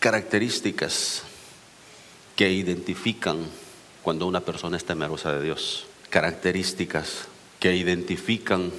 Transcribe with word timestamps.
características 0.00 1.24
que 2.36 2.52
identifican 2.52 3.38
cuando 4.04 4.28
una 4.28 4.40
persona 4.40 4.76
es 4.76 4.84
temerosa 4.84 5.32
de 5.32 5.42
Dios. 5.42 5.86
Características 6.08 7.26
que 7.58 7.74
identifican 7.74 8.70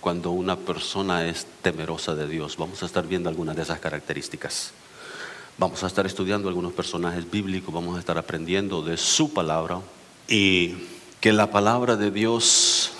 cuando 0.00 0.30
una 0.30 0.56
persona 0.56 1.26
es 1.26 1.48
temerosa 1.62 2.14
de 2.14 2.28
Dios. 2.28 2.56
Vamos 2.56 2.84
a 2.84 2.86
estar 2.86 3.08
viendo 3.08 3.28
algunas 3.28 3.56
de 3.56 3.62
esas 3.62 3.80
características. 3.80 4.70
Vamos 5.58 5.82
a 5.82 5.88
estar 5.88 6.06
estudiando 6.06 6.48
algunos 6.48 6.72
personajes 6.72 7.28
bíblicos, 7.28 7.74
vamos 7.74 7.96
a 7.96 7.98
estar 7.98 8.16
aprendiendo 8.16 8.80
de 8.80 8.96
su 8.96 9.34
palabra 9.34 9.80
y 10.28 10.76
que 11.20 11.32
la 11.32 11.50
palabra 11.50 11.96
de 11.96 12.12
Dios 12.12 12.92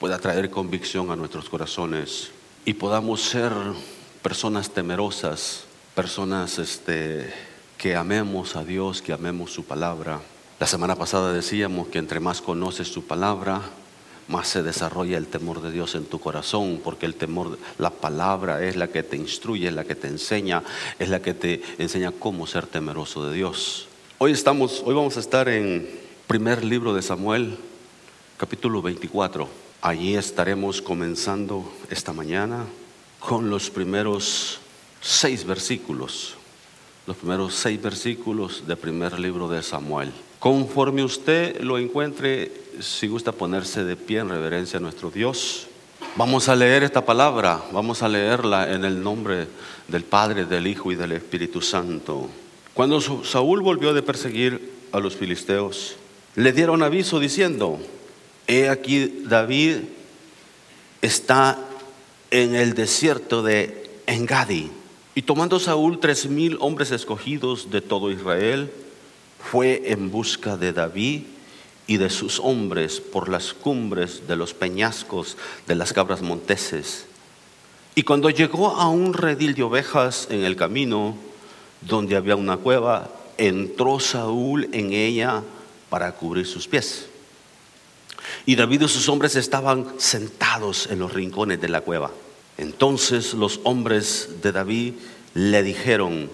pueda 0.00 0.18
traer 0.18 0.48
convicción 0.48 1.10
a 1.10 1.16
nuestros 1.16 1.50
corazones 1.50 2.30
y 2.64 2.72
podamos 2.72 3.20
ser 3.20 3.52
personas 4.22 4.70
temerosas, 4.70 5.64
personas 5.94 6.58
este, 6.58 7.32
que 7.76 7.96
amemos 7.96 8.56
a 8.56 8.64
Dios, 8.64 9.02
que 9.02 9.12
amemos 9.12 9.52
su 9.52 9.64
palabra. 9.64 10.20
La 10.58 10.66
semana 10.66 10.96
pasada 10.96 11.32
decíamos 11.32 11.88
que 11.88 11.98
entre 11.98 12.20
más 12.20 12.40
conoces 12.40 12.88
su 12.88 13.04
palabra, 13.04 13.60
más 14.28 14.48
se 14.48 14.62
desarrolla 14.62 15.18
el 15.18 15.26
temor 15.26 15.60
de 15.60 15.70
Dios 15.70 15.94
en 15.94 16.06
tu 16.06 16.18
corazón, 16.18 16.80
porque 16.82 17.04
el 17.04 17.14
temor, 17.14 17.58
la 17.78 17.90
palabra 17.90 18.64
es 18.64 18.76
la 18.76 18.88
que 18.88 19.02
te 19.02 19.16
instruye, 19.16 19.68
es 19.68 19.74
la 19.74 19.84
que 19.84 19.94
te 19.94 20.08
enseña, 20.08 20.62
es 20.98 21.10
la 21.10 21.20
que 21.20 21.34
te 21.34 21.62
enseña 21.78 22.12
cómo 22.12 22.46
ser 22.46 22.66
temeroso 22.66 23.28
de 23.28 23.34
Dios. 23.34 23.88
Hoy 24.18 24.32
estamos, 24.32 24.82
hoy 24.86 24.94
vamos 24.94 25.16
a 25.16 25.20
estar 25.20 25.48
en 25.48 25.90
primer 26.26 26.64
libro 26.64 26.94
de 26.94 27.02
Samuel, 27.02 27.58
capítulo 28.38 28.80
24. 28.80 29.48
Allí 29.82 30.14
estaremos 30.14 30.80
comenzando 30.80 31.70
esta 31.90 32.12
mañana 32.12 32.64
con 33.18 33.50
los 33.50 33.68
primeros 33.68 34.61
seis 35.02 35.44
versículos, 35.44 36.36
los 37.06 37.16
primeros 37.16 37.54
seis 37.54 37.82
versículos 37.82 38.66
del 38.66 38.78
primer 38.78 39.18
libro 39.18 39.48
de 39.48 39.62
Samuel. 39.62 40.12
Conforme 40.38 41.04
usted 41.04 41.60
lo 41.60 41.76
encuentre, 41.78 42.50
si 42.80 43.08
gusta 43.08 43.32
ponerse 43.32 43.84
de 43.84 43.96
pie 43.96 44.20
en 44.20 44.28
reverencia 44.28 44.78
a 44.78 44.82
nuestro 44.82 45.10
Dios, 45.10 45.66
vamos 46.16 46.48
a 46.48 46.56
leer 46.56 46.84
esta 46.84 47.04
palabra, 47.04 47.62
vamos 47.72 48.02
a 48.02 48.08
leerla 48.08 48.72
en 48.72 48.84
el 48.84 49.02
nombre 49.02 49.48
del 49.88 50.04
Padre, 50.04 50.46
del 50.46 50.66
Hijo 50.66 50.92
y 50.92 50.96
del 50.96 51.12
Espíritu 51.12 51.60
Santo. 51.60 52.28
Cuando 52.74 53.00
Saúl 53.24 53.60
volvió 53.60 53.92
de 53.92 54.02
perseguir 54.02 54.72
a 54.92 55.00
los 55.00 55.16
filisteos, 55.16 55.96
le 56.36 56.52
dieron 56.52 56.82
aviso 56.82 57.20
diciendo, 57.20 57.78
he 58.46 58.68
aquí 58.68 59.22
David 59.24 59.78
está 61.02 61.58
en 62.30 62.54
el 62.54 62.74
desierto 62.74 63.42
de 63.42 63.90
Engadi. 64.06 64.70
Y 65.14 65.22
tomando 65.22 65.58
Saúl 65.60 66.00
tres 66.00 66.26
mil 66.26 66.56
hombres 66.60 66.90
escogidos 66.90 67.70
de 67.70 67.80
todo 67.82 68.10
Israel, 68.10 68.72
fue 69.50 69.90
en 69.92 70.10
busca 70.10 70.56
de 70.56 70.72
David 70.72 71.22
y 71.86 71.96
de 71.98 72.10
sus 72.10 72.40
hombres 72.40 73.00
por 73.00 73.28
las 73.28 73.52
cumbres 73.52 74.26
de 74.26 74.36
los 74.36 74.54
peñascos 74.54 75.36
de 75.66 75.74
las 75.74 75.92
cabras 75.92 76.22
monteses. 76.22 77.06
Y 77.94 78.04
cuando 78.04 78.30
llegó 78.30 78.68
a 78.68 78.88
un 78.88 79.12
redil 79.12 79.54
de 79.54 79.64
ovejas 79.64 80.28
en 80.30 80.44
el 80.44 80.56
camino, 80.56 81.16
donde 81.82 82.16
había 82.16 82.36
una 82.36 82.56
cueva, 82.56 83.10
entró 83.36 84.00
Saúl 84.00 84.70
en 84.72 84.92
ella 84.92 85.42
para 85.90 86.12
cubrir 86.12 86.46
sus 86.46 86.66
pies. 86.66 87.06
Y 88.46 88.54
David 88.54 88.82
y 88.82 88.88
sus 88.88 89.08
hombres 89.08 89.36
estaban 89.36 89.86
sentados 89.98 90.88
en 90.90 91.00
los 91.00 91.12
rincones 91.12 91.60
de 91.60 91.68
la 91.68 91.82
cueva. 91.82 92.10
Entonces 92.62 93.34
los 93.34 93.60
hombres 93.64 94.36
de 94.40 94.52
David 94.52 94.94
le 95.34 95.64
dijeron, 95.64 96.30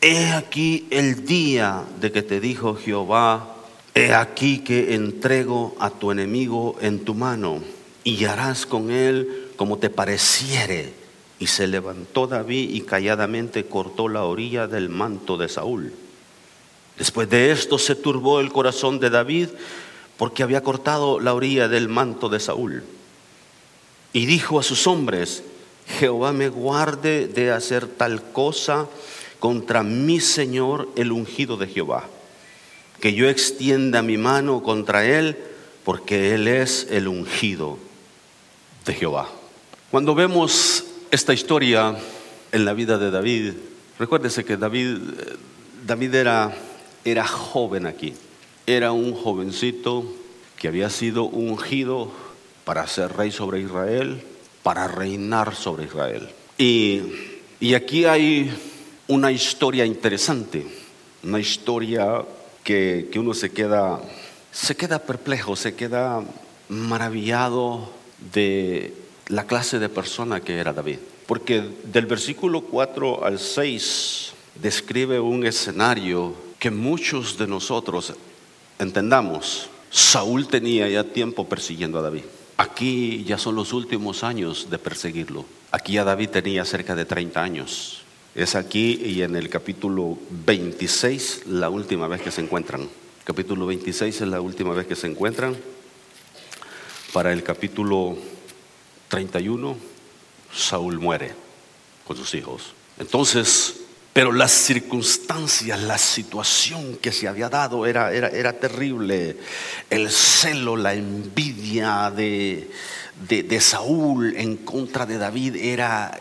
he 0.00 0.30
aquí 0.30 0.86
el 0.90 1.26
día 1.26 1.84
de 2.00 2.12
que 2.12 2.22
te 2.22 2.38
dijo 2.40 2.76
Jehová, 2.76 3.56
he 3.92 4.14
aquí 4.14 4.60
que 4.60 4.94
entrego 4.94 5.74
a 5.80 5.90
tu 5.90 6.12
enemigo 6.12 6.76
en 6.80 7.04
tu 7.04 7.14
mano 7.14 7.60
y 8.04 8.24
harás 8.24 8.66
con 8.66 8.92
él 8.92 9.48
como 9.56 9.78
te 9.78 9.90
pareciere. 9.90 10.94
Y 11.40 11.48
se 11.48 11.66
levantó 11.66 12.28
David 12.28 12.70
y 12.70 12.82
calladamente 12.82 13.66
cortó 13.66 14.08
la 14.08 14.24
orilla 14.24 14.68
del 14.68 14.88
manto 14.88 15.36
de 15.36 15.48
Saúl. 15.48 15.92
Después 16.96 17.28
de 17.30 17.50
esto 17.50 17.78
se 17.78 17.96
turbó 17.96 18.38
el 18.38 18.52
corazón 18.52 19.00
de 19.00 19.10
David 19.10 19.48
porque 20.16 20.44
había 20.44 20.62
cortado 20.62 21.18
la 21.18 21.34
orilla 21.34 21.66
del 21.66 21.88
manto 21.88 22.28
de 22.28 22.38
Saúl. 22.38 22.84
Y 24.12 24.26
dijo 24.26 24.58
a 24.58 24.62
sus 24.62 24.86
hombres, 24.86 25.44
Jehová 25.88 26.32
me 26.32 26.48
guarde 26.48 27.26
de 27.28 27.50
hacer 27.50 27.86
tal 27.86 28.22
cosa 28.32 28.88
contra 29.38 29.82
mi 29.82 30.20
Señor 30.20 30.88
el 30.96 31.12
ungido 31.12 31.56
de 31.56 31.66
Jehová, 31.66 32.04
que 33.00 33.14
yo 33.14 33.28
extienda 33.28 34.02
mi 34.02 34.18
mano 34.18 34.62
contra 34.62 35.04
él, 35.06 35.36
porque 35.84 36.34
él 36.34 36.46
es 36.48 36.86
el 36.90 37.08
ungido 37.08 37.78
de 38.84 38.94
Jehová. 38.94 39.28
Cuando 39.90 40.14
vemos 40.14 40.84
esta 41.10 41.32
historia 41.32 41.96
en 42.52 42.64
la 42.64 42.74
vida 42.74 42.98
de 42.98 43.10
David, 43.10 43.54
recuérdese 43.98 44.44
que 44.44 44.56
David, 44.56 44.98
David 45.86 46.14
era, 46.14 46.54
era 47.04 47.26
joven 47.26 47.86
aquí, 47.86 48.14
era 48.66 48.92
un 48.92 49.14
jovencito 49.14 50.04
que 50.58 50.68
había 50.68 50.90
sido 50.90 51.24
ungido 51.24 52.10
para 52.64 52.86
ser 52.86 53.16
rey 53.16 53.30
sobre 53.30 53.60
Israel, 53.60 54.22
para 54.68 54.86
reinar 54.86 55.54
sobre 55.54 55.86
Israel. 55.86 56.28
Y, 56.58 57.00
y 57.58 57.72
aquí 57.72 58.04
hay 58.04 58.52
una 59.06 59.32
historia 59.32 59.86
interesante, 59.86 60.66
una 61.22 61.40
historia 61.40 62.22
que, 62.62 63.08
que 63.10 63.18
uno 63.18 63.32
se 63.32 63.48
queda, 63.48 63.98
se 64.52 64.76
queda 64.76 64.98
perplejo, 64.98 65.56
se 65.56 65.74
queda 65.74 66.22
maravillado 66.68 67.88
de 68.34 68.92
la 69.28 69.46
clase 69.46 69.78
de 69.78 69.88
persona 69.88 70.42
que 70.42 70.58
era 70.58 70.74
David. 70.74 70.98
Porque 71.26 71.64
del 71.84 72.04
versículo 72.04 72.60
4 72.60 73.24
al 73.24 73.38
6 73.38 74.32
describe 74.56 75.18
un 75.18 75.46
escenario 75.46 76.34
que 76.58 76.70
muchos 76.70 77.38
de 77.38 77.46
nosotros 77.46 78.12
entendamos. 78.78 79.70
Saúl 79.90 80.46
tenía 80.46 80.86
ya 80.90 81.04
tiempo 81.04 81.48
persiguiendo 81.48 82.00
a 82.00 82.02
David. 82.02 82.24
Aquí 82.58 83.22
ya 83.22 83.38
son 83.38 83.54
los 83.54 83.72
últimos 83.72 84.24
años 84.24 84.68
de 84.68 84.80
perseguirlo. 84.80 85.44
Aquí 85.70 85.92
ya 85.92 86.02
David 86.02 86.30
tenía 86.30 86.64
cerca 86.64 86.96
de 86.96 87.04
30 87.04 87.40
años. 87.40 88.02
Es 88.34 88.56
aquí 88.56 89.00
y 89.04 89.22
en 89.22 89.36
el 89.36 89.48
capítulo 89.48 90.18
26 90.44 91.44
la 91.46 91.70
última 91.70 92.08
vez 92.08 92.20
que 92.20 92.32
se 92.32 92.40
encuentran. 92.40 92.88
Capítulo 93.22 93.64
26 93.66 94.22
es 94.22 94.28
la 94.28 94.40
última 94.40 94.74
vez 94.74 94.88
que 94.88 94.96
se 94.96 95.06
encuentran. 95.06 95.56
Para 97.12 97.32
el 97.32 97.44
capítulo 97.44 98.16
31, 99.06 99.76
Saúl 100.52 100.98
muere 100.98 101.34
con 102.08 102.16
sus 102.16 102.34
hijos. 102.34 102.72
Entonces, 102.98 103.77
pero 104.18 104.32
las 104.32 104.50
circunstancias, 104.50 105.80
la 105.80 105.96
situación 105.96 106.96
que 106.96 107.12
se 107.12 107.28
había 107.28 107.48
dado 107.48 107.86
era, 107.86 108.12
era, 108.12 108.26
era 108.26 108.52
terrible. 108.52 109.36
El 109.88 110.10
celo, 110.10 110.76
la 110.76 110.92
envidia 110.92 112.10
de, 112.10 112.68
de, 113.28 113.60
Saúl 113.60 114.34
en 114.36 114.56
contra 114.56 115.06
de 115.06 115.18
David 115.18 115.54
era, 115.54 116.20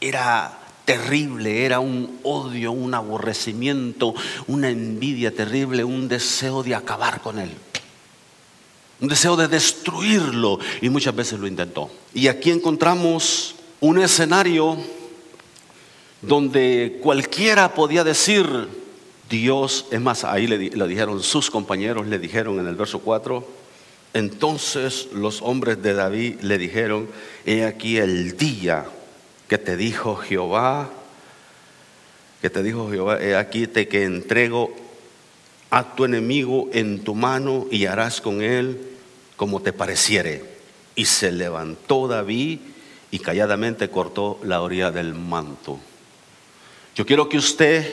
era 0.00 0.56
terrible, 0.84 1.64
era 1.64 1.80
un 1.80 2.20
odio, 2.22 2.70
un 2.70 2.94
aborrecimiento, 2.94 4.14
una 4.46 4.70
envidia 4.70 5.34
terrible, 5.34 5.82
un 5.82 6.06
deseo 6.06 6.62
de 6.62 6.76
acabar 6.76 7.20
con 7.22 7.40
él. 7.40 7.50
Un 9.00 9.08
deseo 9.08 9.34
de 9.34 9.48
destruirlo 9.48 10.60
y 10.80 10.90
muchas 10.90 11.16
veces 11.16 11.40
lo 11.40 11.48
intentó. 11.48 11.90
Y 12.14 12.28
aquí 12.28 12.52
encontramos 12.52 13.56
un 13.80 13.98
escenario 13.98 14.78
donde 16.22 17.00
cualquiera 17.02 17.74
podía 17.74 18.04
decir, 18.04 18.46
Dios, 19.28 19.86
es 19.90 20.00
más, 20.00 20.24
ahí 20.24 20.46
le, 20.46 20.58
dijeron 20.58 21.22
sus 21.22 21.50
compañeros, 21.50 22.06
le 22.06 22.18
dijeron 22.18 22.60
en 22.60 22.68
el 22.68 22.76
verso 22.76 23.00
4, 23.00 23.44
entonces 24.14 25.08
los 25.12 25.42
hombres 25.42 25.82
de 25.82 25.94
David 25.94 26.40
le 26.42 26.58
dijeron, 26.58 27.08
he 27.44 27.64
aquí 27.64 27.98
el 27.98 28.36
día 28.36 28.86
que 29.48 29.58
te 29.58 29.76
dijo 29.76 30.16
Jehová, 30.16 30.90
que 32.40 32.50
te 32.50 32.62
dijo 32.62 32.90
Jehová, 32.90 33.20
he 33.20 33.36
aquí 33.36 33.66
te 33.66 33.88
que 33.88 34.04
entrego 34.04 34.74
a 35.70 35.94
tu 35.94 36.04
enemigo 36.04 36.68
en 36.72 37.02
tu 37.02 37.14
mano 37.14 37.66
y 37.70 37.86
harás 37.86 38.20
con 38.20 38.42
él 38.42 38.78
como 39.36 39.60
te 39.62 39.72
pareciere. 39.72 40.44
Y 40.94 41.06
se 41.06 41.32
levantó 41.32 42.06
David 42.06 42.60
y 43.10 43.18
calladamente 43.18 43.88
cortó 43.88 44.38
la 44.44 44.60
orilla 44.60 44.90
del 44.90 45.14
manto. 45.14 45.80
Yo 46.94 47.06
quiero 47.06 47.26
que 47.26 47.38
usted 47.38 47.90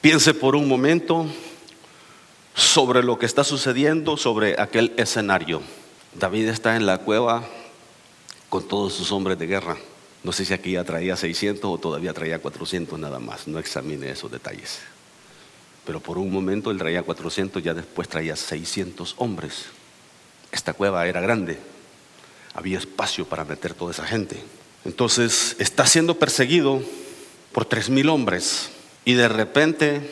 piense 0.00 0.34
por 0.34 0.54
un 0.54 0.68
momento 0.68 1.26
sobre 2.54 3.02
lo 3.02 3.18
que 3.18 3.26
está 3.26 3.42
sucediendo, 3.42 4.16
sobre 4.16 4.60
aquel 4.60 4.92
escenario. 4.96 5.62
David 6.14 6.48
está 6.48 6.76
en 6.76 6.86
la 6.86 6.98
cueva 6.98 7.44
con 8.48 8.68
todos 8.68 8.92
sus 8.92 9.10
hombres 9.10 9.36
de 9.36 9.48
guerra. 9.48 9.76
No 10.22 10.30
sé 10.30 10.44
si 10.44 10.54
aquí 10.54 10.72
ya 10.72 10.84
traía 10.84 11.16
600 11.16 11.64
o 11.64 11.78
todavía 11.78 12.12
traía 12.12 12.38
400 12.38 12.96
nada 13.00 13.18
más. 13.18 13.48
No 13.48 13.58
examine 13.58 14.10
esos 14.10 14.30
detalles. 14.30 14.78
Pero 15.84 15.98
por 15.98 16.18
un 16.18 16.30
momento 16.30 16.70
él 16.70 16.78
traía 16.78 17.02
400, 17.02 17.60
ya 17.64 17.74
después 17.74 18.08
traía 18.08 18.36
600 18.36 19.16
hombres. 19.18 19.64
Esta 20.52 20.72
cueva 20.72 21.04
era 21.08 21.20
grande. 21.20 21.58
Había 22.54 22.78
espacio 22.78 23.24
para 23.24 23.44
meter 23.44 23.74
toda 23.74 23.90
esa 23.90 24.06
gente. 24.06 24.40
Entonces 24.84 25.56
está 25.58 25.84
siendo 25.84 26.16
perseguido 26.16 26.80
por 27.52 27.64
tres 27.64 27.90
mil 27.90 28.08
hombres. 28.08 28.70
Y 29.04 29.14
de 29.14 29.28
repente, 29.28 30.10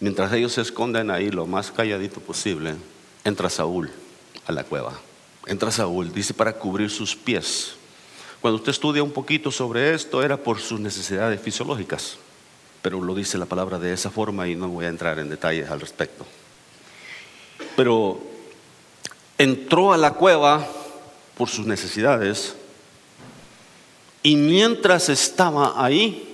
mientras 0.00 0.32
ellos 0.32 0.52
se 0.52 0.62
esconden 0.62 1.10
ahí 1.10 1.30
lo 1.30 1.46
más 1.46 1.70
calladito 1.70 2.20
posible, 2.20 2.74
entra 3.24 3.50
Saúl 3.50 3.90
a 4.46 4.52
la 4.52 4.64
cueva. 4.64 4.92
Entra 5.46 5.70
Saúl, 5.70 6.12
dice, 6.12 6.34
para 6.34 6.54
cubrir 6.54 6.90
sus 6.90 7.14
pies. 7.14 7.74
Cuando 8.40 8.56
usted 8.56 8.70
estudia 8.70 9.02
un 9.02 9.12
poquito 9.12 9.50
sobre 9.50 9.94
esto, 9.94 10.22
era 10.22 10.36
por 10.36 10.60
sus 10.60 10.80
necesidades 10.80 11.40
fisiológicas. 11.40 12.18
Pero 12.82 13.02
lo 13.02 13.14
dice 13.14 13.38
la 13.38 13.46
palabra 13.46 13.78
de 13.78 13.92
esa 13.92 14.10
forma 14.10 14.46
y 14.48 14.54
no 14.54 14.68
voy 14.68 14.84
a 14.84 14.88
entrar 14.88 15.18
en 15.18 15.28
detalles 15.28 15.70
al 15.70 15.80
respecto. 15.80 16.24
Pero 17.74 18.20
entró 19.38 19.92
a 19.92 19.96
la 19.96 20.12
cueva 20.12 20.66
por 21.36 21.48
sus 21.48 21.66
necesidades 21.66 22.54
y 24.22 24.36
mientras 24.36 25.08
estaba 25.08 25.84
ahí, 25.84 26.25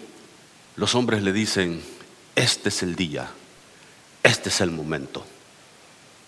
los 0.76 0.94
hombres 0.94 1.22
le 1.22 1.32
dicen, 1.32 1.82
este 2.34 2.70
es 2.70 2.82
el 2.82 2.96
día, 2.96 3.30
este 4.22 4.48
es 4.48 4.60
el 4.60 4.70
momento, 4.70 5.24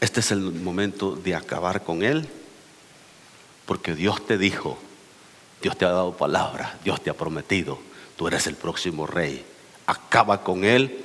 este 0.00 0.20
es 0.20 0.31
el 0.31 0.41
momento 0.41 1.17
de 1.17 1.35
acabar 1.35 1.82
con 1.82 2.02
él, 2.02 2.29
porque 3.67 3.94
Dios 3.94 4.26
te 4.26 4.37
dijo, 4.37 4.79
Dios 5.62 5.79
te 5.79 5.87
ha 5.87 5.91
dado 5.91 6.17
palabra, 6.17 6.79
Dios 6.85 7.02
te 7.02 7.11
ha 7.11 7.14
prometido, 7.14 7.79
tú 8.17 8.29
eres 8.29 8.46
el 8.46 8.55
próximo 8.55 9.06
rey, 9.06 9.44
acaba 9.87 10.43
con 10.43 10.64
él 10.64 11.02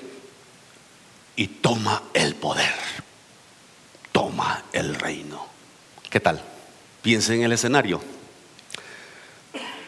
y 1.35 1.47
toma 1.47 2.03
el 2.13 2.35
poder, 2.35 2.73
toma 4.11 4.63
el 4.73 4.95
reino. 4.95 5.47
¿Qué 6.09 6.19
tal? 6.19 6.41
Piensa 7.01 7.33
en 7.33 7.43
el 7.43 7.53
escenario. 7.53 8.01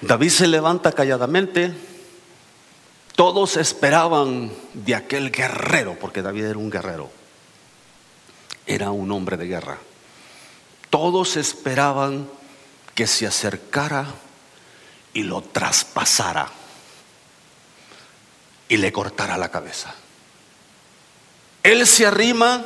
David 0.01 0.29
se 0.29 0.47
levanta 0.47 0.91
calladamente. 0.91 1.90
Todos 3.15 3.57
esperaban 3.57 4.51
de 4.73 4.95
aquel 4.95 5.31
guerrero, 5.31 5.97
porque 5.99 6.21
David 6.21 6.45
era 6.45 6.57
un 6.57 6.69
guerrero. 6.69 7.09
Era 8.65 8.91
un 8.91 9.11
hombre 9.11 9.37
de 9.37 9.47
guerra. 9.47 9.77
Todos 10.89 11.37
esperaban 11.37 12.29
que 12.95 13.07
se 13.07 13.27
acercara 13.27 14.05
y 15.13 15.23
lo 15.23 15.41
traspasara 15.41 16.49
y 18.69 18.77
le 18.77 18.91
cortara 18.91 19.37
la 19.37 19.49
cabeza. 19.49 19.93
Él 21.63 21.85
se 21.85 22.05
arrima 22.05 22.63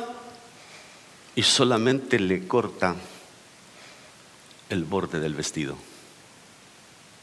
y 1.34 1.42
solamente 1.42 2.18
le 2.18 2.46
corta 2.46 2.94
el 4.70 4.84
borde 4.84 5.20
del 5.20 5.34
vestido. 5.34 5.76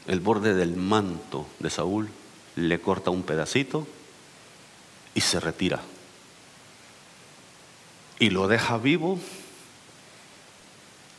El 0.06 0.20
borde 0.20 0.54
del 0.54 0.76
manto 0.76 1.46
de 1.58 1.70
Saúl 1.70 2.10
le 2.56 2.80
corta 2.80 3.10
un 3.10 3.22
pedacito 3.22 3.86
y 5.14 5.20
se 5.20 5.40
retira. 5.40 5.80
Y 8.18 8.30
lo 8.30 8.48
deja 8.48 8.78
vivo 8.78 9.18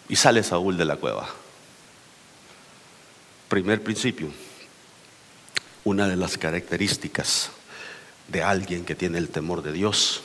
y 0.07 0.15
sale 0.15 0.43
Saúl 0.43 0.77
de 0.77 0.85
la 0.85 0.97
cueva. 0.97 1.27
Primer 3.49 3.83
principio, 3.83 4.29
una 5.83 6.07
de 6.07 6.15
las 6.15 6.37
características 6.37 7.51
de 8.27 8.43
alguien 8.43 8.85
que 8.85 8.95
tiene 8.95 9.17
el 9.17 9.29
temor 9.29 9.61
de 9.61 9.71
Dios 9.71 10.21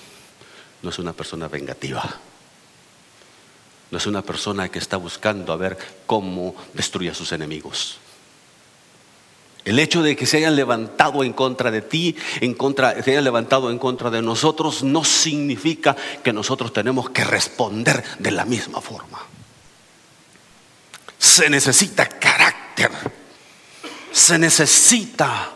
no 0.82 0.90
es 0.90 0.98
una 0.98 1.12
persona 1.12 1.48
vengativa 1.48 2.20
no 3.90 3.98
es 3.98 4.06
una 4.06 4.22
persona 4.22 4.68
que 4.68 4.78
está 4.78 4.96
buscando 4.96 5.52
a 5.52 5.56
ver 5.56 5.76
cómo 6.06 6.54
destruye 6.74 7.10
a 7.10 7.14
sus 7.14 7.32
enemigos. 7.32 7.98
El 9.64 9.78
hecho 9.78 10.02
de 10.02 10.16
que 10.16 10.26
se 10.26 10.38
hayan 10.38 10.56
levantado 10.56 11.22
en 11.22 11.32
contra 11.32 11.70
de 11.70 11.82
ti, 11.82 12.16
en 12.40 12.54
contra, 12.54 13.02
se 13.02 13.10
hayan 13.10 13.24
levantado 13.24 13.70
en 13.70 13.78
contra 13.78 14.10
de 14.10 14.22
nosotros, 14.22 14.82
no 14.82 15.04
significa 15.04 15.96
que 16.22 16.32
nosotros 16.32 16.72
tenemos 16.72 17.10
que 17.10 17.24
responder 17.24 18.02
de 18.18 18.30
la 18.30 18.44
misma 18.44 18.80
forma. 18.80 19.18
Se 21.18 21.50
necesita 21.50 22.06
carácter, 22.06 22.90
se 24.10 24.38
necesita 24.38 25.52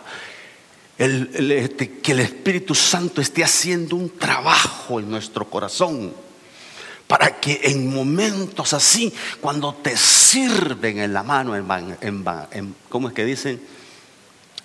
este, 0.98 1.98
que 1.98 2.12
el 2.12 2.20
Espíritu 2.20 2.74
Santo 2.74 3.20
esté 3.20 3.42
haciendo 3.42 3.96
un 3.96 4.10
trabajo 4.10 5.00
en 5.00 5.10
nuestro 5.10 5.48
corazón 5.48 6.14
para 7.06 7.40
que 7.40 7.60
en 7.64 7.92
momentos 7.92 8.72
así, 8.72 9.12
cuando 9.40 9.74
te 9.74 9.96
sirven 9.96 10.98
en 10.98 11.12
la 11.12 11.22
mano, 11.22 11.54
en, 11.56 12.74
¿cómo 12.88 13.08
es 13.08 13.14
que 13.14 13.24
dicen? 13.24 13.60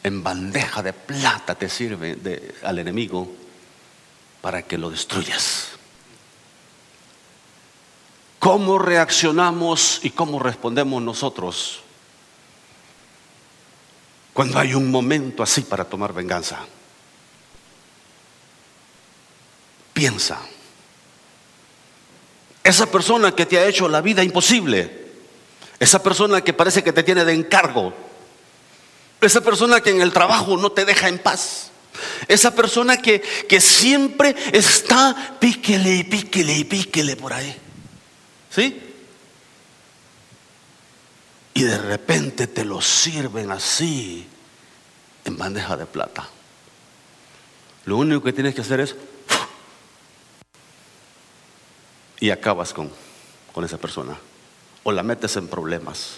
En 0.03 0.23
bandeja 0.23 0.81
de 0.81 0.93
plata 0.93 1.55
te 1.55 1.69
sirve 1.69 2.17
al 2.63 2.79
enemigo 2.79 3.29
para 4.41 4.61
que 4.61 4.77
lo 4.77 4.89
destruyas. 4.89 5.69
¿Cómo 8.39 8.79
reaccionamos 8.79 9.99
y 10.03 10.11
cómo 10.11 10.39
respondemos 10.39 11.01
nosotros 11.01 11.81
cuando 14.33 14.57
hay 14.57 14.73
un 14.73 14.89
momento 14.89 15.43
así 15.43 15.61
para 15.61 15.83
tomar 15.83 16.13
venganza? 16.13 16.59
Piensa. 19.91 20.39
Esa 22.63 22.85
persona 22.85 23.35
que 23.35 23.45
te 23.45 23.57
ha 23.57 23.67
hecho 23.67 23.89
la 23.89 23.99
vida 23.99 24.23
imposible. 24.23 25.09
Esa 25.77 26.01
persona 26.01 26.41
que 26.41 26.53
parece 26.53 26.81
que 26.81 26.93
te 26.93 27.03
tiene 27.03 27.25
de 27.25 27.33
encargo. 27.33 27.93
Esa 29.21 29.41
persona 29.41 29.81
que 29.81 29.89
en 29.89 30.01
el 30.01 30.13
trabajo 30.13 30.57
no 30.57 30.71
te 30.71 30.85
deja 30.85 31.07
en 31.07 31.19
paz. 31.19 31.71
Esa 32.27 32.55
persona 32.55 33.01
que, 33.01 33.21
que 33.21 33.59
siempre 33.59 34.35
está 34.53 35.37
píquele 35.39 35.95
y 35.97 36.03
píquele 36.03 36.57
y 36.57 36.63
píquele 36.63 37.15
por 37.15 37.33
ahí. 37.33 37.55
¿Sí? 38.49 38.81
Y 41.53 41.63
de 41.63 41.77
repente 41.77 42.47
te 42.47 42.63
lo 42.63 42.81
sirven 42.81 43.51
así 43.51 44.25
en 45.25 45.37
bandeja 45.37 45.75
de 45.75 45.85
plata. 45.85 46.29
Lo 47.85 47.97
único 47.97 48.23
que 48.23 48.33
tienes 48.33 48.55
que 48.55 48.61
hacer 48.61 48.79
es 48.79 48.95
y 52.19 52.29
acabas 52.31 52.73
con, 52.73 52.91
con 53.53 53.63
esa 53.63 53.77
persona. 53.77 54.17
O 54.83 54.91
la 54.91 55.03
metes 55.03 55.35
en 55.37 55.47
problemas. 55.47 56.17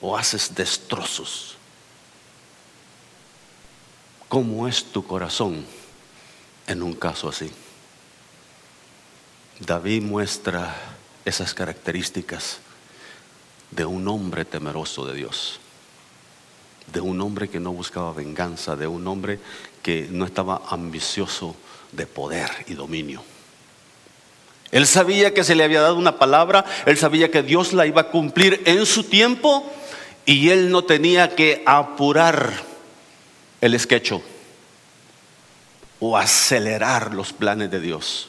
O 0.00 0.16
haces 0.16 0.54
destrozos. 0.54 1.56
¿Cómo 4.28 4.66
es 4.66 4.84
tu 4.84 5.06
corazón 5.06 5.64
en 6.66 6.82
un 6.82 6.94
caso 6.94 7.28
así? 7.28 7.50
David 9.60 10.02
muestra 10.02 10.74
esas 11.24 11.54
características 11.54 12.58
de 13.70 13.84
un 13.84 14.08
hombre 14.08 14.44
temeroso 14.44 15.06
de 15.06 15.14
Dios, 15.14 15.60
de 16.92 17.00
un 17.00 17.20
hombre 17.20 17.48
que 17.48 17.60
no 17.60 17.72
buscaba 17.72 18.12
venganza, 18.12 18.76
de 18.76 18.86
un 18.86 19.06
hombre 19.06 19.38
que 19.82 20.08
no 20.10 20.24
estaba 20.24 20.62
ambicioso 20.68 21.56
de 21.92 22.06
poder 22.06 22.50
y 22.66 22.74
dominio. 22.74 23.22
Él 24.70 24.86
sabía 24.86 25.32
que 25.32 25.44
se 25.44 25.54
le 25.54 25.62
había 25.62 25.80
dado 25.80 25.96
una 25.96 26.18
palabra, 26.18 26.64
él 26.86 26.98
sabía 26.98 27.30
que 27.30 27.42
Dios 27.42 27.72
la 27.72 27.86
iba 27.86 28.02
a 28.02 28.10
cumplir 28.10 28.62
en 28.64 28.86
su 28.86 29.04
tiempo 29.04 29.64
y 30.26 30.50
él 30.50 30.70
no 30.70 30.82
tenía 30.82 31.36
que 31.36 31.62
apurar 31.64 32.73
el 33.64 33.72
esquecho 33.72 34.20
o 35.98 36.18
acelerar 36.18 37.14
los 37.14 37.32
planes 37.32 37.70
de 37.70 37.80
Dios. 37.80 38.28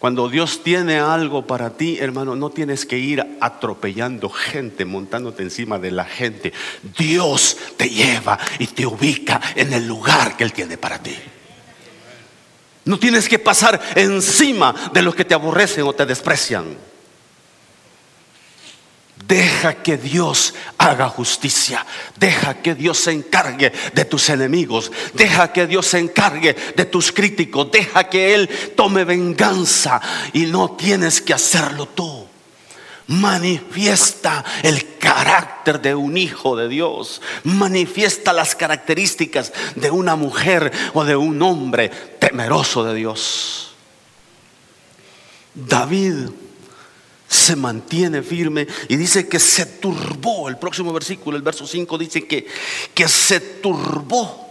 Cuando 0.00 0.28
Dios 0.28 0.64
tiene 0.64 0.98
algo 0.98 1.46
para 1.46 1.70
ti, 1.70 1.98
hermano, 2.00 2.34
no 2.34 2.50
tienes 2.50 2.84
que 2.84 2.98
ir 2.98 3.24
atropellando 3.40 4.30
gente, 4.30 4.84
montándote 4.84 5.44
encima 5.44 5.78
de 5.78 5.92
la 5.92 6.04
gente. 6.04 6.52
Dios 6.98 7.56
te 7.76 7.88
lleva 7.88 8.36
y 8.58 8.66
te 8.66 8.84
ubica 8.84 9.40
en 9.54 9.72
el 9.72 9.86
lugar 9.86 10.36
que 10.36 10.42
Él 10.42 10.52
tiene 10.52 10.76
para 10.76 11.00
ti. 11.00 11.16
No 12.84 12.98
tienes 12.98 13.28
que 13.28 13.38
pasar 13.38 13.80
encima 13.94 14.74
de 14.92 15.02
los 15.02 15.14
que 15.14 15.24
te 15.24 15.34
aborrecen 15.34 15.84
o 15.84 15.92
te 15.92 16.04
desprecian. 16.04 16.76
Deja 19.28 19.74
que 19.82 19.98
Dios 19.98 20.54
haga 20.78 21.10
justicia. 21.10 21.84
Deja 22.16 22.54
que 22.62 22.74
Dios 22.74 22.96
se 22.96 23.12
encargue 23.12 23.70
de 23.92 24.04
tus 24.06 24.30
enemigos. 24.30 24.90
Deja 25.12 25.52
que 25.52 25.66
Dios 25.66 25.86
se 25.86 25.98
encargue 25.98 26.56
de 26.74 26.84
tus 26.86 27.12
críticos. 27.12 27.70
Deja 27.70 28.04
que 28.04 28.34
Él 28.34 28.48
tome 28.74 29.04
venganza 29.04 30.00
y 30.32 30.46
no 30.46 30.70
tienes 30.70 31.20
que 31.20 31.34
hacerlo 31.34 31.88
tú. 31.88 32.26
manifiesta 33.08 34.44
el 34.62 34.98
carácter 34.98 35.80
de 35.80 35.94
un 35.94 36.18
hijo 36.18 36.56
de 36.56 36.68
Dios, 36.68 37.22
manifiesta 37.44 38.34
las 38.34 38.54
características 38.54 39.52
de 39.76 39.90
una 39.90 40.14
mujer 40.14 40.70
o 40.92 41.04
de 41.04 41.16
un 41.16 41.40
hombre 41.40 41.88
temeroso 42.18 42.84
de 42.84 42.94
Dios. 42.94 43.72
David 45.54 46.28
se 47.28 47.54
mantiene 47.56 48.22
firme 48.22 48.66
y 48.88 48.96
dice 48.96 49.28
que 49.28 49.38
se 49.38 49.66
turbó. 49.66 50.48
El 50.48 50.58
próximo 50.58 50.92
versículo, 50.92 51.36
el 51.36 51.42
verso 51.42 51.66
5, 51.66 51.98
dice 51.98 52.26
que, 52.26 52.46
que 52.94 53.06
se 53.06 53.40
turbó 53.40 54.48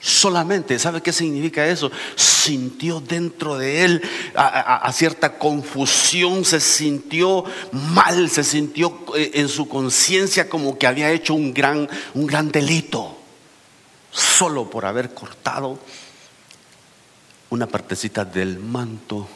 solamente. 0.00 0.78
¿Sabe 0.78 1.02
qué 1.02 1.12
significa 1.12 1.66
eso? 1.66 1.90
Sintió 2.16 3.00
dentro 3.00 3.58
de 3.58 3.84
él 3.84 4.02
a, 4.34 4.90
cierta 4.92 5.38
confusión, 5.38 6.44
se 6.44 6.60
sintió 6.60 7.44
mal, 7.72 8.30
se 8.30 8.44
sintió 8.44 8.98
eh, 9.16 9.32
en 9.34 9.48
su 9.48 9.68
conciencia 9.68 10.48
como 10.48 10.78
que 10.78 10.86
había 10.86 11.10
hecho 11.10 11.34
un 11.34 11.52
gran, 11.52 11.88
un 12.14 12.26
gran 12.26 12.50
delito, 12.50 13.16
solo 14.10 14.70
por 14.70 14.86
haber 14.86 15.12
cortado 15.12 15.78
una 17.50 17.66
partecita 17.66 18.24
del 18.24 18.58
manto 18.58 19.28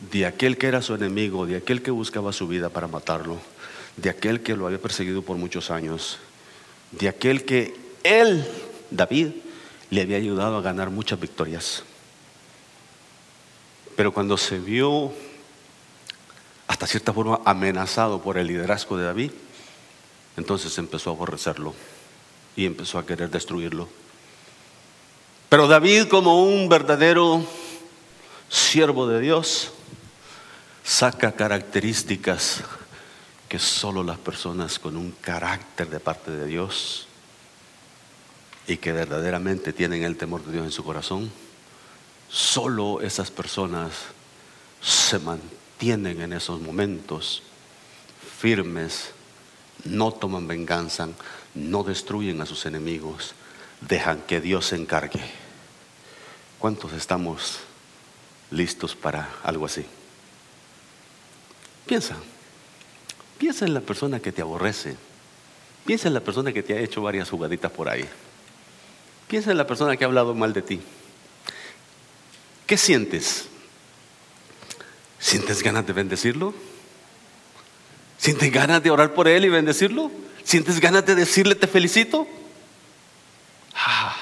de 0.00 0.26
aquel 0.26 0.56
que 0.56 0.68
era 0.68 0.82
su 0.82 0.94
enemigo, 0.94 1.46
de 1.46 1.56
aquel 1.56 1.82
que 1.82 1.90
buscaba 1.90 2.32
su 2.32 2.46
vida 2.46 2.68
para 2.68 2.86
matarlo, 2.86 3.38
de 3.96 4.10
aquel 4.10 4.42
que 4.42 4.56
lo 4.56 4.66
había 4.66 4.80
perseguido 4.80 5.22
por 5.22 5.36
muchos 5.36 5.70
años, 5.70 6.18
de 6.92 7.08
aquel 7.08 7.44
que 7.44 7.76
él, 8.04 8.46
David, 8.90 9.28
le 9.90 10.02
había 10.02 10.16
ayudado 10.16 10.56
a 10.56 10.62
ganar 10.62 10.90
muchas 10.90 11.18
victorias. 11.18 11.82
Pero 13.96 14.12
cuando 14.12 14.36
se 14.36 14.58
vio 14.58 15.12
hasta 16.68 16.86
cierta 16.86 17.12
forma 17.12 17.40
amenazado 17.44 18.22
por 18.22 18.38
el 18.38 18.46
liderazgo 18.46 18.96
de 18.96 19.04
David, 19.04 19.32
entonces 20.36 20.76
empezó 20.78 21.10
a 21.10 21.14
aborrecerlo 21.14 21.74
y 22.54 22.66
empezó 22.66 22.98
a 22.98 23.06
querer 23.06 23.30
destruirlo. 23.30 23.88
Pero 25.48 25.66
David 25.66 26.06
como 26.08 26.44
un 26.44 26.68
verdadero 26.68 27.44
siervo 28.48 29.08
de 29.08 29.20
Dios, 29.20 29.72
saca 30.88 31.32
características 31.32 32.62
que 33.46 33.58
solo 33.58 34.02
las 34.02 34.16
personas 34.16 34.78
con 34.78 34.96
un 34.96 35.12
carácter 35.12 35.90
de 35.90 36.00
parte 36.00 36.30
de 36.30 36.46
Dios 36.46 37.06
y 38.66 38.78
que 38.78 38.92
verdaderamente 38.92 39.74
tienen 39.74 40.02
el 40.02 40.16
temor 40.16 40.42
de 40.46 40.52
Dios 40.52 40.64
en 40.64 40.72
su 40.72 40.82
corazón, 40.82 41.30
solo 42.30 43.02
esas 43.02 43.30
personas 43.30 43.92
se 44.80 45.18
mantienen 45.18 46.22
en 46.22 46.32
esos 46.32 46.58
momentos 46.58 47.42
firmes, 48.40 49.10
no 49.84 50.10
toman 50.10 50.48
venganza, 50.48 51.08
no 51.54 51.84
destruyen 51.84 52.40
a 52.40 52.46
sus 52.46 52.64
enemigos, 52.64 53.34
dejan 53.82 54.22
que 54.22 54.40
Dios 54.40 54.68
se 54.68 54.76
encargue. 54.76 55.20
¿Cuántos 56.58 56.94
estamos 56.94 57.58
listos 58.50 58.96
para 58.96 59.28
algo 59.42 59.66
así? 59.66 59.84
Piensa, 61.88 62.16
piensa 63.38 63.64
en 63.64 63.72
la 63.72 63.80
persona 63.80 64.20
que 64.20 64.30
te 64.30 64.42
aborrece, 64.42 64.94
piensa 65.86 66.08
en 66.08 66.12
la 66.12 66.20
persona 66.20 66.52
que 66.52 66.62
te 66.62 66.74
ha 66.74 66.80
hecho 66.80 67.00
varias 67.00 67.30
jugaditas 67.30 67.72
por 67.72 67.88
ahí, 67.88 68.04
piensa 69.26 69.50
en 69.52 69.56
la 69.56 69.66
persona 69.66 69.96
que 69.96 70.04
ha 70.04 70.06
hablado 70.06 70.34
mal 70.34 70.52
de 70.52 70.60
ti. 70.60 70.80
¿Qué 72.66 72.76
sientes? 72.76 73.46
¿Sientes 75.18 75.62
ganas 75.62 75.86
de 75.86 75.94
bendecirlo? 75.94 76.52
¿Sientes 78.18 78.52
ganas 78.52 78.82
de 78.82 78.90
orar 78.90 79.14
por 79.14 79.26
él 79.26 79.46
y 79.46 79.48
bendecirlo? 79.48 80.10
¿Sientes 80.44 80.80
ganas 80.80 81.06
de 81.06 81.14
decirle 81.14 81.54
te 81.54 81.68
felicito? 81.68 82.26
Ah. 83.74 84.14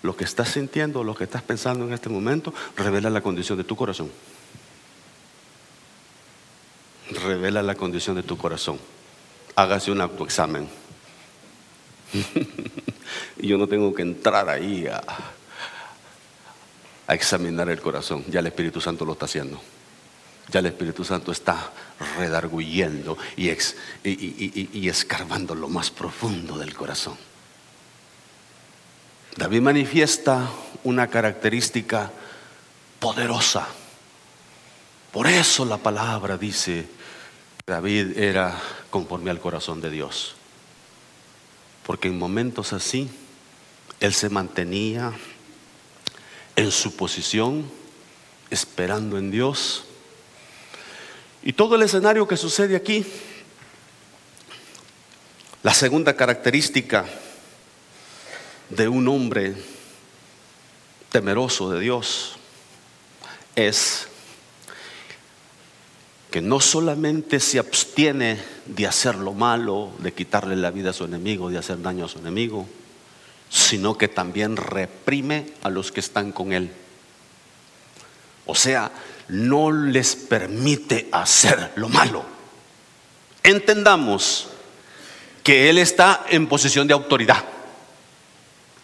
Lo 0.00 0.16
que 0.16 0.24
estás 0.24 0.48
sintiendo, 0.48 1.04
lo 1.04 1.14
que 1.14 1.24
estás 1.24 1.42
pensando 1.42 1.84
en 1.84 1.92
este 1.92 2.08
momento, 2.08 2.54
revela 2.74 3.10
la 3.10 3.20
condición 3.20 3.58
de 3.58 3.64
tu 3.64 3.76
corazón 3.76 4.10
revela 7.10 7.62
la 7.62 7.74
condición 7.74 8.16
de 8.16 8.22
tu 8.22 8.36
corazón. 8.36 8.78
Hágase 9.54 9.90
un 9.90 10.00
autoexamen. 10.00 10.68
yo 13.38 13.58
no 13.58 13.66
tengo 13.66 13.94
que 13.94 14.02
entrar 14.02 14.48
ahí 14.48 14.86
a, 14.86 15.02
a 17.06 17.14
examinar 17.14 17.68
el 17.68 17.80
corazón. 17.80 18.24
Ya 18.28 18.40
el 18.40 18.46
Espíritu 18.46 18.80
Santo 18.80 19.04
lo 19.04 19.12
está 19.12 19.24
haciendo. 19.24 19.60
Ya 20.50 20.60
el 20.60 20.66
Espíritu 20.66 21.04
Santo 21.04 21.32
está 21.32 21.72
redarguyendo 22.16 23.18
y, 23.36 23.50
y, 24.04 24.88
escarbando 24.88 25.54
lo 25.54 25.68
más 25.68 25.90
profundo 25.90 26.56
del 26.56 26.74
corazón. 26.74 27.16
David 29.36 29.60
manifiesta 29.60 30.48
una 30.84 31.08
característica 31.08 32.10
poderosa. 32.98 33.68
Por 35.12 35.26
eso 35.26 35.64
la 35.64 35.76
palabra 35.76 36.38
dice, 36.38 36.86
David 37.68 38.18
era 38.18 38.58
conforme 38.88 39.30
al 39.30 39.40
corazón 39.40 39.82
de 39.82 39.90
Dios. 39.90 40.34
Porque 41.86 42.08
en 42.08 42.18
momentos 42.18 42.72
así, 42.72 43.10
él 44.00 44.14
se 44.14 44.30
mantenía 44.30 45.12
en 46.56 46.70
su 46.72 46.96
posición, 46.96 47.70
esperando 48.48 49.18
en 49.18 49.30
Dios. 49.30 49.84
Y 51.42 51.52
todo 51.52 51.76
el 51.76 51.82
escenario 51.82 52.26
que 52.26 52.38
sucede 52.38 52.74
aquí, 52.74 53.04
la 55.62 55.74
segunda 55.74 56.16
característica 56.16 57.04
de 58.70 58.88
un 58.88 59.08
hombre 59.08 59.54
temeroso 61.10 61.70
de 61.70 61.80
Dios 61.80 62.36
es 63.54 64.07
no 66.42 66.60
solamente 66.60 67.40
se 67.40 67.58
abstiene 67.58 68.38
de 68.66 68.86
hacer 68.86 69.14
lo 69.16 69.32
malo, 69.32 69.92
de 69.98 70.12
quitarle 70.12 70.56
la 70.56 70.70
vida 70.70 70.90
a 70.90 70.92
su 70.92 71.04
enemigo, 71.04 71.50
de 71.50 71.58
hacer 71.58 71.80
daño 71.80 72.04
a 72.04 72.08
su 72.08 72.18
enemigo, 72.18 72.66
sino 73.48 73.96
que 73.96 74.08
también 74.08 74.56
reprime 74.56 75.46
a 75.62 75.70
los 75.70 75.90
que 75.90 76.00
están 76.00 76.32
con 76.32 76.52
él. 76.52 76.70
O 78.46 78.54
sea, 78.54 78.90
no 79.28 79.70
les 79.70 80.16
permite 80.16 81.08
hacer 81.12 81.72
lo 81.76 81.88
malo. 81.88 82.24
Entendamos 83.42 84.48
que 85.42 85.70
Él 85.70 85.78
está 85.78 86.24
en 86.28 86.46
posición 86.46 86.86
de 86.86 86.94
autoridad. 86.94 87.44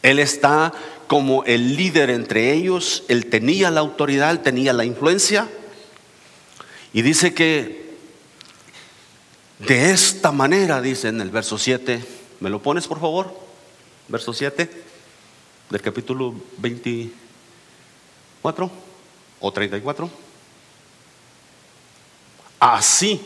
Él 0.03 0.19
está 0.19 0.73
como 1.07 1.45
el 1.45 1.77
líder 1.77 2.11
entre 2.11 2.53
ellos, 2.53 3.05
Él 3.09 3.27
tenía 3.27 3.71
la 3.71 3.81
autoridad, 3.81 4.31
Él 4.31 4.41
tenía 4.41 4.73
la 4.73 4.85
influencia 4.85 5.49
y 6.95 7.03
dice 7.03 7.35
que 7.35 7.85
de 9.59 9.91
esta 9.91 10.33
manera, 10.33 10.81
dice 10.81 11.09
en 11.09 11.21
el 11.21 11.29
verso 11.31 11.59
7, 11.59 12.03
¿me 12.39 12.51
lo 12.51 12.63
pones 12.63 12.87
por 12.87 13.01
favor? 13.01 13.37
Verso 14.09 14.33
7 14.33 14.71
del 15.71 15.83
capítulo 15.83 16.33
24 16.59 18.71
o 19.41 19.53
34. 19.53 20.09
Así, 22.61 23.21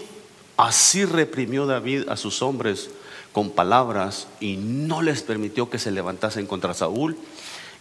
así 0.56 1.04
reprimió 1.04 1.66
David 1.66 2.08
a 2.08 2.16
sus 2.16 2.40
hombres 2.40 2.88
con 3.32 3.50
palabras 3.50 4.28
y 4.40 4.56
no 4.56 5.02
les 5.02 5.22
permitió 5.22 5.68
que 5.68 5.78
se 5.78 5.90
levantasen 5.90 6.46
contra 6.46 6.72
Saúl. 6.72 7.18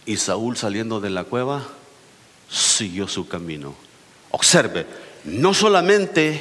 Y 0.04 0.18
Saúl 0.18 0.58
saliendo 0.58 1.00
de 1.00 1.08
la 1.08 1.24
cueva 1.24 1.66
siguió 2.50 3.08
su 3.08 3.26
camino. 3.26 3.74
Observe, 4.30 5.07
no 5.24 5.54
solamente 5.54 6.40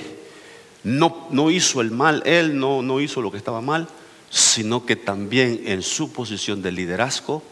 no, 0.84 1.28
no 1.32 1.52
hizo 1.52 1.82
el 1.82 1.92
mal, 1.92 2.24
él 2.26 2.58
no, 2.58 2.82
no 2.82 3.00
hizo 3.02 3.22
lo 3.22 3.32
que 3.32 3.38
estaba 3.38 3.62
mal, 3.62 3.88
sino 4.30 4.86
que 4.86 4.96
también 4.96 5.62
en 5.66 5.82
su 5.82 6.12
posición 6.12 6.62
de 6.62 6.72
liderazgo 6.72 7.44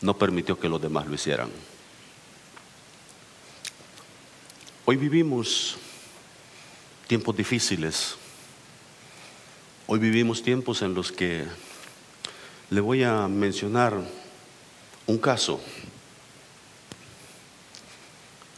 no 0.00 0.18
permitió 0.18 0.58
que 0.58 0.68
los 0.68 0.80
demás 0.80 1.06
lo 1.06 1.14
hicieran. 1.14 1.50
Hoy 4.84 4.96
vivimos 4.96 5.76
tiempos 7.06 7.36
difíciles. 7.36 8.16
Hoy 9.86 9.98
vivimos 9.98 10.42
tiempos 10.42 10.82
en 10.82 10.94
los 10.94 11.12
que 11.12 11.44
le 12.70 12.80
voy 12.80 13.02
a 13.02 13.28
mencionar 13.28 13.94
un 15.06 15.18
caso 15.18 15.60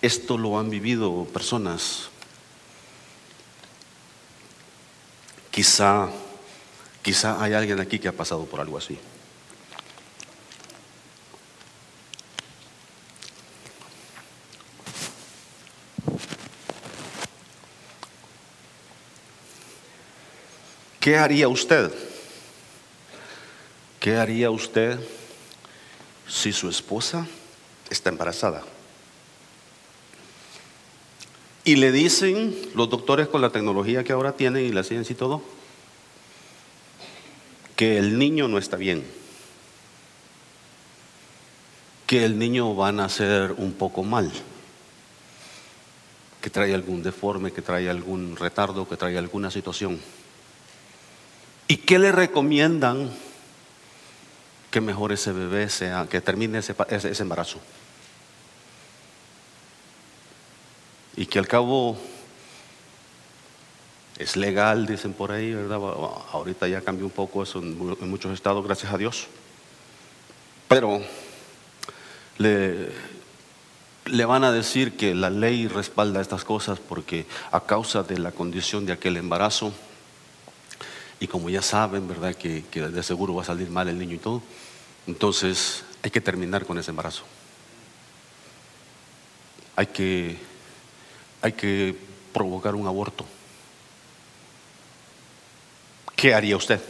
esto 0.00 0.38
lo 0.38 0.58
han 0.58 0.70
vivido 0.70 1.24
personas. 1.32 2.08
Quizá, 5.50 6.08
quizá 7.02 7.42
hay 7.42 7.52
alguien 7.54 7.80
aquí 7.80 7.98
que 7.98 8.06
ha 8.06 8.12
pasado 8.12 8.44
por 8.44 8.60
algo 8.60 8.78
así. 8.78 8.96
¿Qué 21.00 21.16
haría 21.16 21.48
usted? 21.48 21.92
¿Qué 23.98 24.16
haría 24.16 24.50
usted 24.50 25.00
si 26.28 26.52
su 26.52 26.68
esposa 26.68 27.26
está 27.90 28.10
embarazada? 28.10 28.62
Y 31.68 31.76
le 31.76 31.92
dicen 31.92 32.56
los 32.74 32.88
doctores 32.88 33.28
con 33.28 33.42
la 33.42 33.50
tecnología 33.50 34.02
que 34.02 34.14
ahora 34.14 34.32
tienen 34.32 34.64
y 34.64 34.72
la 34.72 34.82
ciencia 34.82 35.12
y 35.12 35.16
todo, 35.16 35.42
que 37.76 37.98
el 37.98 38.18
niño 38.18 38.48
no 38.48 38.56
está 38.56 38.78
bien, 38.78 39.04
que 42.06 42.24
el 42.24 42.38
niño 42.38 42.74
va 42.74 42.88
a 42.88 42.92
nacer 42.92 43.52
un 43.58 43.74
poco 43.74 44.02
mal, 44.02 44.32
que 46.40 46.48
trae 46.48 46.72
algún 46.72 47.02
deforme, 47.02 47.52
que 47.52 47.60
trae 47.60 47.90
algún 47.90 48.34
retardo, 48.36 48.88
que 48.88 48.96
trae 48.96 49.18
alguna 49.18 49.50
situación. 49.50 50.00
¿Y 51.66 51.76
qué 51.76 51.98
le 51.98 52.12
recomiendan 52.12 53.10
que 54.70 54.80
mejor 54.80 55.12
ese 55.12 55.32
bebé 55.32 55.68
sea, 55.68 56.06
que 56.08 56.22
termine 56.22 56.60
ese, 56.60 56.74
ese 56.88 57.22
embarazo? 57.22 57.60
Y 61.18 61.26
que 61.26 61.40
al 61.40 61.48
cabo 61.48 61.98
es 64.18 64.36
legal, 64.36 64.86
dicen 64.86 65.12
por 65.12 65.32
ahí, 65.32 65.52
¿verdad? 65.52 65.78
Ahorita 66.30 66.68
ya 66.68 66.80
cambió 66.80 67.06
un 67.06 67.10
poco 67.10 67.42
eso 67.42 67.58
en 67.58 68.08
muchos 68.08 68.32
estados, 68.32 68.64
gracias 68.64 68.92
a 68.92 68.96
Dios. 68.96 69.26
Pero 70.68 71.02
le, 72.38 72.90
le 74.04 74.24
van 74.26 74.44
a 74.44 74.52
decir 74.52 74.96
que 74.96 75.12
la 75.12 75.28
ley 75.28 75.66
respalda 75.66 76.20
estas 76.20 76.44
cosas 76.44 76.78
porque 76.78 77.26
a 77.50 77.64
causa 77.64 78.04
de 78.04 78.20
la 78.20 78.30
condición 78.30 78.86
de 78.86 78.92
aquel 78.92 79.16
embarazo, 79.16 79.72
y 81.18 81.26
como 81.26 81.50
ya 81.50 81.62
saben, 81.62 82.06
¿verdad? 82.06 82.36
Que, 82.36 82.62
de 82.62 83.02
seguro 83.02 83.34
va 83.34 83.42
a 83.42 83.46
salir 83.46 83.70
mal 83.70 83.88
el 83.88 83.98
niño 83.98 84.14
y 84.14 84.18
todo. 84.18 84.40
Entonces 85.08 85.82
hay 86.00 86.12
que 86.12 86.20
terminar 86.20 86.64
con 86.64 86.78
ese 86.78 86.92
embarazo. 86.92 87.24
Hay 89.74 89.86
que, 89.86 90.38
hay 91.42 91.52
que 91.52 91.96
provocar 92.32 92.74
un 92.74 92.86
aborto. 92.86 93.24
¿Qué 96.16 96.34
haría 96.34 96.56
usted? 96.56 96.80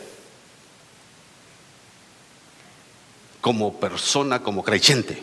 Como 3.41 3.79
persona, 3.79 4.43
como 4.43 4.63
creyente. 4.63 5.23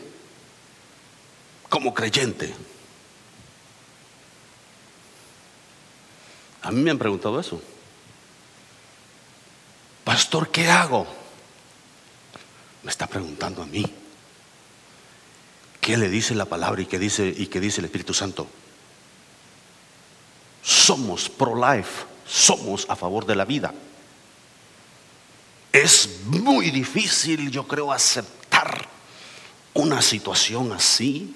Como 1.70 1.94
creyente. 1.94 2.54
A 6.62 6.72
mí 6.72 6.82
me 6.82 6.92
han 6.92 6.98
preguntado 6.98 7.40
eso. 7.40 7.62
Pastor, 10.04 10.50
¿qué 10.52 10.68
hago? 10.70 11.08
Me 12.84 12.92
está 12.92 13.08
preguntando 13.08 13.64
a 13.64 13.66
mí. 13.66 13.86
¿Qué 15.82 15.98
le 15.98 16.10
dice 16.10 16.36
la 16.36 16.46
palabra 16.46 16.82
y 16.82 16.86
qué 16.86 17.00
dice, 17.00 17.34
y 17.36 17.48
qué 17.48 17.60
dice 17.60 17.82
el 17.82 17.86
Espíritu 17.86 18.14
Santo? 18.14 18.48
Somos 20.66 21.30
pro-life, 21.30 22.06
somos 22.28 22.88
a 22.90 22.96
favor 22.96 23.24
de 23.28 23.36
la 23.36 23.46
vida. 23.46 23.72
Es 25.72 26.22
muy 26.26 26.72
difícil, 26.72 27.52
yo 27.52 27.68
creo, 27.68 27.92
aceptar 27.92 28.90
una 29.76 30.02
situación 30.02 30.72
así, 30.72 31.36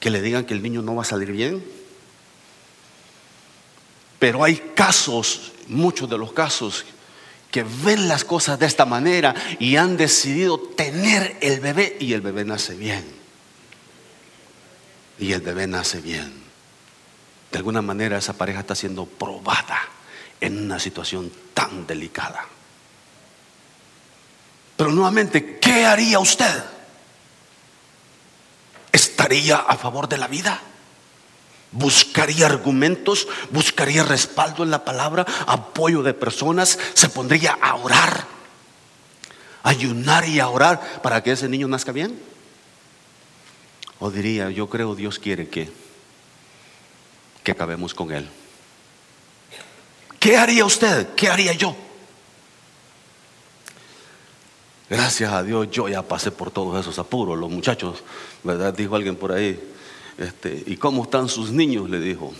que 0.00 0.10
le 0.10 0.20
digan 0.20 0.44
que 0.44 0.52
el 0.52 0.62
niño 0.62 0.82
no 0.82 0.96
va 0.96 1.02
a 1.02 1.06
salir 1.06 1.32
bien. 1.32 1.64
Pero 4.18 4.44
hay 4.44 4.56
casos, 4.74 5.52
muchos 5.68 6.10
de 6.10 6.18
los 6.18 6.34
casos, 6.34 6.84
que 7.50 7.62
ven 7.62 8.06
las 8.06 8.22
cosas 8.22 8.58
de 8.58 8.66
esta 8.66 8.84
manera 8.84 9.34
y 9.58 9.76
han 9.76 9.96
decidido 9.96 10.58
tener 10.58 11.38
el 11.40 11.60
bebé 11.60 11.96
y 12.00 12.12
el 12.12 12.20
bebé 12.20 12.44
nace 12.44 12.74
bien. 12.74 13.02
Y 15.18 15.32
el 15.32 15.40
bebé 15.40 15.66
nace 15.66 16.02
bien. 16.02 16.43
De 17.54 17.58
alguna 17.58 17.82
manera 17.82 18.18
esa 18.18 18.32
pareja 18.32 18.58
está 18.58 18.74
siendo 18.74 19.06
probada 19.06 19.78
en 20.40 20.64
una 20.64 20.80
situación 20.80 21.30
tan 21.54 21.86
delicada. 21.86 22.44
Pero 24.76 24.90
nuevamente, 24.90 25.60
¿qué 25.60 25.86
haría 25.86 26.18
usted? 26.18 26.64
¿Estaría 28.90 29.58
a 29.58 29.76
favor 29.76 30.08
de 30.08 30.18
la 30.18 30.26
vida? 30.26 30.60
buscaría 31.70 32.46
argumentos, 32.46 33.28
buscaría 33.50 34.02
respaldo 34.02 34.64
en 34.64 34.72
la 34.72 34.84
palabra, 34.84 35.24
apoyo 35.46 36.02
de 36.02 36.14
personas, 36.14 36.76
se 36.94 37.08
pondría 37.08 37.56
a 37.60 37.76
orar, 37.76 38.26
ayunar 39.62 40.28
y 40.28 40.40
a 40.40 40.48
orar 40.48 41.02
para 41.02 41.22
que 41.22 41.32
ese 41.32 41.48
niño 41.48 41.68
nazca 41.68 41.92
bien. 41.92 42.18
O 44.00 44.10
diría, 44.10 44.50
yo 44.50 44.68
creo 44.68 44.94
Dios 44.96 45.20
quiere 45.20 45.48
que, 45.48 45.83
que 47.44 47.52
acabemos 47.52 47.94
con 47.94 48.10
él. 48.10 48.28
¿Qué 50.18 50.36
haría 50.36 50.64
usted? 50.64 51.14
¿Qué 51.14 51.28
haría 51.28 51.52
yo? 51.52 51.76
Gracias 54.88 55.30
a 55.30 55.42
Dios 55.42 55.70
yo 55.70 55.88
ya 55.88 56.02
pasé 56.02 56.30
por 56.30 56.50
todos 56.50 56.80
esos 56.80 56.98
apuros. 56.98 57.38
Los 57.38 57.50
muchachos, 57.50 58.02
¿verdad? 58.42 58.72
Dijo 58.72 58.96
alguien 58.96 59.16
por 59.16 59.32
ahí, 59.32 59.60
este, 60.16 60.64
¿y 60.66 60.76
cómo 60.76 61.04
están 61.04 61.28
sus 61.28 61.52
niños? 61.52 61.90
Le 61.90 62.00
dijo. 62.00 62.32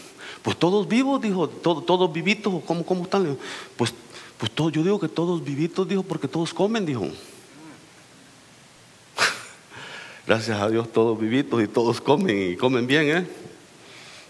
Pues 0.42 0.58
todos 0.58 0.88
vivos, 0.88 1.20
dijo, 1.20 1.48
todos, 1.48 2.12
vivitos, 2.12 2.62
¿cómo, 2.66 2.84
cómo 2.84 3.04
están? 3.04 3.38
Pues, 3.76 3.94
pues 4.38 4.50
todo, 4.52 4.70
yo 4.70 4.82
digo 4.82 5.00
que 5.00 5.08
todos 5.08 5.42
vivitos, 5.42 5.88
dijo, 5.88 6.02
porque 6.02 6.28
todos 6.28 6.52
comen, 6.52 6.84
dijo. 6.84 7.08
Gracias 10.26 10.60
a 10.60 10.68
Dios, 10.68 10.92
todos 10.92 11.18
vivitos 11.18 11.62
y 11.62 11.68
todos 11.68 12.00
comen 12.00 12.52
y 12.52 12.56
comen 12.56 12.86
bien, 12.86 13.08
¿eh? 13.08 13.26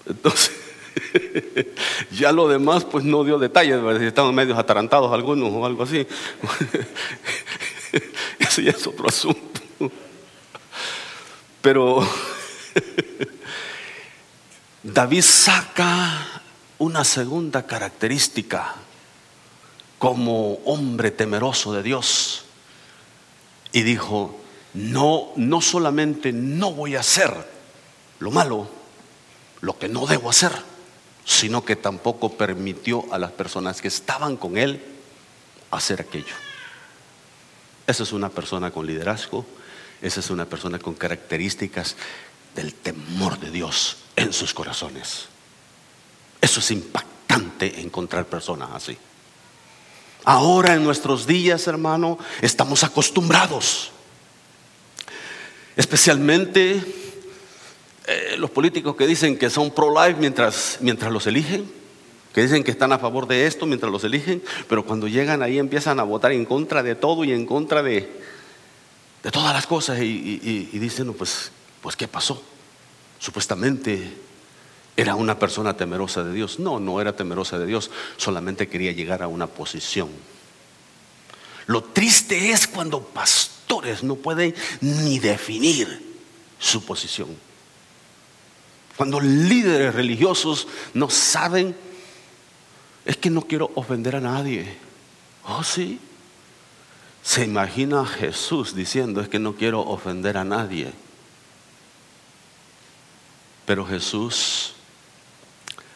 Entonces, 0.06 0.63
ya 2.12 2.32
lo 2.32 2.48
demás, 2.48 2.84
pues 2.84 3.04
no 3.04 3.24
dio 3.24 3.38
detalles, 3.38 3.80
estaban 4.02 4.34
medios 4.34 4.58
atarantados 4.58 5.12
algunos 5.12 5.50
o 5.52 5.66
algo 5.66 5.82
así. 5.82 6.06
Eso 8.38 8.60
ya 8.60 8.70
es 8.70 8.86
otro 8.86 9.08
asunto. 9.08 9.60
Pero 11.60 12.06
David 14.82 15.22
saca 15.22 16.42
una 16.78 17.04
segunda 17.04 17.66
característica 17.66 18.74
como 19.98 20.54
hombre 20.64 21.10
temeroso 21.10 21.72
de 21.72 21.82
Dios 21.82 22.44
y 23.72 23.82
dijo, 23.82 24.38
no, 24.74 25.28
no 25.36 25.60
solamente 25.60 26.32
no 26.32 26.72
voy 26.72 26.96
a 26.96 27.00
hacer 27.00 27.32
lo 28.18 28.30
malo, 28.30 28.68
lo 29.60 29.78
que 29.78 29.88
no 29.88 30.06
debo 30.06 30.30
hacer, 30.30 30.52
sino 31.24 31.64
que 31.64 31.76
tampoco 31.76 32.36
permitió 32.36 33.04
a 33.12 33.18
las 33.18 33.32
personas 33.32 33.80
que 33.80 33.88
estaban 33.88 34.36
con 34.36 34.58
él 34.58 34.82
hacer 35.70 36.00
aquello. 36.00 36.34
Esa 37.86 38.02
es 38.02 38.12
una 38.12 38.28
persona 38.28 38.70
con 38.70 38.86
liderazgo, 38.86 39.44
esa 40.00 40.20
es 40.20 40.30
una 40.30 40.44
persona 40.46 40.78
con 40.78 40.94
características 40.94 41.96
del 42.54 42.74
temor 42.74 43.38
de 43.40 43.50
Dios 43.50 43.96
en 44.16 44.32
sus 44.32 44.54
corazones. 44.54 45.26
Eso 46.40 46.60
es 46.60 46.70
impactante 46.70 47.80
encontrar 47.80 48.26
personas 48.26 48.70
así. 48.72 48.96
Ahora 50.24 50.74
en 50.74 50.84
nuestros 50.84 51.26
días, 51.26 51.66
hermano, 51.66 52.18
estamos 52.40 52.84
acostumbrados. 52.84 53.90
Especialmente 55.76 57.03
eh, 58.06 58.36
los 58.38 58.50
políticos 58.50 58.96
que 58.96 59.06
dicen 59.06 59.38
que 59.38 59.50
son 59.50 59.70
pro-life 59.70 60.18
mientras, 60.20 60.78
mientras 60.80 61.10
los 61.10 61.26
eligen, 61.26 61.70
que 62.34 62.42
dicen 62.42 62.64
que 62.64 62.70
están 62.70 62.92
a 62.92 62.98
favor 62.98 63.26
de 63.26 63.46
esto 63.46 63.64
mientras 63.64 63.90
los 63.90 64.04
eligen, 64.04 64.42
pero 64.68 64.84
cuando 64.84 65.08
llegan 65.08 65.42
ahí 65.42 65.58
empiezan 65.58 66.00
a 66.00 66.02
votar 66.02 66.32
en 66.32 66.44
contra 66.44 66.82
de 66.82 66.94
todo 66.94 67.24
y 67.24 67.32
en 67.32 67.46
contra 67.46 67.82
de, 67.82 68.10
de 69.22 69.30
todas 69.30 69.54
las 69.54 69.66
cosas 69.66 70.00
y, 70.00 70.68
dicen, 70.72 71.14
pues 71.14 71.52
pues 71.80 71.96
¿qué 71.96 72.08
pasó? 72.08 72.42
Supuestamente 73.18 74.10
era 74.96 75.16
una 75.16 75.38
persona 75.38 75.76
temerosa 75.76 76.24
de 76.24 76.32
Dios. 76.32 76.58
No, 76.58 76.80
no 76.80 77.00
era 77.00 77.14
temerosa 77.14 77.58
de 77.58 77.66
Dios, 77.66 77.90
solamente 78.16 78.68
quería 78.68 78.92
llegar 78.92 79.22
a 79.22 79.28
una 79.28 79.46
posición. 79.46 80.08
Lo 81.66 81.82
triste 81.84 82.50
es 82.50 82.66
cuando 82.66 83.00
pastores 83.02 84.02
no 84.02 84.16
pueden 84.16 84.54
ni 84.80 85.18
definir 85.18 86.16
su 86.58 86.84
posición. 86.84 87.28
Cuando 88.96 89.20
líderes 89.20 89.94
religiosos 89.94 90.68
no 90.92 91.10
saben, 91.10 91.74
es 93.04 93.16
que 93.16 93.30
no 93.30 93.42
quiero 93.42 93.70
ofender 93.74 94.16
a 94.16 94.20
nadie. 94.20 94.76
Oh, 95.44 95.62
sí. 95.62 95.98
Se 97.22 97.44
imagina 97.44 98.02
a 98.02 98.06
Jesús 98.06 98.74
diciendo, 98.74 99.20
es 99.20 99.28
que 99.28 99.38
no 99.38 99.54
quiero 99.54 99.80
ofender 99.80 100.36
a 100.36 100.44
nadie. 100.44 100.92
Pero 103.66 103.86
Jesús 103.86 104.74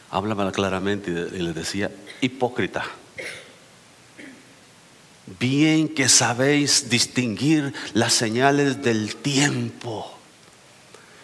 hablaba 0.09 0.51
claramente 0.51 1.11
y 1.11 1.39
le 1.39 1.53
decía, 1.53 1.91
hipócrita, 2.19 2.83
bien 5.39 5.87
que 5.87 6.09
sabéis 6.09 6.89
distinguir 6.89 7.73
las 7.93 8.13
señales 8.13 8.81
del 8.81 9.15
tiempo. 9.15 10.18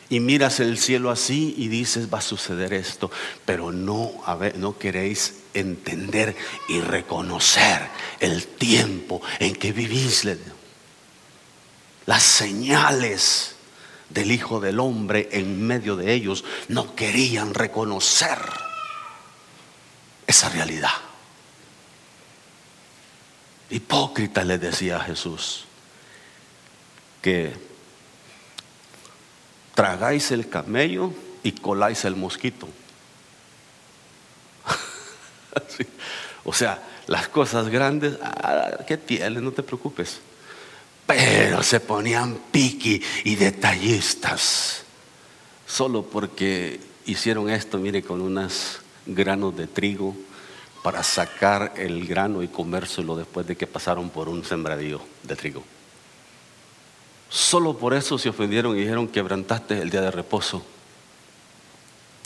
Y 0.09 0.19
miras 0.19 0.59
el 0.59 0.77
cielo 0.77 1.09
así 1.09 1.55
y 1.57 1.67
dices, 1.67 2.13
va 2.13 2.19
a 2.19 2.21
suceder 2.21 2.73
esto, 2.73 3.09
pero 3.43 3.71
no, 3.71 4.11
no 4.55 4.77
queréis 4.77 5.41
entender 5.53 6.35
y 6.69 6.79
reconocer 6.79 7.87
el 8.19 8.45
tiempo 8.45 9.21
en 9.39 9.55
que 9.55 9.71
vivís. 9.71 10.27
Las 12.05 12.21
señales 12.21 13.55
del 14.09 14.31
Hijo 14.31 14.59
del 14.59 14.79
Hombre 14.79 15.29
en 15.31 15.65
medio 15.65 15.95
de 15.95 16.13
ellos 16.13 16.43
no 16.67 16.95
querían 16.95 17.55
reconocer 17.55 18.37
esa 20.27 20.49
realidad. 20.49 20.93
Hipócrita 23.71 24.43
le 24.43 24.59
decía 24.59 24.97
a 24.97 25.03
Jesús 25.03 25.65
que 27.23 27.64
tragáis 29.75 30.31
el 30.31 30.49
camello 30.49 31.11
y 31.43 31.51
coláis 31.51 32.05
el 32.05 32.15
mosquito. 32.15 32.67
O 36.47 36.53
sea, 36.53 36.79
las 37.07 37.27
cosas 37.27 37.69
grandes, 37.69 38.19
ah, 38.21 38.77
¿qué 38.87 38.97
tiene? 38.97 39.41
No 39.41 39.51
te 39.51 39.63
preocupes. 39.63 40.19
Pero 41.07 41.63
se 41.63 41.79
ponían 41.79 42.37
piqui 42.51 43.01
y 43.23 43.35
detallistas. 43.35 44.83
Solo 45.65 46.03
porque 46.03 46.79
hicieron 47.07 47.49
esto, 47.49 47.79
mire, 47.79 48.03
con 48.03 48.21
unos 48.21 48.79
granos 49.07 49.57
de 49.57 49.65
trigo 49.65 50.15
para 50.83 51.01
sacar 51.01 51.73
el 51.77 52.05
grano 52.05 52.43
y 52.43 52.47
comérselo 52.47 53.15
después 53.15 53.47
de 53.47 53.55
que 53.55 53.65
pasaron 53.65 54.11
por 54.11 54.29
un 54.29 54.45
sembradío 54.45 55.01
de 55.23 55.35
trigo. 55.35 55.63
Solo 57.29 57.77
por 57.77 57.93
eso 57.93 58.17
se 58.17 58.29
ofendieron 58.29 58.75
y 58.75 58.81
dijeron, 58.81 59.07
quebrantaste 59.07 59.81
el 59.81 59.89
día 59.89 60.01
de 60.01 60.11
reposo. 60.11 60.63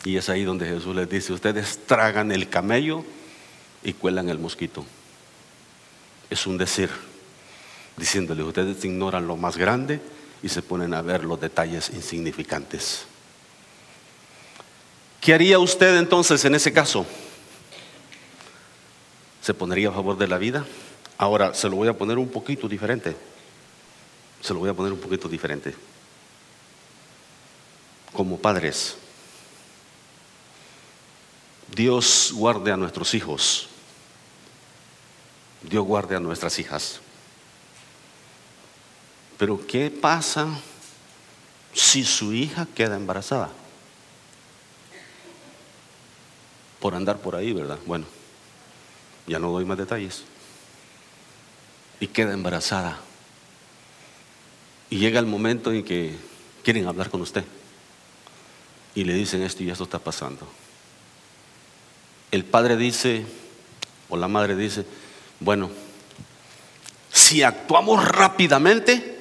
Y 0.04 0.16
es 0.16 0.28
ahí 0.28 0.44
donde 0.44 0.66
Jesús 0.66 0.94
les 0.94 1.08
dice, 1.08 1.32
ustedes 1.32 1.80
tragan 1.86 2.32
el 2.32 2.48
camello 2.48 3.04
y 3.82 3.92
cuelan 3.92 4.28
el 4.28 4.38
mosquito. 4.38 4.84
Es 6.30 6.46
un 6.46 6.56
decir, 6.58 6.90
diciéndole, 7.96 8.42
ustedes 8.42 8.84
ignoran 8.84 9.26
lo 9.26 9.36
más 9.36 9.56
grande 9.56 10.00
y 10.42 10.48
se 10.48 10.62
ponen 10.62 10.94
a 10.94 11.02
ver 11.02 11.24
los 11.24 11.40
detalles 11.40 11.90
insignificantes. 11.90 13.04
¿Qué 15.20 15.34
haría 15.34 15.58
usted 15.58 15.98
entonces 15.98 16.44
en 16.44 16.54
ese 16.54 16.72
caso? 16.72 17.04
se 19.40 19.54
pondría 19.54 19.88
a 19.88 19.92
favor 19.92 20.16
de 20.18 20.28
la 20.28 20.38
vida. 20.38 20.64
Ahora 21.18 21.54
se 21.54 21.68
lo 21.68 21.76
voy 21.76 21.88
a 21.88 21.96
poner 21.96 22.18
un 22.18 22.28
poquito 22.28 22.68
diferente. 22.68 23.16
Se 24.40 24.54
lo 24.54 24.60
voy 24.60 24.70
a 24.70 24.74
poner 24.74 24.92
un 24.92 25.00
poquito 25.00 25.28
diferente. 25.28 25.74
Como 28.12 28.38
padres, 28.38 28.96
Dios 31.74 32.32
guarde 32.34 32.72
a 32.72 32.76
nuestros 32.76 33.14
hijos. 33.14 33.68
Dios 35.62 35.84
guarde 35.84 36.16
a 36.16 36.20
nuestras 36.20 36.58
hijas. 36.58 37.00
Pero 39.38 39.66
¿qué 39.66 39.90
pasa 39.90 40.48
si 41.72 42.04
su 42.04 42.32
hija 42.32 42.66
queda 42.74 42.96
embarazada? 42.96 43.50
Por 46.80 46.94
andar 46.94 47.18
por 47.18 47.36
ahí, 47.36 47.52
¿verdad? 47.52 47.78
Bueno, 47.86 48.06
ya 49.26 49.38
no 49.38 49.50
doy 49.50 49.64
más 49.64 49.78
detalles, 49.78 50.24
y 52.00 52.06
queda 52.06 52.32
embarazada. 52.32 52.98
Y 54.90 54.98
llega 54.98 55.20
el 55.20 55.26
momento 55.26 55.72
en 55.72 55.84
que 55.84 56.16
quieren 56.62 56.86
hablar 56.86 57.10
con 57.10 57.20
usted 57.22 57.44
y 58.94 59.04
le 59.04 59.14
dicen 59.14 59.42
esto 59.42 59.62
y 59.62 59.70
esto 59.70 59.84
está 59.84 59.98
pasando. 59.98 60.46
El 62.30 62.44
padre 62.44 62.76
dice, 62.76 63.24
o 64.08 64.16
la 64.16 64.28
madre 64.28 64.56
dice, 64.56 64.84
bueno, 65.38 65.70
si 67.12 67.42
actuamos 67.42 68.04
rápidamente, 68.06 69.18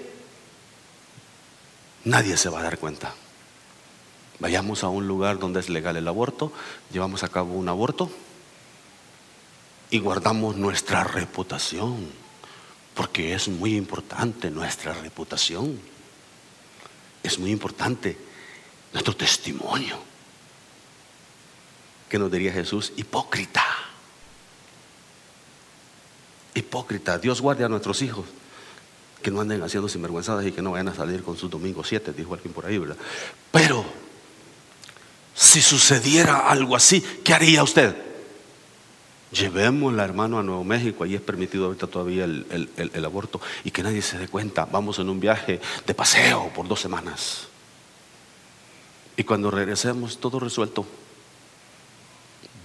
nadie 2.04 2.38
se 2.38 2.50
va 2.50 2.60
a 2.60 2.64
dar 2.64 2.78
cuenta. 2.78 3.14
Vayamos 4.40 4.84
a 4.84 4.90
un 4.90 5.08
lugar 5.08 5.38
donde 5.38 5.60
es 5.60 5.70
legal 5.70 5.98
el 5.98 6.08
aborto, 6.08 6.52
llevamos 6.92 7.24
a 7.24 7.30
cabo 7.30 7.54
un 7.54 7.68
aborto 7.68 8.10
y 9.92 10.00
guardamos 10.00 10.56
nuestra 10.56 11.04
reputación, 11.04 12.10
porque 13.00 13.34
es 13.34 13.48
muy 13.48 13.78
importante 13.78 14.52
nuestra 14.52 14.92
reputación. 14.92 15.80
Es 17.24 17.40
muy 17.40 17.50
importante 17.50 18.18
nuestro 18.92 19.16
testimonio. 19.16 19.98
¿Qué 22.10 22.20
nos 22.20 22.30
diría 22.30 22.52
Jesús? 22.52 22.92
Hipócrita. 22.98 23.64
Hipócrita. 26.54 27.18
Dios 27.18 27.40
guarde 27.40 27.64
a 27.64 27.70
nuestros 27.70 28.02
hijos 28.02 28.26
que 29.24 29.32
no 29.32 29.40
anden 29.40 29.64
haciendo 29.64 29.88
sinvergüenzadas 29.88 30.46
y 30.46 30.52
que 30.52 30.62
no 30.62 30.72
vayan 30.72 30.90
a 30.90 30.94
salir 30.94 31.24
con 31.24 31.38
sus 31.38 31.50
domingos 31.50 31.88
siete, 31.88 32.12
dijo 32.12 32.34
alguien 32.34 32.52
por 32.52 32.66
ahí, 32.66 32.80
¿verdad? 32.80 32.98
Pero, 33.50 33.86
si 35.34 35.62
sucediera 35.62 36.50
algo 36.50 36.76
así, 36.76 37.00
¿qué 37.24 37.34
haría 37.34 37.64
usted? 37.64 38.09
Llevémosla, 39.32 40.04
hermano, 40.04 40.40
a 40.40 40.44
Nuevo 40.44 40.64
México, 40.64 41.04
ahí 41.04 41.14
es 41.14 41.22
permitido 41.22 41.66
ahorita 41.66 41.86
todavía 41.86 42.24
el, 42.24 43.06
aborto, 43.06 43.40
y 43.64 43.70
que 43.70 43.84
nadie 43.84 44.02
se 44.02 44.18
dé 44.18 44.28
cuenta. 44.28 44.66
Vamos 44.66 44.98
en 44.98 45.10
un 45.10 45.20
viaje 45.20 45.62
de 45.86 45.94
paseo 45.94 46.52
por 46.56 46.68
dos 46.68 46.80
semanas. 46.80 47.48
Y 49.16 49.24
cuando 49.24 49.52
regresemos, 49.52 50.20
todo 50.20 50.40
resuelto. 50.40 50.86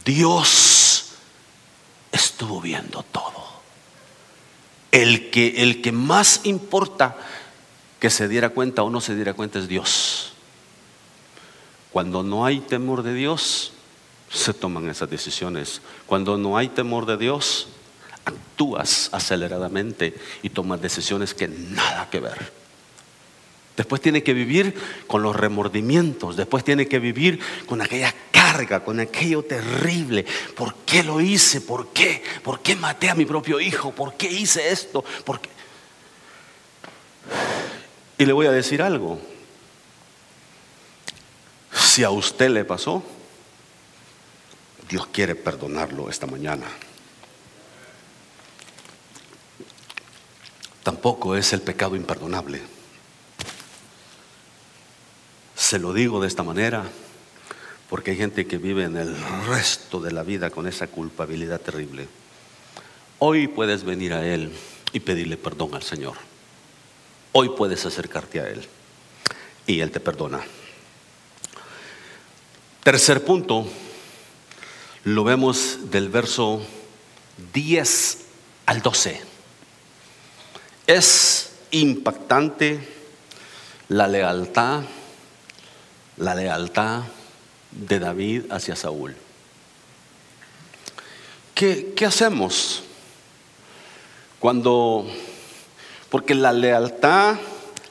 Dios 0.05 1.17
estuvo 2.11 2.61
viendo 2.63 3.03
todo. 3.03 3.45
El 4.91 5.31
que, 5.31 5.63
el 5.63 5.83
que 5.83 5.93
más 5.93 6.41
importa 6.45 7.17
que 8.01 8.09
se 8.09 8.29
diera 8.29 8.51
cuenta 8.51 8.83
o 8.83 8.91
no 8.91 9.01
se 9.03 9.15
diera 9.15 9.35
cuenta 9.35 9.59
es 9.59 9.69
Dios. 9.69 10.33
Cuando 11.91 12.23
no 12.23 12.47
hay 12.47 12.61
temor 12.61 13.03
de 13.03 13.13
Dios, 13.13 13.74
se 14.35 14.53
toman 14.53 14.91
esas 14.91 15.09
decisiones. 15.09 15.81
Cuando 16.07 16.37
no 16.37 16.59
hay 16.59 16.69
temor 16.69 17.07
de 17.07 17.17
Dios, 17.17 17.69
actúas 18.25 19.09
aceleradamente 19.13 20.15
y 20.43 20.51
tomas 20.51 20.83
decisiones 20.83 21.35
que 21.35 21.47
nada 21.47 22.11
que 22.11 22.21
ver. 22.21 22.53
Después 23.77 24.03
tiene 24.03 24.23
que 24.23 24.35
vivir 24.35 24.75
con 25.07 25.23
los 25.23 25.35
remordimientos, 25.35 26.37
después 26.37 26.65
tiene 26.65 26.87
que 26.87 26.99
vivir 26.99 27.41
con 27.67 27.81
aquella 27.81 28.15
carga, 28.31 28.85
con 28.85 29.01
aquello 29.01 29.43
terrible. 29.45 30.27
¿Por 30.57 30.75
qué 30.85 31.03
lo 31.03 31.21
hice? 31.21 31.61
¿Por 31.61 31.93
qué? 31.93 32.23
¿Por 32.43 32.61
qué 32.61 32.77
maté 32.77 33.11
a 33.11 33.15
mi 33.15 33.25
propio 33.25 33.61
hijo? 33.61 33.93
¿Por 33.93 34.15
qué 34.15 34.31
hice 34.31 34.71
esto? 34.71 35.05
¿Por 35.25 35.41
qué? 35.41 35.51
Y 38.19 38.27
le 38.27 38.33
voy 38.33 38.47
a 38.47 38.53
decir 38.53 38.83
algo. 38.83 39.19
Si 41.73 42.05
a 42.05 42.11
usted 42.11 42.51
le 42.51 42.65
pasó, 42.65 43.03
Dios 44.95 45.09
quiere 45.09 45.35
perdonarlo 45.35 46.09
esta 46.09 46.29
mañana. 46.29 46.67
Tampoco 50.85 51.35
es 51.35 51.53
el 51.53 51.63
pecado 51.63 51.97
imperdonable. 51.97 52.63
Se 55.57 55.81
lo 55.81 55.93
digo 55.93 56.21
de 56.21 56.29
esta 56.29 56.45
manera 56.45 56.85
porque 57.91 58.13
hay 58.13 58.19
gente 58.19 58.47
que 58.47 58.57
vive 58.57 58.85
en 58.85 58.97
el 58.97 59.17
resto 59.49 59.99
de 59.99 60.13
la 60.13 60.23
vida 60.23 60.51
con 60.51 60.69
esa 60.69 60.87
culpabilidad 60.87 61.61
terrible. 61.61 62.07
Hoy 63.19 63.49
puedes 63.49 63.83
venir 63.83 64.13
a 64.13 64.25
Él 64.25 64.53
y 64.93 65.01
pedirle 65.01 65.37
perdón 65.37 65.75
al 65.75 65.83
Señor. 65.83 66.15
Hoy 67.33 67.49
puedes 67.57 67.85
acercarte 67.85 68.39
a 68.39 68.49
Él 68.49 68.65
y 69.67 69.81
Él 69.81 69.91
te 69.91 69.99
perdona. 69.99 70.41
Tercer 72.85 73.25
punto, 73.25 73.67
lo 75.05 75.23
vemos 75.23 75.91
del 75.91 76.09
verso 76.09 76.63
10 77.53 78.19
al 78.67 78.81
12. 78.81 79.21
Es 80.87 81.53
impactante 81.71 82.81
la 83.89 84.09
lealtad, 84.09 84.83
la 86.17 86.35
lealtad 86.35 87.03
de 87.71 87.99
David 87.99 88.51
hacia 88.51 88.77
Saúl. 88.77 89.15
¿Qué, 91.55 91.93
qué 91.95 92.07
hacemos 92.07 92.83
cuando, 94.41 95.07
porque 96.09 96.35
la 96.35 96.53
lealtad, 96.53 97.37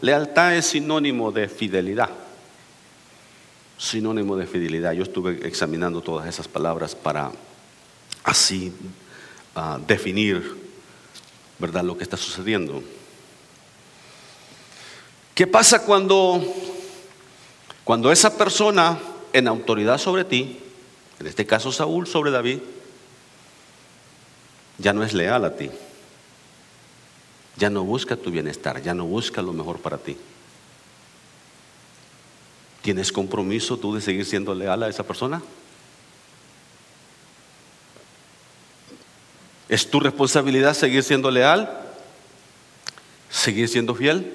lealtad 0.02 0.56
es 0.56 0.66
sinónimo 0.66 1.32
de 1.32 1.48
fidelidad 1.48 2.23
sinónimo 3.84 4.38
de 4.38 4.48
fidelidad. 4.48 4.94
Yo 4.94 5.04
estuve 5.04 5.46
examinando 5.48 6.02
todas 6.02 6.28
esas 6.28 6.48
palabras 6.48 6.96
para 6.96 7.32
así 8.24 8.72
ah, 9.56 9.80
definir 9.86 10.64
¿verdad? 11.64 11.84
Lo 11.84 11.98
que 11.98 12.04
está 12.04 12.18
sucediendo. 12.18 12.84
¿Qué 15.34 15.48
pasa 15.48 15.86
cuando, 15.86 16.44
cuando 17.86 18.12
esa 18.12 18.38
persona 18.38 19.00
en 19.32 19.48
autoridad 19.48 19.98
sobre 19.98 20.26
ti, 20.26 20.60
en 21.20 21.28
este 21.28 21.46
caso 21.46 21.72
Saúl 21.72 22.06
sobre 22.06 22.32
David, 22.32 22.60
ya 24.78 24.92
no 24.92 25.04
es 25.04 25.14
leal 25.14 25.46
a 25.46 25.56
ti? 25.56 25.70
Ya 27.56 27.70
no 27.70 27.84
busca 27.84 28.18
tu 28.18 28.30
bienestar, 28.30 28.82
ya 28.82 28.94
no 28.94 29.06
busca 29.06 29.42
lo 29.42 29.54
mejor 29.54 29.80
para 29.80 29.98
ti. 29.98 30.18
¿Tienes 32.84 33.14
compromiso 33.14 33.78
tú 33.78 33.96
de 33.96 34.02
seguir 34.02 34.26
siendo 34.26 34.54
leal 34.54 34.84
a 34.84 34.90
esa 34.90 35.04
persona? 35.04 35.42
¿Es 39.70 39.90
tu 39.90 40.02
responsabilidad 40.02 40.74
seguir 40.74 41.02
siendo 41.02 41.32
leal? 41.32 41.82
¿Seguir 43.30 43.70
siendo 43.70 43.96
fiel? 43.96 44.34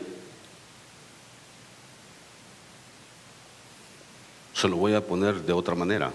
Se 4.54 4.66
lo 4.66 4.76
voy 4.76 4.94
a 4.94 5.06
poner 5.06 5.42
de 5.42 5.52
otra 5.52 5.74
manera. 5.74 6.10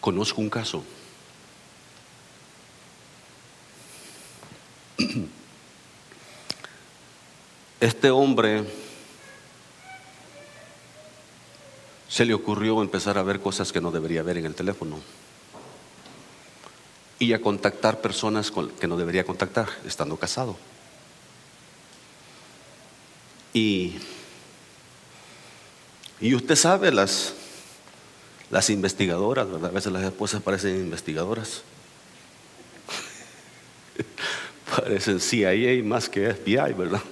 Conozco 0.00 0.40
un 0.40 0.48
caso. 0.48 0.84
Este 7.80 8.10
hombre 8.10 8.64
se 12.08 12.24
le 12.24 12.34
ocurrió 12.34 12.82
empezar 12.82 13.18
a 13.18 13.22
ver 13.22 13.40
cosas 13.40 13.72
que 13.72 13.80
no 13.80 13.90
debería 13.90 14.22
ver 14.22 14.38
en 14.38 14.46
el 14.46 14.54
teléfono 14.54 14.98
y 17.18 17.32
a 17.32 17.40
contactar 17.40 18.00
personas 18.00 18.52
que 18.80 18.86
no 18.86 18.96
debería 18.96 19.24
contactar 19.24 19.68
estando 19.84 20.16
casado. 20.16 20.56
Y 23.52 23.98
y 26.20 26.34
usted 26.34 26.56
sabe, 26.56 26.92
las, 26.92 27.34
las 28.50 28.70
investigadoras, 28.70 29.50
¿verdad? 29.50 29.70
A 29.70 29.72
veces 29.72 29.92
las 29.92 30.02
esposas 30.02 30.42
parecen 30.42 30.76
investigadoras. 30.76 31.62
parecen 34.76 35.20
CIA 35.20 35.84
más 35.84 36.08
que 36.08 36.32
FBI, 36.32 36.72
¿verdad? 36.72 37.02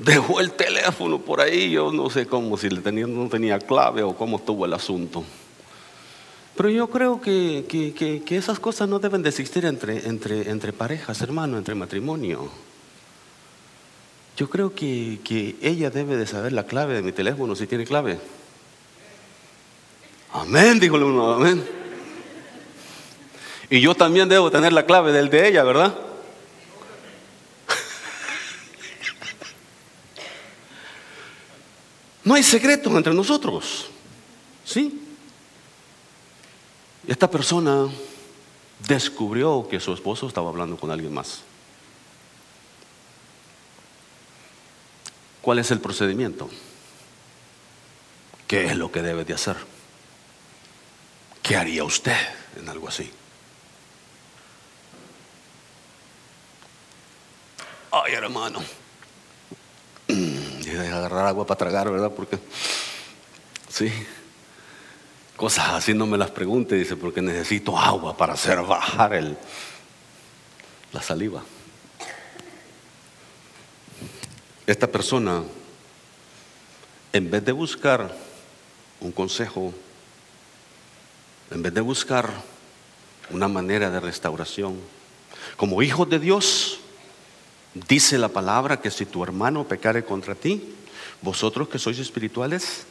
Dejó 0.00 0.40
el 0.40 0.52
teléfono 0.52 1.18
por 1.18 1.42
ahí, 1.42 1.70
yo 1.70 1.92
no 1.92 2.08
sé 2.08 2.26
cómo, 2.26 2.56
si 2.56 2.70
le 2.70 2.80
tenía, 2.80 3.06
no 3.06 3.28
tenía 3.28 3.58
clave 3.58 4.02
o 4.02 4.16
cómo 4.16 4.38
estuvo 4.38 4.64
el 4.64 4.72
asunto. 4.72 5.22
Pero 6.56 6.70
yo 6.70 6.88
creo 6.88 7.20
que, 7.20 7.66
que, 7.68 8.36
esas 8.36 8.58
cosas 8.58 8.88
no 8.88 8.98
deben 8.98 9.22
de 9.22 9.28
existir 9.28 9.66
entre, 9.66 10.08
entre, 10.08 10.50
entre 10.50 10.72
parejas, 10.72 11.20
hermano, 11.20 11.58
entre 11.58 11.74
matrimonio. 11.74 12.50
Yo 14.38 14.48
creo 14.48 14.74
que, 14.74 15.56
ella 15.60 15.90
debe 15.90 16.16
de 16.16 16.26
saber 16.26 16.52
la 16.52 16.64
clave 16.64 16.94
de 16.94 17.02
mi 17.02 17.12
teléfono, 17.12 17.54
si 17.54 17.66
tiene 17.66 17.84
clave. 17.84 18.18
Amén, 20.32 20.80
dijo 20.80 20.96
uno, 20.96 21.34
amén. 21.34 21.62
Y 23.68 23.82
yo 23.82 23.94
también 23.94 24.30
debo 24.30 24.50
tener 24.50 24.72
la 24.72 24.86
clave 24.86 25.12
del 25.12 25.28
de 25.28 25.48
ella, 25.48 25.62
¿verdad? 25.62 25.94
No 32.30 32.36
hay 32.36 32.44
secretos 32.44 32.94
entre 32.94 33.12
nosotros. 33.12 33.88
¿Sí? 34.64 35.02
Esta 37.08 37.28
persona 37.28 37.88
descubrió 38.86 39.66
que 39.68 39.80
su 39.80 39.92
esposo 39.92 40.28
estaba 40.28 40.48
hablando 40.48 40.76
con 40.76 40.92
alguien 40.92 41.12
más. 41.12 41.40
¿Cuál 45.42 45.58
es 45.58 45.72
el 45.72 45.80
procedimiento? 45.80 46.48
¿Qué 48.46 48.66
es 48.66 48.76
lo 48.76 48.92
que 48.92 49.02
debe 49.02 49.24
de 49.24 49.34
hacer? 49.34 49.56
¿Qué 51.42 51.56
haría 51.56 51.82
usted 51.82 52.16
en 52.56 52.68
algo 52.68 52.86
así? 52.86 53.10
Ay, 57.90 58.12
hermano. 58.12 58.60
De 60.64 60.88
agarrar 60.88 61.26
agua 61.26 61.46
para 61.46 61.58
tragar, 61.58 61.90
¿verdad? 61.90 62.12
Porque, 62.14 62.38
sí, 63.68 63.90
cosas 65.36 65.70
así 65.70 65.94
no 65.94 66.06
me 66.06 66.18
las 66.18 66.30
pregunte, 66.30 66.74
dice, 66.74 66.96
porque 66.96 67.22
necesito 67.22 67.78
agua 67.78 68.16
para 68.16 68.34
hacer 68.34 68.60
bajar 68.62 69.14
el, 69.14 69.36
la 70.92 71.02
saliva. 71.02 71.42
Esta 74.66 74.86
persona, 74.86 75.42
en 77.12 77.30
vez 77.30 77.44
de 77.44 77.52
buscar 77.52 78.14
un 79.00 79.12
consejo, 79.12 79.72
en 81.50 81.62
vez 81.62 81.74
de 81.74 81.80
buscar 81.80 82.30
una 83.30 83.48
manera 83.48 83.90
de 83.90 84.00
restauración, 84.00 84.78
como 85.56 85.82
hijos 85.82 86.08
de 86.08 86.18
Dios, 86.18 86.80
dice 87.74 88.18
la 88.18 88.28
palabra 88.28 88.80
que 88.80 88.90
si 88.90 89.06
tu 89.06 89.22
hermano 89.22 89.64
pecare 89.64 90.04
contra 90.04 90.34
ti, 90.34 90.74
vosotros 91.22 91.68
que 91.68 91.78
sois 91.78 91.98
espirituales, 91.98 92.86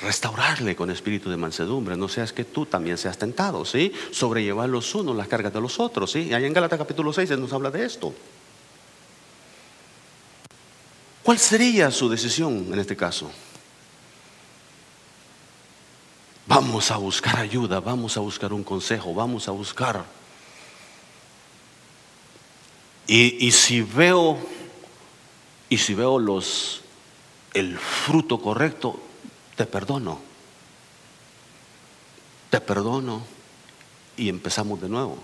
restaurarle 0.00 0.74
con 0.74 0.90
espíritu 0.90 1.28
de 1.28 1.36
mansedumbre, 1.36 1.96
no 1.96 2.08
seas 2.08 2.32
que 2.32 2.44
tú 2.44 2.64
también 2.64 2.96
seas 2.96 3.18
tentado, 3.18 3.64
¿sí? 3.64 3.92
Sobrellevar 4.10 4.68
los 4.68 4.94
unos 4.94 5.16
las 5.16 5.28
cargas 5.28 5.52
de 5.52 5.60
los 5.60 5.78
otros, 5.78 6.12
¿sí? 6.12 6.32
Allá 6.32 6.46
en 6.46 6.54
Gálatas 6.54 6.78
capítulo 6.78 7.12
6 7.12 7.30
nos 7.38 7.52
habla 7.52 7.70
de 7.70 7.84
esto. 7.84 8.14
¿Cuál 11.22 11.38
sería 11.38 11.90
su 11.90 12.08
decisión 12.08 12.72
en 12.72 12.78
este 12.78 12.96
caso? 12.96 13.30
Vamos 16.46 16.90
a 16.90 16.96
buscar 16.96 17.38
ayuda, 17.38 17.78
vamos 17.78 18.16
a 18.16 18.20
buscar 18.20 18.52
un 18.52 18.64
consejo, 18.64 19.14
vamos 19.14 19.46
a 19.46 19.52
buscar. 19.52 20.04
Y, 23.12 23.50
si 23.50 23.82
veo, 23.82 24.38
y 25.68 25.78
si 25.78 25.94
veo 25.94 26.20
los, 26.20 26.82
el 27.52 27.76
fruto 27.76 28.40
correcto, 28.40 29.00
te 29.56 29.66
perdono. 29.66 30.20
Te 32.50 32.60
perdono 32.60 33.24
y 34.16 34.28
empezamos 34.28 34.80
de 34.80 34.88
nuevo. 34.88 35.18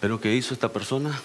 Pero 0.00 0.18
¿qué 0.18 0.34
hizo 0.34 0.54
esta 0.54 0.72
persona? 0.72 1.20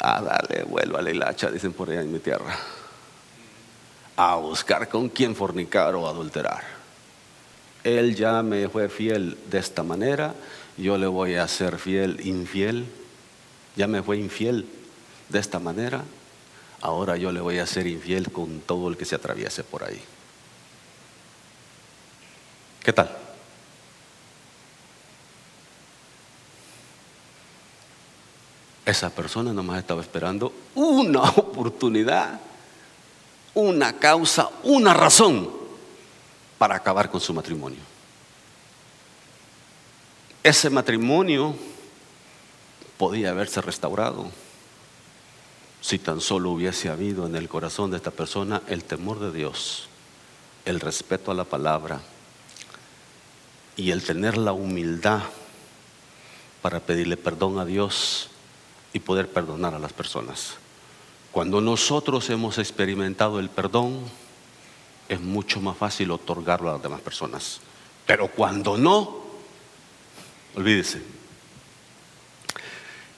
Ah, 0.00 0.22
dale, 0.22 0.64
a 0.96 1.02
la 1.02 1.10
hilacha, 1.10 1.50
dicen 1.50 1.74
por 1.74 1.90
allá 1.90 2.00
en 2.00 2.10
mi 2.10 2.20
tierra. 2.20 2.56
A 4.16 4.36
buscar 4.36 4.88
con 4.88 5.10
quién 5.10 5.36
fornicar 5.36 5.94
o 5.94 6.08
adulterar. 6.08 6.64
Él 7.84 8.16
ya 8.16 8.42
me 8.42 8.66
fue 8.70 8.88
fiel 8.88 9.36
de 9.50 9.58
esta 9.58 9.82
manera, 9.82 10.34
yo 10.76 10.98
le 10.98 11.06
voy 11.06 11.34
a 11.34 11.46
ser 11.48 11.78
fiel, 11.78 12.26
infiel. 12.26 12.86
Ya 13.76 13.86
me 13.86 14.02
fue 14.02 14.18
infiel 14.18 14.66
de 15.28 15.38
esta 15.38 15.58
manera, 15.58 16.04
ahora 16.80 17.16
yo 17.16 17.32
le 17.32 17.40
voy 17.40 17.58
a 17.58 17.66
ser 17.66 17.86
infiel 17.86 18.32
con 18.32 18.60
todo 18.60 18.88
el 18.88 18.96
que 18.96 19.04
se 19.04 19.14
atraviese 19.14 19.62
por 19.62 19.84
ahí. 19.84 20.00
¿Qué 22.82 22.92
tal? 22.92 23.16
Esa 28.84 29.10
persona 29.10 29.52
nomás 29.52 29.78
estaba 29.78 30.00
esperando 30.00 30.52
una 30.74 31.22
oportunidad, 31.36 32.40
una 33.54 33.92
causa, 33.98 34.50
una 34.64 34.94
razón 34.94 35.48
para 36.58 36.74
acabar 36.74 37.08
con 37.08 37.20
su 37.20 37.32
matrimonio. 37.32 37.89
Ese 40.42 40.70
matrimonio 40.70 41.54
podía 42.96 43.30
haberse 43.30 43.60
restaurado 43.60 44.30
si 45.82 45.98
tan 45.98 46.20
solo 46.20 46.50
hubiese 46.50 46.88
habido 46.88 47.26
en 47.26 47.36
el 47.36 47.48
corazón 47.48 47.90
de 47.90 47.98
esta 47.98 48.10
persona 48.10 48.62
el 48.66 48.84
temor 48.84 49.20
de 49.20 49.32
Dios, 49.32 49.88
el 50.64 50.80
respeto 50.80 51.30
a 51.30 51.34
la 51.34 51.44
palabra 51.44 52.00
y 53.76 53.90
el 53.90 54.02
tener 54.02 54.38
la 54.38 54.52
humildad 54.52 55.22
para 56.62 56.80
pedirle 56.80 57.16
perdón 57.18 57.58
a 57.58 57.66
Dios 57.66 58.30
y 58.94 59.00
poder 59.00 59.28
perdonar 59.28 59.74
a 59.74 59.78
las 59.78 59.92
personas. 59.92 60.54
Cuando 61.32 61.60
nosotros 61.60 62.28
hemos 62.30 62.56
experimentado 62.56 63.40
el 63.40 63.50
perdón, 63.50 64.00
es 65.08 65.20
mucho 65.20 65.60
más 65.60 65.76
fácil 65.76 66.10
otorgarlo 66.10 66.70
a 66.70 66.74
las 66.74 66.82
demás 66.82 67.00
personas. 67.02 67.60
Pero 68.06 68.28
cuando 68.28 68.76
no, 68.76 69.19
olvídese, 70.54 71.00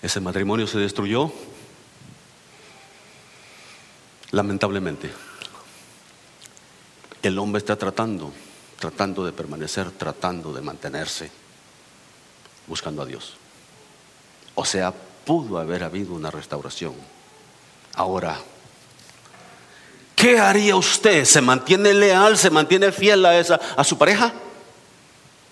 ese 0.02 0.20
matrimonio 0.20 0.66
se 0.66 0.78
destruyó 0.78 1.32
lamentablemente. 4.32 5.10
el 7.22 7.38
hombre 7.38 7.58
está 7.60 7.76
tratando, 7.76 8.32
tratando 8.78 9.24
de 9.24 9.32
permanecer, 9.32 9.92
tratando 9.92 10.52
de 10.52 10.60
mantenerse, 10.60 11.30
buscando 12.66 13.02
a 13.02 13.06
Dios. 13.06 13.34
O 14.56 14.64
sea, 14.64 14.92
pudo 14.92 15.58
haber 15.58 15.84
habido 15.84 16.14
una 16.14 16.32
restauración. 16.32 16.94
Ahora, 17.94 18.40
¿qué 20.16 20.38
haría 20.38 20.74
usted? 20.74 21.24
¿Se 21.24 21.40
mantiene 21.40 21.94
leal, 21.94 22.36
se 22.36 22.50
mantiene 22.50 22.90
fiel 22.90 23.24
a, 23.24 23.38
esa, 23.38 23.54
a 23.54 23.84
su 23.84 23.96
pareja? 23.96 24.32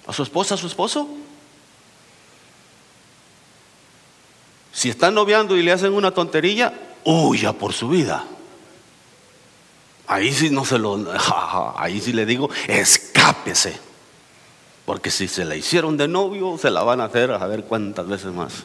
¿A 0.06 0.12
su 0.12 0.24
esposa, 0.24 0.54
a 0.54 0.58
su 0.58 0.66
esposo? 0.66 1.08
Si 4.80 4.88
están 4.88 5.12
noviando 5.12 5.58
y 5.58 5.62
le 5.62 5.72
hacen 5.72 5.92
una 5.92 6.10
tontería, 6.10 6.72
huya 7.04 7.52
por 7.52 7.74
su 7.74 7.90
vida. 7.90 8.24
Ahí 10.06 10.32
sí 10.32 10.48
no 10.48 10.64
se 10.64 10.78
lo, 10.78 10.98
ahí 11.76 12.00
sí 12.00 12.14
le 12.14 12.24
digo, 12.24 12.48
escápese. 12.66 13.78
Porque 14.86 15.10
si 15.10 15.28
se 15.28 15.44
la 15.44 15.54
hicieron 15.54 15.98
de 15.98 16.08
novio, 16.08 16.56
se 16.56 16.70
la 16.70 16.82
van 16.82 17.02
a 17.02 17.04
hacer 17.04 17.30
a 17.30 17.46
ver 17.46 17.64
cuántas 17.64 18.08
veces 18.08 18.32
más. 18.32 18.64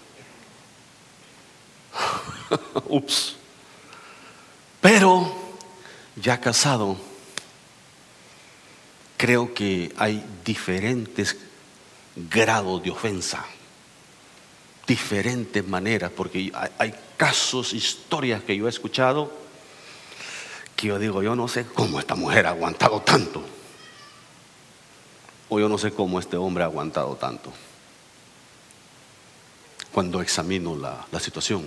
Ups. 2.88 3.36
Pero 4.80 5.36
ya 6.16 6.40
casado, 6.40 6.96
creo 9.18 9.54
que 9.54 9.94
hay 9.98 10.24
diferentes 10.46 11.36
grados 12.16 12.84
de 12.84 12.92
ofensa, 12.92 13.46
diferentes 14.88 15.66
maneras, 15.68 16.12
porque 16.16 16.52
hay, 16.78 16.94
casos, 17.18 17.74
historias 17.74 18.44
que 18.44 18.56
yo 18.58 18.68
he 18.68 18.70
escuchado, 18.70 19.32
que 20.76 20.88
yo 20.88 21.00
digo, 21.00 21.24
yo 21.24 21.36
no 21.36 21.48
sé 21.48 21.66
cómo 21.66 22.00
esta 22.00 22.16
mujer 22.16 22.46
ha 22.46 22.50
aguantado 22.50 23.02
tanto, 23.02 23.44
o 25.50 25.60
yo 25.60 25.70
no 25.70 25.78
sé 25.78 25.92
cómo 25.92 26.20
este 26.20 26.38
hombre 26.38 26.64
ha 26.64 26.68
aguantado 26.68 27.16
tanto, 27.16 27.52
cuando 29.92 30.22
examino 30.22 30.76
la, 30.76 31.20
situación. 31.20 31.66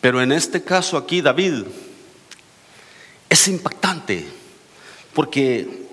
Pero 0.00 0.22
en 0.22 0.32
este 0.32 0.64
caso 0.64 0.96
aquí, 0.96 1.20
David, 1.20 1.64
es 3.28 3.48
impactante, 3.48 4.26
porque 5.12 5.86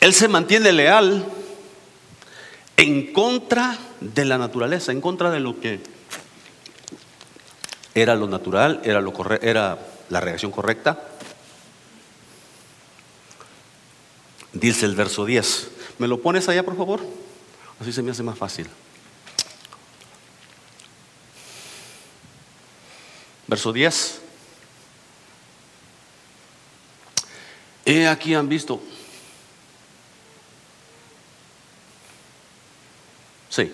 él 0.00 0.14
se 0.14 0.28
mantiene 0.28 0.72
leal 0.72 1.37
en 2.78 3.12
contra 3.12 3.76
de 4.00 4.24
la 4.24 4.38
naturaleza, 4.38 4.92
en 4.92 5.00
contra 5.00 5.32
de 5.32 5.40
lo 5.40 5.60
que 5.60 5.80
era 7.92 8.14
lo 8.14 8.28
natural, 8.28 8.80
era, 8.84 9.78
la 10.08 10.20
reacción 10.20 10.52
correcta. 10.52 11.02
Dice 14.52 14.86
el 14.86 14.94
verso 14.94 15.26
10. 15.26 15.70
¿Me 15.98 16.06
lo 16.06 16.22
pones 16.22 16.48
allá, 16.48 16.62
por 16.62 16.76
favor? 16.76 17.00
Así 17.80 17.92
se 17.92 18.00
me 18.00 18.12
hace 18.12 18.22
más 18.22 18.38
fácil. 18.38 18.68
Verso 23.48 23.72
10. 23.72 24.20
He 27.86 28.06
aquí 28.06 28.34
han 28.34 28.48
visto 28.48 28.80
Sí. 33.48 33.72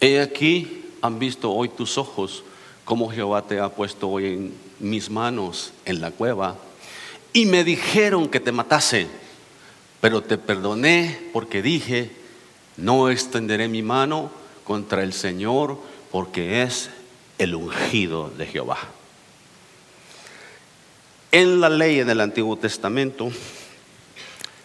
He 0.00 0.20
aquí 0.20 0.84
han 1.00 1.18
visto 1.18 1.52
hoy 1.52 1.68
tus 1.68 1.98
ojos 1.98 2.44
como 2.84 3.10
Jehová 3.10 3.42
te 3.42 3.60
ha 3.60 3.68
puesto 3.68 4.08
hoy 4.08 4.26
en 4.26 4.54
mis 4.78 5.10
manos 5.10 5.72
en 5.84 6.00
la 6.00 6.10
cueva. 6.10 6.56
Y 7.32 7.46
me 7.46 7.64
dijeron 7.64 8.28
que 8.28 8.40
te 8.40 8.52
matase, 8.52 9.06
pero 10.00 10.22
te 10.22 10.38
perdoné 10.38 11.30
porque 11.32 11.62
dije, 11.62 12.10
no 12.76 13.08
extenderé 13.10 13.68
mi 13.68 13.82
mano 13.82 14.30
contra 14.64 15.02
el 15.02 15.12
Señor 15.12 15.78
porque 16.10 16.62
es 16.62 16.90
el 17.38 17.54
ungido 17.54 18.30
de 18.30 18.46
Jehová. 18.46 18.78
En 21.32 21.60
la 21.60 21.68
ley 21.68 22.00
en 22.00 22.10
el 22.10 22.20
Antiguo 22.20 22.56
Testamento 22.56 23.30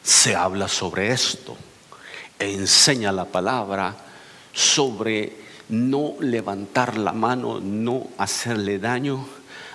se 0.03 0.35
habla 0.35 0.67
sobre 0.67 1.11
esto, 1.11 1.57
enseña 2.37 3.11
la 3.11 3.25
palabra 3.25 4.08
sobre 4.59 5.31
no 5.69 6.15
levantar 6.19 6.97
la 6.97 7.13
mano, 7.13 7.61
no 7.61 8.09
hacerle 8.17 8.77
daño 8.77 9.25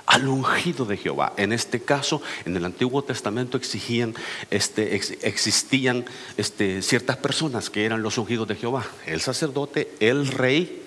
al 0.04 0.28
ungido 0.28 0.84
de 0.84 0.98
Jehová. 0.98 1.32
En 1.38 1.52
este 1.54 1.80
caso, 1.80 2.20
en 2.44 2.54
el 2.54 2.66
Antiguo 2.66 3.02
Testamento 3.02 3.56
exigían, 3.56 4.14
este, 4.50 4.94
existían 4.94 6.04
este, 6.36 6.82
ciertas 6.82 7.16
personas 7.16 7.70
que 7.70 7.86
eran 7.86 8.02
los 8.02 8.18
ungidos 8.18 8.46
de 8.46 8.56
Jehová: 8.56 8.84
el 9.06 9.22
sacerdote, 9.22 9.94
el 10.00 10.26
rey 10.28 10.82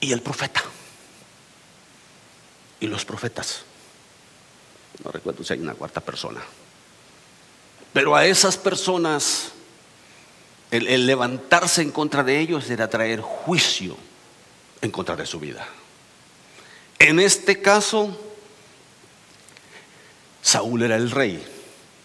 y 0.00 0.12
el 0.12 0.20
profeta. 0.20 0.62
Y 2.80 2.86
los 2.86 3.04
profetas. 3.06 3.62
No 5.02 5.10
recuerdo 5.10 5.42
si 5.42 5.54
hay 5.54 5.60
una 5.60 5.74
cuarta 5.74 6.00
persona. 6.00 6.42
Pero 7.94 8.14
a 8.14 8.26
esas 8.26 8.58
personas 8.58 9.52
el, 10.70 11.06
levantarse 11.06 11.82
en 11.82 11.90
contra 11.90 12.22
de 12.22 12.38
ellos 12.38 12.68
era 12.70 12.90
traer 12.90 13.20
juicio 13.20 13.96
en 14.80 14.90
contra 14.90 15.16
de 15.16 15.26
su 15.26 15.40
vida. 15.40 15.66
En 16.98 17.20
este 17.20 17.60
caso, 17.62 18.16
Saúl 20.42 20.82
era 20.82 20.96
el 20.96 21.10
rey 21.10 21.44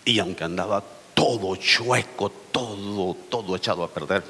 y 0.06 0.20
aunque 0.20 0.44
andaba 0.44 0.84
todo 1.14 1.56
chueco, 1.56 2.30
todo, 2.30 3.16
todo 3.30 3.56
echado 3.56 3.84
a 3.84 3.90
perder, 3.90 4.24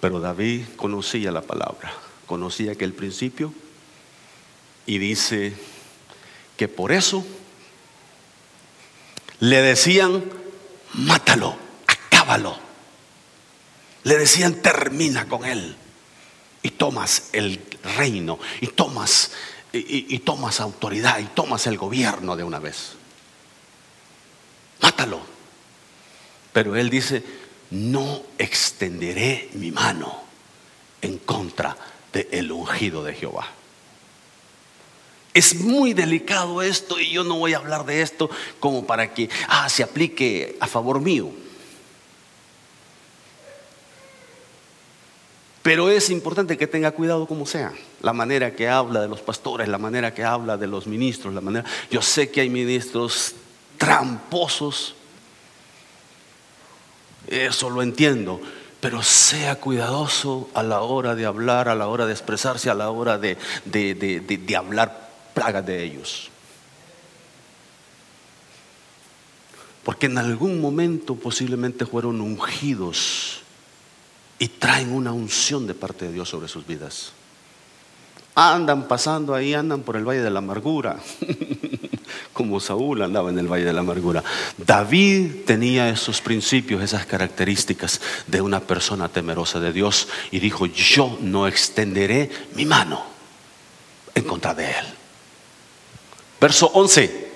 pero 0.00 0.20
David 0.20 0.64
conocía 0.76 1.32
la 1.32 1.42
palabra, 1.42 1.92
conocía 2.26 2.74
que 2.74 2.84
el 2.84 2.92
principio 2.92 3.52
y 4.86 4.98
dice 4.98 5.54
que 6.56 6.68
por 6.68 6.92
eso 6.92 7.24
le 9.40 9.60
decían, 9.60 10.24
mátalo. 10.94 11.65
Le 14.02 14.18
decían, 14.18 14.62
termina 14.62 15.26
con 15.26 15.44
él. 15.44 15.76
Y 16.62 16.70
tomas 16.70 17.30
el 17.32 17.60
reino, 17.96 18.38
y 18.60 18.68
tomas, 18.68 19.32
y, 19.72 20.18
tomas 20.20 20.60
autoridad, 20.60 21.18
y 21.20 21.24
tomas 21.24 21.66
el 21.66 21.76
gobierno 21.76 22.36
de 22.36 22.44
una 22.44 22.58
vez. 22.58 22.92
Mátalo. 24.80 25.20
Pero 26.52 26.74
él 26.74 26.90
dice, 26.90 27.22
no 27.70 28.22
extenderé 28.38 29.50
mi 29.54 29.70
mano 29.70 30.22
en 31.02 31.18
contra 31.18 31.76
del 32.12 32.26
el 32.30 32.52
ungido 32.52 33.04
de 33.04 33.14
Jehová. 33.14 33.46
Es 35.34 35.56
muy 35.56 35.92
delicado 35.92 36.62
esto 36.62 36.98
y 36.98 37.10
yo 37.10 37.22
no 37.22 37.38
voy 37.38 37.52
a 37.52 37.58
hablar 37.58 37.84
de 37.84 38.00
esto 38.00 38.30
como 38.58 38.86
para 38.86 39.12
que 39.12 39.28
ah, 39.48 39.68
se 39.68 39.82
aplique 39.82 40.56
a 40.60 40.66
favor 40.66 41.00
mío. 41.00 41.30
Pero 45.66 45.90
es 45.90 46.10
importante 46.10 46.56
que 46.56 46.68
tenga 46.68 46.92
cuidado 46.92 47.26
como 47.26 47.44
sea. 47.44 47.72
La 48.00 48.12
manera 48.12 48.54
que 48.54 48.68
habla 48.68 49.00
de 49.00 49.08
los 49.08 49.20
pastores, 49.20 49.66
la 49.66 49.78
manera 49.78 50.14
que 50.14 50.22
habla 50.22 50.56
de 50.56 50.68
los 50.68 50.86
ministros, 50.86 51.34
la 51.34 51.40
manera. 51.40 51.64
Yo 51.90 52.02
sé 52.02 52.30
que 52.30 52.40
hay 52.40 52.48
ministros 52.48 53.34
tramposos. 53.76 54.94
Eso 57.26 57.68
lo 57.68 57.82
entiendo. 57.82 58.40
Pero 58.78 59.02
sea 59.02 59.56
cuidadoso 59.56 60.48
a 60.54 60.62
la 60.62 60.82
hora 60.82 61.16
de 61.16 61.26
hablar, 61.26 61.68
a 61.68 61.74
la 61.74 61.88
hora 61.88 62.06
de 62.06 62.12
expresarse, 62.12 62.70
a 62.70 62.74
la 62.74 62.90
hora 62.90 63.18
de, 63.18 63.36
de 63.64 64.56
hablar 64.56 65.10
plagas 65.34 65.66
de 65.66 65.82
ellos. 65.82 66.30
Porque 69.82 70.06
en 70.06 70.18
algún 70.18 70.60
momento 70.60 71.16
posiblemente 71.16 71.86
fueron 71.86 72.20
ungidos 72.20 73.42
y 74.38 74.48
traen 74.48 74.92
una 74.92 75.12
unción 75.12 75.66
de 75.66 75.74
parte 75.74 76.06
de 76.06 76.12
Dios 76.12 76.28
sobre 76.28 76.48
sus 76.48 76.66
vidas. 76.66 77.12
Andan 78.34 78.86
pasando 78.86 79.34
ahí, 79.34 79.54
andan 79.54 79.80
por 79.80 79.96
el 79.96 80.04
valle 80.04 80.20
de 80.20 80.30
la 80.30 80.40
amargura, 80.40 80.98
como 82.34 82.60
Saúl 82.60 83.00
andaba 83.00 83.30
en 83.30 83.38
el 83.38 83.50
valle 83.50 83.64
de 83.64 83.72
la 83.72 83.80
amargura. 83.80 84.22
David 84.58 85.44
tenía 85.46 85.88
esos 85.88 86.20
principios, 86.20 86.82
esas 86.82 87.06
características 87.06 88.00
de 88.26 88.42
una 88.42 88.60
persona 88.60 89.08
temerosa 89.08 89.58
de 89.58 89.72
Dios 89.72 90.08
y 90.30 90.38
dijo, 90.38 90.66
yo 90.66 91.16
no 91.22 91.46
extenderé 91.46 92.30
mi 92.54 92.66
mano 92.66 93.02
en 94.14 94.24
contra 94.24 94.52
de 94.52 94.66
él. 94.66 94.86
Verso 96.38 96.66
11. 96.74 97.30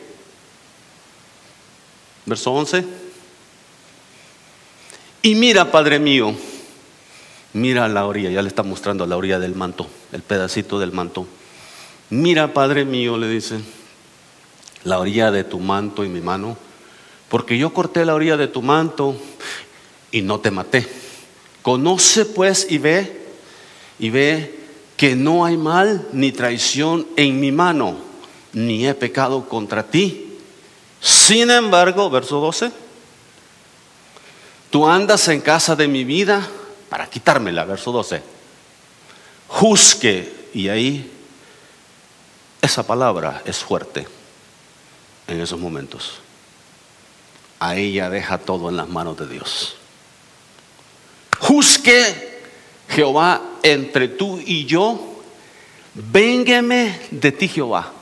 Verso 2.26 2.52
11. 2.52 2.84
Y 5.22 5.34
mira, 5.34 5.70
Padre 5.70 5.98
mío, 5.98 6.34
Mira 7.52 7.84
a 7.84 7.88
la 7.88 8.06
orilla, 8.06 8.30
ya 8.30 8.42
le 8.42 8.48
está 8.48 8.62
mostrando 8.62 9.02
a 9.02 9.06
la 9.08 9.16
orilla 9.16 9.40
del 9.40 9.56
manto, 9.56 9.88
el 10.12 10.22
pedacito 10.22 10.78
del 10.78 10.92
manto. 10.92 11.26
Mira, 12.10 12.54
Padre 12.54 12.84
mío, 12.84 13.18
le 13.18 13.28
dice, 13.28 13.60
la 14.84 15.00
orilla 15.00 15.32
de 15.32 15.42
tu 15.42 15.58
manto 15.58 16.04
en 16.04 16.12
mi 16.12 16.20
mano, 16.20 16.56
porque 17.28 17.58
yo 17.58 17.72
corté 17.72 18.04
la 18.04 18.14
orilla 18.14 18.36
de 18.36 18.46
tu 18.46 18.62
manto 18.62 19.16
y 20.12 20.22
no 20.22 20.38
te 20.38 20.52
maté. 20.52 20.86
Conoce 21.62 22.24
pues 22.24 22.66
y 22.70 22.78
ve, 22.78 23.20
y 23.98 24.10
ve 24.10 24.58
que 24.96 25.16
no 25.16 25.44
hay 25.44 25.56
mal 25.56 26.06
ni 26.12 26.30
traición 26.30 27.06
en 27.16 27.40
mi 27.40 27.50
mano, 27.50 27.96
ni 28.52 28.86
he 28.86 28.94
pecado 28.94 29.48
contra 29.48 29.82
ti. 29.82 30.38
Sin 31.00 31.50
embargo, 31.50 32.10
verso 32.10 32.38
12, 32.40 32.70
tú 34.70 34.86
andas 34.86 35.26
en 35.28 35.40
casa 35.40 35.74
de 35.74 35.88
mi 35.88 36.04
vida 36.04 36.48
para 36.90 37.08
quitármela, 37.08 37.64
verso 37.64 37.92
12. 37.92 38.22
Juzgue, 39.48 40.50
y 40.52 40.68
ahí 40.68 41.10
esa 42.60 42.86
palabra 42.86 43.42
es 43.46 43.58
fuerte 43.58 44.06
en 45.26 45.40
esos 45.40 45.58
momentos. 45.58 46.18
A 47.60 47.76
ella 47.76 48.10
deja 48.10 48.38
todo 48.38 48.68
en 48.68 48.76
las 48.76 48.88
manos 48.88 49.16
de 49.16 49.28
Dios. 49.28 49.76
Juzgue 51.38 52.40
Jehová 52.88 53.40
entre 53.62 54.08
tú 54.08 54.40
y 54.44 54.66
yo, 54.66 55.22
véngueme 55.94 57.00
de 57.10 57.32
ti 57.32 57.48
Jehová. 57.48 57.92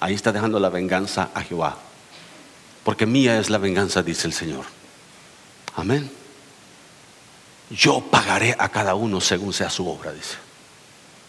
Ahí 0.00 0.14
está 0.14 0.32
dejando 0.32 0.58
la 0.58 0.70
venganza 0.70 1.30
a 1.34 1.42
Jehová. 1.42 1.76
Porque 2.84 3.04
mía 3.04 3.38
es 3.38 3.50
la 3.50 3.58
venganza, 3.58 4.02
dice 4.02 4.26
el 4.26 4.32
Señor. 4.32 4.64
Amén. 5.76 6.17
Yo 7.70 8.00
pagaré 8.00 8.56
a 8.58 8.68
cada 8.70 8.94
uno 8.94 9.20
según 9.20 9.52
sea 9.52 9.70
su 9.70 9.88
obra, 9.88 10.12
dice. 10.12 10.36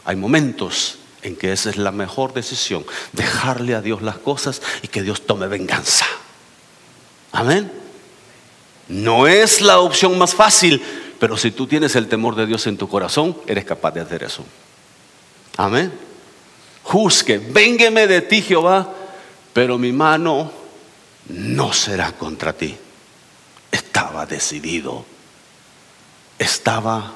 Hay 0.06 0.16
momentos 0.16 1.00
en 1.22 1.36
que 1.36 1.52
esa 1.52 1.70
es 1.70 1.78
la 1.78 1.92
mejor 1.92 2.34
decisión, 2.34 2.86
dejarle 3.12 3.76
a 3.76 3.82
Dios 3.82 4.02
las 4.02 4.18
cosas 4.18 4.62
y 4.82 4.88
que 4.88 5.02
Dios 5.02 5.26
tome 5.26 5.48
venganza. 5.48 6.06
Amén. 7.32 7.72
No 8.88 9.28
es 9.28 9.62
la 9.62 9.80
opción 9.80 10.18
más 10.18 10.34
fácil, 10.34 10.82
pero 11.20 11.38
si 11.38 11.52
tú 11.52 11.68
tienes 11.68 11.96
el 11.96 12.08
temor 12.08 12.36
de 12.36 12.46
Dios 12.46 12.66
en 12.68 12.78
tu 12.78 12.88
corazón, 12.88 13.38
eres 13.46 13.66
capaz 13.66 13.92
de 13.92 14.02
hacer 14.02 14.24
eso. 14.24 14.44
Amén. 15.58 15.92
Juzgue, 16.84 17.38
véngueme 17.38 18.08
de 18.08 18.22
ti, 18.22 18.42
Jehová, 18.42 18.92
pero 19.54 19.78
mi 19.78 19.92
mano 19.92 20.52
no 21.28 21.74
será 21.74 22.14
contra 22.14 22.54
ti. 22.54 22.76
Estaba 23.72 24.26
decidido, 24.26 25.06
estaba 26.40 27.14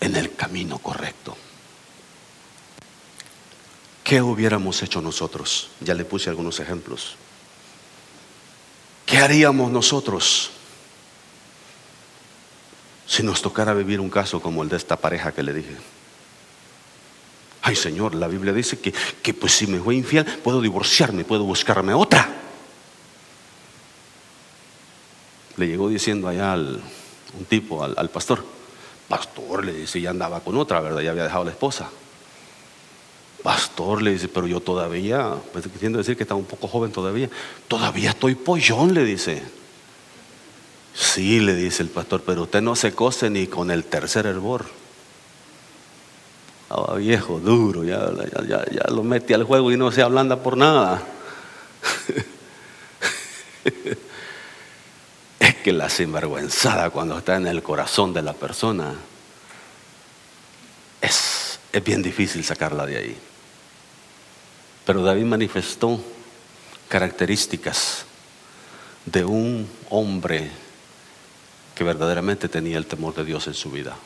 en 0.00 0.16
el 0.16 0.34
camino 0.34 0.78
correcto. 0.78 1.36
¿Qué 4.04 4.22
hubiéramos 4.22 4.82
hecho 4.82 5.02
nosotros? 5.02 5.70
Ya 5.80 5.92
le 5.94 6.04
puse 6.04 6.30
algunos 6.30 6.60
ejemplos. 6.60 7.16
¿Qué 9.04 9.18
haríamos 9.18 9.70
nosotros 9.70 10.50
si 13.06 13.22
nos 13.22 13.42
tocara 13.42 13.74
vivir 13.74 14.00
un 14.00 14.10
caso 14.10 14.40
como 14.40 14.62
el 14.62 14.68
de 14.68 14.76
esta 14.76 14.96
pareja 14.96 15.32
que 15.32 15.42
le 15.42 15.52
dije? 15.52 15.76
Ay 17.62 17.74
Señor, 17.74 18.14
la 18.14 18.28
Biblia 18.28 18.52
dice 18.52 18.78
que, 18.78 18.94
que 19.22 19.34
pues 19.34 19.52
si 19.52 19.66
me 19.66 19.80
fue 19.80 19.96
infiel 19.96 20.24
puedo 20.24 20.60
divorciarme, 20.60 21.24
puedo 21.24 21.42
buscarme 21.42 21.92
otra. 21.92 22.32
Le 25.56 25.66
llegó 25.66 25.88
diciendo 25.88 26.28
allá 26.28 26.52
al, 26.52 26.80
un 27.38 27.44
tipo, 27.44 27.82
al, 27.82 28.10
pastor, 28.10 28.44
pastor, 29.08 29.64
le 29.64 29.72
dice, 29.72 30.00
ya 30.00 30.10
andaba 30.10 30.40
con 30.40 30.56
otra, 30.56 30.80
¿verdad? 30.80 31.00
Ya 31.00 31.10
había 31.10 31.24
dejado 31.24 31.44
la 31.44 31.50
esposa. 31.50 31.88
Pastor, 33.42 34.02
le 34.02 34.12
dice, 34.12 34.28
pero 34.28 34.46
yo 34.46 34.60
todavía, 34.60 35.34
pues 35.52 35.68
queriendo 35.68 35.98
decir 35.98 36.16
que 36.16 36.24
está 36.24 36.34
un 36.34 36.46
poco 36.46 36.66
joven 36.66 36.90
todavía, 36.90 37.30
todavía 37.68 38.10
estoy 38.10 38.34
pollón, 38.34 38.94
le 38.94 39.04
dice. 39.04 39.42
Sí, 40.94 41.40
le 41.40 41.54
dice 41.54 41.82
el 41.82 41.90
pastor, 41.90 42.22
pero 42.24 42.42
usted 42.42 42.62
no 42.62 42.74
se 42.74 42.92
cose 42.92 43.28
ni 43.28 43.46
con 43.46 43.70
el 43.70 43.84
tercer 43.84 44.26
hervor. 44.26 44.64
Estaba 46.62 46.96
viejo, 46.96 47.38
duro, 47.38 47.84
ya, 47.84 48.10
ya, 48.48 48.64
ya, 48.70 48.82
lo 48.90 49.04
mete 49.04 49.34
al 49.34 49.44
juego 49.44 49.70
y 49.70 49.76
no 49.76 49.92
se 49.92 50.02
ablanda 50.02 50.42
por 50.42 50.56
nada. 50.56 51.02
que 55.66 55.72
la 55.72 55.90
sinvergüenzada 55.90 56.90
cuando 56.90 57.18
está 57.18 57.34
en 57.34 57.48
el 57.48 57.60
corazón 57.60 58.12
de 58.12 58.22
la 58.22 58.34
persona 58.34 58.94
es, 61.00 61.58
es 61.72 61.82
bien 61.82 62.04
difícil 62.04 62.44
sacarla 62.44 62.86
de 62.86 62.96
ahí. 62.96 63.18
Pero 64.84 65.02
David 65.02 65.24
manifestó 65.24 66.00
características 66.88 68.04
de 69.06 69.24
un 69.24 69.68
hombre 69.90 70.52
que 71.74 71.82
verdaderamente 71.82 72.48
tenía 72.48 72.78
el 72.78 72.86
temor 72.86 73.16
de 73.16 73.24
Dios 73.24 73.48
en 73.48 73.54
su 73.54 73.68
vida. 73.72 73.96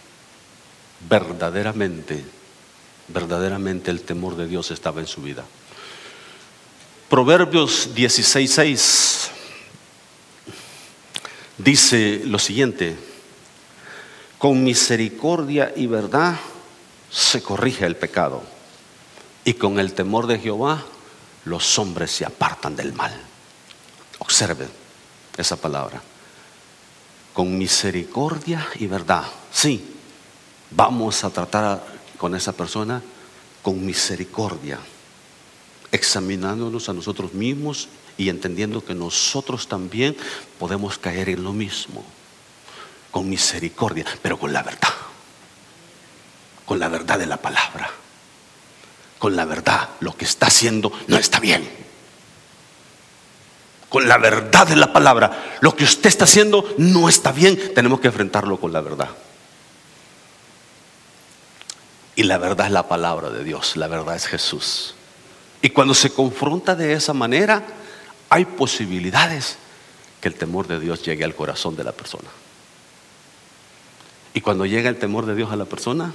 Verdaderamente, 1.10 2.24
verdaderamente 3.08 3.90
el 3.90 4.00
temor 4.00 4.34
de 4.34 4.46
Dios 4.46 4.70
estaba 4.70 5.02
en 5.02 5.06
su 5.06 5.20
vida. 5.20 5.44
Proverbios 7.10 7.90
16:6 7.94 9.39
dice 11.62 12.22
lo 12.24 12.38
siguiente: 12.38 12.96
Con 14.38 14.62
misericordia 14.62 15.72
y 15.76 15.86
verdad 15.86 16.36
se 17.10 17.42
corrige 17.42 17.86
el 17.86 17.96
pecado 17.96 18.42
y 19.44 19.54
con 19.54 19.78
el 19.78 19.92
temor 19.92 20.26
de 20.26 20.38
Jehová 20.38 20.84
los 21.44 21.78
hombres 21.78 22.10
se 22.10 22.24
apartan 22.24 22.76
del 22.76 22.92
mal. 22.92 23.12
Observe 24.18 24.68
esa 25.36 25.56
palabra. 25.56 26.02
Con 27.32 27.56
misericordia 27.56 28.66
y 28.74 28.86
verdad. 28.86 29.24
Sí, 29.52 29.82
vamos 30.70 31.24
a 31.24 31.30
tratar 31.30 31.84
con 32.18 32.34
esa 32.34 32.52
persona 32.52 33.02
con 33.62 33.84
misericordia, 33.84 34.78
examinándonos 35.92 36.88
a 36.88 36.92
nosotros 36.92 37.32
mismos 37.32 37.88
y 38.16 38.28
entendiendo 38.28 38.84
que 38.84 38.94
nosotros 38.94 39.68
también 39.68 40.16
podemos 40.58 40.98
caer 40.98 41.28
en 41.28 41.44
lo 41.44 41.52
mismo. 41.52 42.04
Con 43.10 43.28
misericordia, 43.28 44.04
pero 44.22 44.38
con 44.38 44.52
la 44.52 44.62
verdad. 44.62 44.94
Con 46.64 46.78
la 46.78 46.88
verdad 46.88 47.18
de 47.18 47.26
la 47.26 47.38
palabra 47.38 47.90
con 49.20 49.36
la 49.36 49.44
verdad, 49.44 49.90
lo 50.00 50.16
que 50.16 50.24
está 50.24 50.46
haciendo 50.46 50.90
no 51.06 51.18
está 51.18 51.40
bien. 51.40 51.68
Con 53.90 54.08
la 54.08 54.16
verdad 54.16 54.66
de 54.66 54.76
la 54.76 54.94
palabra, 54.94 55.58
lo 55.60 55.76
que 55.76 55.84
usted 55.84 56.08
está 56.08 56.24
haciendo 56.24 56.74
no 56.78 57.06
está 57.06 57.30
bien, 57.30 57.74
tenemos 57.74 58.00
que 58.00 58.06
enfrentarlo 58.06 58.58
con 58.58 58.72
la 58.72 58.80
verdad. 58.80 59.10
Y 62.16 62.22
la 62.22 62.38
verdad 62.38 62.68
es 62.68 62.72
la 62.72 62.88
palabra 62.88 63.28
de 63.28 63.44
Dios, 63.44 63.76
la 63.76 63.88
verdad 63.88 64.16
es 64.16 64.26
Jesús. 64.26 64.94
Y 65.60 65.68
cuando 65.68 65.92
se 65.92 66.14
confronta 66.14 66.74
de 66.74 66.94
esa 66.94 67.12
manera, 67.12 67.62
hay 68.30 68.44
posibilidades 68.44 69.58
que 70.20 70.28
el 70.28 70.34
temor 70.34 70.68
de 70.68 70.78
Dios 70.78 71.02
llegue 71.02 71.24
al 71.24 71.34
corazón 71.34 71.76
de 71.76 71.84
la 71.84 71.92
persona. 71.92 72.28
Y 74.32 74.40
cuando 74.40 74.64
llega 74.64 74.88
el 74.88 74.98
temor 74.98 75.26
de 75.26 75.34
Dios 75.34 75.50
a 75.50 75.56
la 75.56 75.64
persona, 75.64 76.14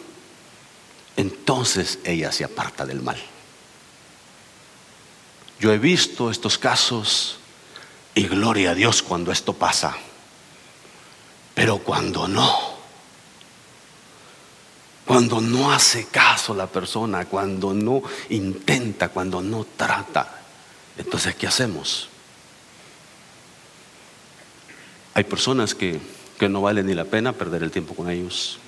entonces 1.17 1.99
ella 2.05 2.31
se 2.31 2.45
aparta 2.45 2.85
del 2.85 3.01
mal. 3.01 3.21
Yo 5.59 5.73
he 5.73 5.77
visto 5.77 6.31
estos 6.31 6.57
casos 6.57 7.37
y 8.13 8.27
gloria 8.27 8.71
a 8.71 8.75
Dios 8.75 9.01
cuando 9.01 9.31
esto 9.31 9.53
pasa. 9.53 9.95
Pero 11.53 11.79
cuando 11.79 12.27
no, 12.27 12.75
cuando 15.05 15.41
no 15.41 15.71
hace 15.71 16.05
caso 16.07 16.53
la 16.53 16.67
persona, 16.67 17.25
cuando 17.25 17.73
no 17.73 18.01
intenta, 18.29 19.09
cuando 19.09 19.41
no 19.41 19.65
trata, 19.77 20.34
entonces 20.97 21.35
¿qué 21.35 21.47
hacemos? 21.47 22.09
Hay 25.13 25.23
personas 25.23 25.75
que, 25.75 25.99
que 26.37 26.49
no 26.49 26.61
vale 26.61 26.83
ni 26.83 26.93
la 26.93 27.05
pena 27.05 27.33
perder 27.33 27.63
el 27.63 27.71
tiempo 27.71 27.95
con 27.95 28.09
ellos 28.09 28.59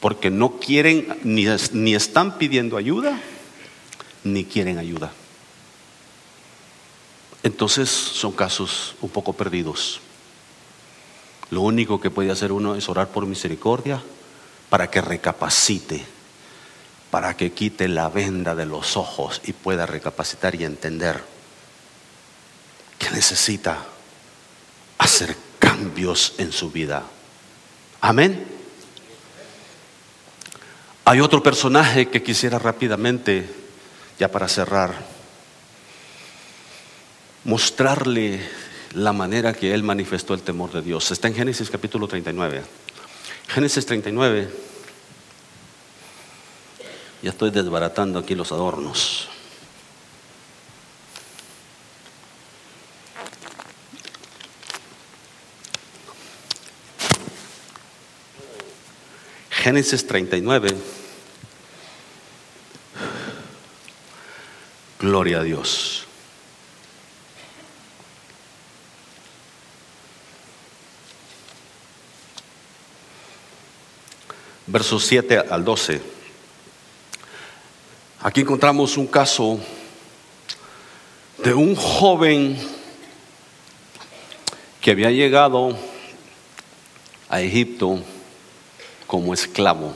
porque 0.00 0.30
no 0.30 0.58
quieren, 0.58 1.18
ni, 1.24 1.46
ni 1.72 1.94
están 1.94 2.38
pidiendo 2.38 2.76
ayuda, 2.76 3.18
ni 4.24 4.44
quieren 4.44 4.78
ayuda. 4.78 5.12
Entonces 7.42 7.88
son 7.88 8.32
casos 8.32 8.94
un 9.00 9.08
poco 9.08 9.32
perdidos. 9.32 10.00
Lo 11.50 11.62
único 11.62 12.00
que 12.00 12.10
puede 12.10 12.30
hacer 12.30 12.52
uno 12.52 12.74
es 12.74 12.88
orar 12.88 13.08
por 13.08 13.26
misericordia 13.26 14.02
para 14.68 14.90
que 14.90 15.00
recapacite, 15.00 16.04
para 17.16 17.34
que 17.34 17.52
quite 17.52 17.88
la 17.88 18.10
venda 18.10 18.54
de 18.54 18.66
los 18.66 18.98
ojos 18.98 19.40
y 19.46 19.54
pueda 19.54 19.86
recapacitar 19.86 20.54
y 20.54 20.64
entender 20.64 21.24
que 22.98 23.08
necesita 23.08 23.78
hacer 24.98 25.34
cambios 25.58 26.34
en 26.36 26.52
su 26.52 26.70
vida. 26.70 27.04
Amén. 28.02 28.46
Hay 31.06 31.20
otro 31.22 31.42
personaje 31.42 32.10
que 32.10 32.22
quisiera 32.22 32.58
rápidamente, 32.58 33.48
ya 34.18 34.30
para 34.30 34.46
cerrar, 34.46 34.92
mostrarle 37.44 38.46
la 38.92 39.14
manera 39.14 39.54
que 39.54 39.72
él 39.72 39.82
manifestó 39.82 40.34
el 40.34 40.42
temor 40.42 40.70
de 40.70 40.82
Dios. 40.82 41.10
Está 41.10 41.28
en 41.28 41.34
Génesis 41.34 41.70
capítulo 41.70 42.08
39. 42.08 42.62
Génesis 43.48 43.86
39. 43.86 44.65
Ya 47.22 47.30
estoy 47.30 47.50
desbaratando 47.50 48.18
aquí 48.18 48.34
los 48.34 48.52
adornos. 48.52 49.28
Génesis 59.50 60.06
39. 60.06 60.76
Gloria 65.00 65.40
a 65.40 65.42
Dios. 65.42 66.04
Versos 74.68 75.04
7 75.04 75.38
al 75.50 75.64
12. 75.64 76.15
Aquí 78.26 78.40
encontramos 78.40 78.96
un 78.96 79.06
caso 79.06 79.60
de 81.44 81.54
un 81.54 81.76
joven 81.76 82.58
que 84.80 84.90
había 84.90 85.12
llegado 85.12 85.78
a 87.28 87.40
Egipto 87.40 88.00
como 89.06 89.32
esclavo. 89.32 89.94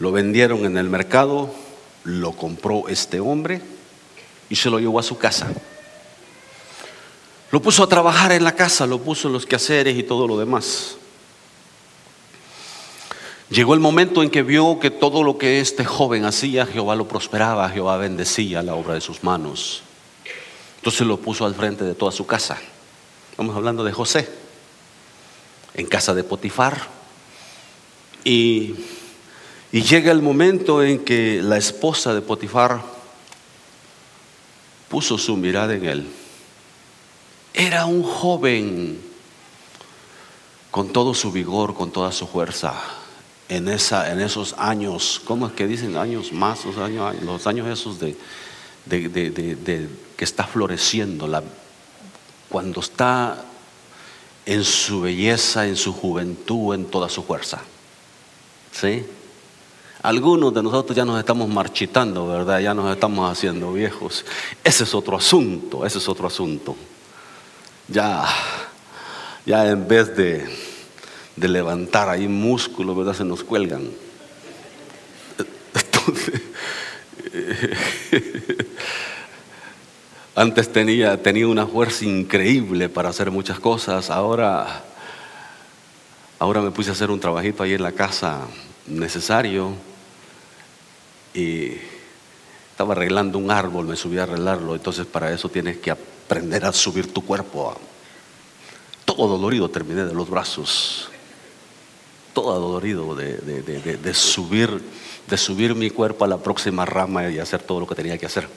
Lo 0.00 0.10
vendieron 0.10 0.64
en 0.64 0.78
el 0.78 0.90
mercado, 0.90 1.54
lo 2.02 2.32
compró 2.32 2.88
este 2.88 3.20
hombre 3.20 3.62
y 4.50 4.56
se 4.56 4.68
lo 4.68 4.80
llevó 4.80 4.98
a 4.98 5.04
su 5.04 5.18
casa. 5.18 5.52
Lo 7.52 7.62
puso 7.62 7.84
a 7.84 7.88
trabajar 7.88 8.32
en 8.32 8.42
la 8.42 8.56
casa, 8.56 8.84
lo 8.88 8.98
puso 8.98 9.28
en 9.28 9.34
los 9.34 9.46
quehaceres 9.46 9.96
y 9.96 10.02
todo 10.02 10.26
lo 10.26 10.36
demás. 10.36 10.96
Llegó 13.52 13.74
el 13.74 13.80
momento 13.80 14.22
en 14.22 14.30
que 14.30 14.42
vio 14.42 14.78
que 14.80 14.90
todo 14.90 15.22
lo 15.22 15.36
que 15.36 15.60
este 15.60 15.84
joven 15.84 16.24
hacía, 16.24 16.64
Jehová 16.64 16.96
lo 16.96 17.06
prosperaba, 17.06 17.68
Jehová 17.68 17.98
bendecía 17.98 18.62
la 18.62 18.74
obra 18.74 18.94
de 18.94 19.02
sus 19.02 19.22
manos. 19.22 19.82
Entonces 20.76 21.06
lo 21.06 21.18
puso 21.18 21.44
al 21.44 21.54
frente 21.54 21.84
de 21.84 21.94
toda 21.94 22.12
su 22.12 22.24
casa. 22.24 22.58
Estamos 23.30 23.54
hablando 23.54 23.84
de 23.84 23.92
José, 23.92 24.26
en 25.74 25.84
casa 25.84 26.14
de 26.14 26.24
Potifar, 26.24 26.88
y, 28.24 28.74
llega 29.70 30.12
el 30.12 30.22
momento 30.22 30.82
en 30.82 31.04
que 31.04 31.42
la 31.42 31.58
esposa 31.58 32.14
de 32.14 32.22
Potifar 32.22 32.80
puso 34.88 35.18
su 35.18 35.36
mirada 35.36 35.74
en 35.74 35.84
él. 35.84 36.08
Era 37.52 37.84
un 37.84 38.02
joven 38.02 38.98
con 40.70 40.90
todo 40.90 41.12
su 41.12 41.30
vigor, 41.30 41.74
con 41.74 41.90
toda 41.90 42.12
su 42.12 42.26
fuerza. 42.26 43.01
En, 43.52 43.68
esa, 43.68 44.10
en 44.10 44.18
esos 44.22 44.54
años, 44.56 45.20
¿cómo 45.26 45.46
es 45.46 45.52
que 45.52 45.66
dicen 45.66 45.98
años 45.98 46.32
más? 46.32 46.64
Los 46.64 47.46
años, 47.46 47.68
esos 47.68 48.00
de, 48.00 48.16
que 48.88 50.24
está 50.24 50.44
floreciendo, 50.44 51.28
cuando 52.48 52.80
está 52.80 53.44
en 54.46 54.64
su 54.64 55.02
belleza, 55.02 55.66
en 55.66 55.76
su 55.76 55.92
juventud, 55.92 56.74
en 56.74 56.86
toda 56.86 57.10
su 57.10 57.22
fuerza. 57.24 57.60
¿Sí? 58.72 59.04
Algunos 60.00 60.54
de 60.54 60.62
nosotros 60.62 60.96
ya 60.96 61.04
nos 61.04 61.18
estamos 61.18 61.46
marchitando, 61.50 62.26
¿verdad? 62.28 62.58
Ya 62.58 62.72
nos 62.72 62.90
estamos 62.90 63.30
haciendo 63.30 63.70
viejos. 63.74 64.24
Ese 64.64 64.84
es 64.84 64.94
otro 64.94 65.18
asunto, 65.18 65.84
ese 65.84 65.98
es 65.98 66.08
otro 66.08 66.26
asunto. 66.26 66.74
Ya, 67.86 68.24
ya 69.44 69.68
en 69.68 69.86
vez 69.86 70.16
de, 70.16 70.71
de 71.36 71.48
levantar 71.48 72.08
ahí 72.08 72.28
músculos, 72.28 72.96
¿verdad? 72.96 73.14
Se 73.14 73.24
nos 73.24 73.42
cuelgan. 73.44 73.90
antes 80.34 80.72
tenía, 80.72 81.22
tenía 81.22 81.46
una 81.48 81.66
fuerza 81.66 82.04
increíble 82.04 82.88
para 82.88 83.10
hacer 83.10 83.30
muchas 83.30 83.60
cosas, 83.60 84.10
ahora 84.10 84.84
Ahora 86.42 86.60
me 86.60 86.72
puse 86.72 86.90
a 86.90 86.92
hacer 86.94 87.08
un 87.12 87.20
trabajito 87.20 87.62
ahí 87.62 87.74
en 87.74 87.84
la 87.84 87.92
casa 87.92 88.40
necesario 88.88 89.74
y 91.32 91.74
estaba 92.72 92.94
arreglando 92.94 93.38
un 93.38 93.52
árbol, 93.52 93.86
me 93.86 93.94
subí 93.94 94.18
a 94.18 94.24
arreglarlo, 94.24 94.74
entonces 94.74 95.06
para 95.06 95.32
eso 95.32 95.48
tienes 95.48 95.76
que 95.76 95.92
aprender 95.92 96.64
a 96.64 96.72
subir 96.72 97.12
tu 97.12 97.24
cuerpo. 97.24 97.78
Todo 99.04 99.28
dolorido 99.28 99.70
terminé 99.70 100.04
de 100.04 100.12
los 100.12 100.28
brazos, 100.28 101.11
todo 102.32 102.58
dolorido 102.58 103.14
de, 103.14 103.36
de, 103.36 104.14
subir, 104.14 104.80
de 105.28 105.36
subir 105.36 105.74
mi 105.74 105.90
cuerpo 105.90 106.24
a 106.24 106.28
la 106.28 106.38
próxima 106.38 106.84
rama 106.84 107.28
y 107.28 107.38
hacer 107.38 107.62
todo 107.62 107.80
lo 107.80 107.86
que 107.86 107.94
tenía 107.94 108.18
que 108.18 108.26
hacer. 108.26 108.48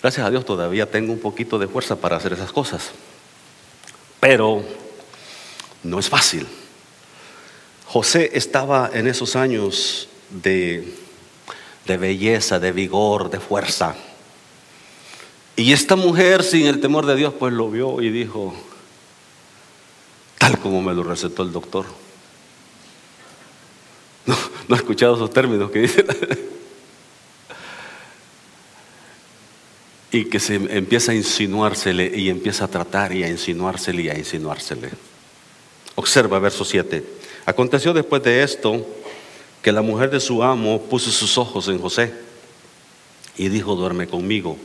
Gracias 0.00 0.26
a 0.26 0.30
Dios 0.30 0.44
todavía 0.44 0.90
tengo 0.90 1.12
un 1.12 1.20
poquito 1.20 1.58
de 1.58 1.68
fuerza 1.68 1.96
para 1.96 2.16
hacer 2.16 2.32
esas 2.32 2.50
cosas, 2.50 2.90
pero 4.18 4.62
no 5.82 5.98
es 5.98 6.08
fácil. 6.08 6.46
José 7.86 8.30
estaba 8.32 8.90
en 8.92 9.06
esos 9.06 9.36
años 9.36 10.08
de, 10.30 10.94
belleza, 11.86 12.58
de 12.58 12.72
vigor, 12.72 13.30
de 13.30 13.38
fuerza. 13.38 13.94
Y 15.56 15.72
esta 15.72 15.94
mujer, 15.94 16.42
sin 16.42 16.66
el 16.66 16.80
temor 16.80 17.04
de 17.04 17.16
Dios, 17.16 17.34
pues 17.38 17.52
lo 17.52 17.70
vio 17.70 18.00
y 18.00 18.10
dijo, 18.10 18.54
tal 20.38 20.58
como 20.58 20.80
me 20.80 20.94
lo 20.94 21.02
recetó 21.02 21.42
el 21.42 21.52
doctor. 21.52 21.84
No, 24.26 24.36
no 24.68 24.76
he 24.76 24.78
escuchado 24.78 25.16
esos 25.16 25.30
términos 25.30 25.70
que 25.70 25.80
dice. 25.80 26.04
y 30.12 30.26
que 30.26 30.38
se 30.38 30.56
empieza 30.56 31.12
a 31.12 31.14
insinuársele 31.14 32.12
y 32.14 32.28
empieza 32.28 32.66
a 32.66 32.68
tratar 32.68 33.14
y 33.14 33.24
a 33.24 33.28
insinuársele 33.28 34.02
y 34.02 34.08
a 34.10 34.18
insinuársele. 34.18 34.90
Observa 35.94 36.38
verso 36.38 36.66
7. 36.66 37.02
Aconteció 37.46 37.94
después 37.94 38.22
de 38.22 38.42
esto 38.42 38.86
que 39.62 39.72
la 39.72 39.80
mujer 39.80 40.10
de 40.10 40.20
su 40.20 40.42
amo 40.42 40.82
puso 40.82 41.10
sus 41.10 41.38
ojos 41.38 41.66
en 41.68 41.78
José 41.78 42.12
y 43.38 43.48
dijo, 43.48 43.74
duerme 43.74 44.06
conmigo. 44.06 44.58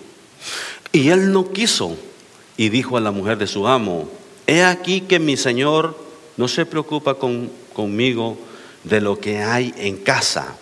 Y 0.92 1.10
él 1.10 1.32
no 1.32 1.52
quiso 1.54 1.96
y 2.58 2.68
dijo 2.68 2.98
a 2.98 3.02
la 3.02 3.12
mujer 3.12 3.38
de 3.38 3.48
su 3.48 3.68
amo, 3.68 4.10
he 4.48 4.64
aquí 4.64 5.02
que 5.02 5.20
mi 5.20 5.38
señor 5.38 5.98
no 6.36 6.50
se 6.50 6.66
preocupa 6.66 7.18
conmigo 7.74 8.38
de 8.88 9.02
lo 9.02 9.20
que 9.20 9.40
hay 9.40 9.74
en 9.78 9.98
casa 9.98 10.56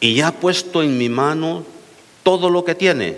y 0.00 0.20
ha 0.20 0.32
puesto 0.32 0.82
en 0.82 0.98
mi 0.98 1.08
mano 1.08 1.64
todo 2.22 2.50
lo 2.50 2.64
que 2.64 2.74
tiene. 2.74 3.16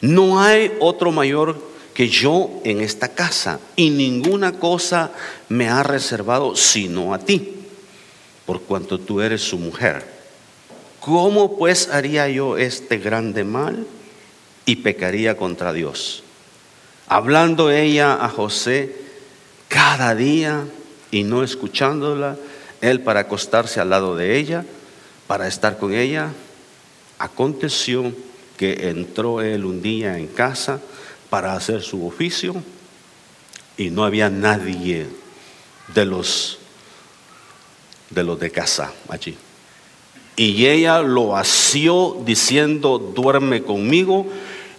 No 0.00 0.40
hay 0.40 0.72
otro 0.80 1.12
mayor 1.12 1.70
que 1.94 2.08
yo 2.08 2.60
en 2.64 2.80
esta 2.80 3.08
casa 3.08 3.60
y 3.76 3.90
ninguna 3.90 4.52
cosa 4.52 5.10
me 5.48 5.68
ha 5.68 5.82
reservado 5.82 6.56
sino 6.56 7.12
a 7.12 7.18
ti, 7.18 7.54
por 8.46 8.62
cuanto 8.62 8.98
tú 8.98 9.20
eres 9.20 9.42
su 9.42 9.58
mujer. 9.58 10.04
¿Cómo 11.00 11.56
pues 11.56 11.88
haría 11.88 12.28
yo 12.28 12.56
este 12.56 12.98
grande 12.98 13.44
mal 13.44 13.86
y 14.66 14.76
pecaría 14.76 15.36
contra 15.36 15.72
Dios? 15.72 16.22
Hablando 17.08 17.70
ella 17.70 18.22
a 18.24 18.28
José 18.28 18.94
cada 19.68 20.14
día 20.14 20.64
y 21.10 21.24
no 21.24 21.42
escuchándola, 21.42 22.36
él 22.80 23.00
para 23.00 23.20
acostarse 23.20 23.80
al 23.80 23.90
lado 23.90 24.16
de 24.16 24.38
ella, 24.38 24.64
para 25.26 25.46
estar 25.46 25.78
con 25.78 25.94
ella, 25.94 26.32
aconteció 27.18 28.12
que 28.56 28.88
entró 28.90 29.40
él 29.40 29.64
un 29.64 29.82
día 29.82 30.18
en 30.18 30.26
casa, 30.26 30.80
para 31.30 31.54
hacer 31.54 31.80
su 31.82 32.06
oficio 32.06 32.56
y 33.76 33.88
no 33.88 34.04
había 34.04 34.28
nadie 34.28 35.06
de 35.94 36.04
los 36.04 36.58
de 38.10 38.24
los 38.24 38.38
de 38.40 38.50
casa 38.50 38.92
allí. 39.08 39.36
Y 40.36 40.66
ella 40.66 41.00
lo 41.00 41.36
asió 41.36 42.20
diciendo, 42.24 42.98
duerme 42.98 43.62
conmigo. 43.62 44.26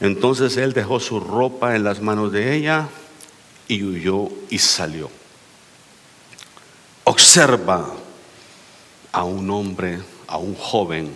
Entonces 0.01 0.57
él 0.57 0.73
dejó 0.73 0.99
su 0.99 1.19
ropa 1.19 1.75
en 1.75 1.83
las 1.83 2.01
manos 2.01 2.31
de 2.31 2.55
ella 2.55 2.89
y 3.67 3.83
huyó 3.83 4.29
y 4.49 4.57
salió. 4.57 5.09
Observa 7.21 7.87
a 9.11 9.23
un 9.23 9.47
hombre, 9.51 10.01
a 10.25 10.37
un 10.37 10.55
joven. 10.55 11.15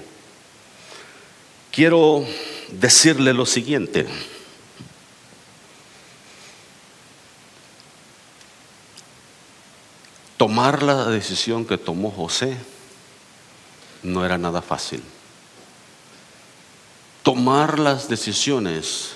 Quiero 1.71 2.23
decirle 2.69 3.33
lo 3.33 3.47
siguiente. 3.47 4.05
Tomar 10.37 10.83
la 10.83 11.05
decisión 11.07 11.65
que 11.65 11.79
tomó 11.79 12.11
José 12.11 12.55
no 14.03 14.23
era 14.23 14.37
nada 14.37 14.61
fácil. 14.61 15.01
Tomar 17.23 17.79
las 17.79 18.07
decisiones 18.07 19.13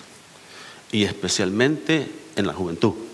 y 0.92 1.04
especialmente 1.04 2.12
en 2.36 2.48
la 2.48 2.54
juventud. 2.54 3.09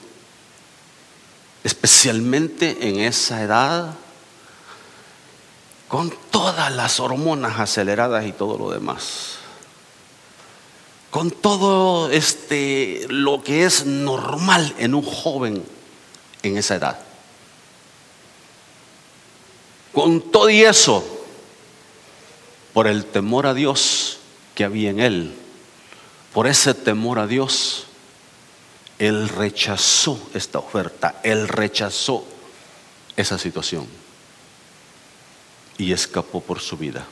Especialmente 1.65 2.77
en 2.87 2.99
esa 2.99 3.41
edad, 3.41 3.95
con 5.87 6.13
todas 6.29 6.71
las 6.71 6.99
hormonas 6.99 7.59
aceleradas 7.59 8.23
y 8.27 8.33
todo 8.33 8.55
lo 8.59 8.69
demás. 8.69 9.37
Con 11.09 11.31
todo 11.31 12.11
este 12.11 13.07
lo 13.09 13.41
que 13.41 13.65
es 13.65 13.83
normal 13.83 14.75
en 14.77 14.93
un 14.93 15.01
joven 15.01 15.65
en 16.43 16.55
esa 16.55 16.75
edad. 16.75 16.99
Con 19.91 20.21
todo 20.21 20.51
y 20.51 20.61
eso, 20.61 21.03
por 22.73 22.85
el 22.85 23.05
temor 23.05 23.47
a 23.47 23.55
Dios 23.55 24.19
que 24.53 24.65
había 24.65 24.91
en 24.91 24.99
él, 24.99 25.35
por 26.31 26.45
ese 26.45 26.75
temor 26.75 27.17
a 27.17 27.25
Dios, 27.25 27.87
él 28.99 29.29
rechazó 29.29 30.19
esta 30.33 30.59
oferta, 30.59 31.19
él 31.23 31.47
rechazó 31.47 32.25
esa 33.15 33.37
situación 33.37 33.87
y 35.77 35.91
escapó 35.91 36.41
por 36.41 36.59
su 36.59 36.77
vida. 36.77 37.05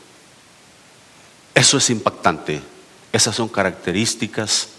Eso 1.53 1.77
es 1.77 1.89
impactante. 1.89 2.61
Esas 3.11 3.35
son 3.35 3.47
características 3.47 4.69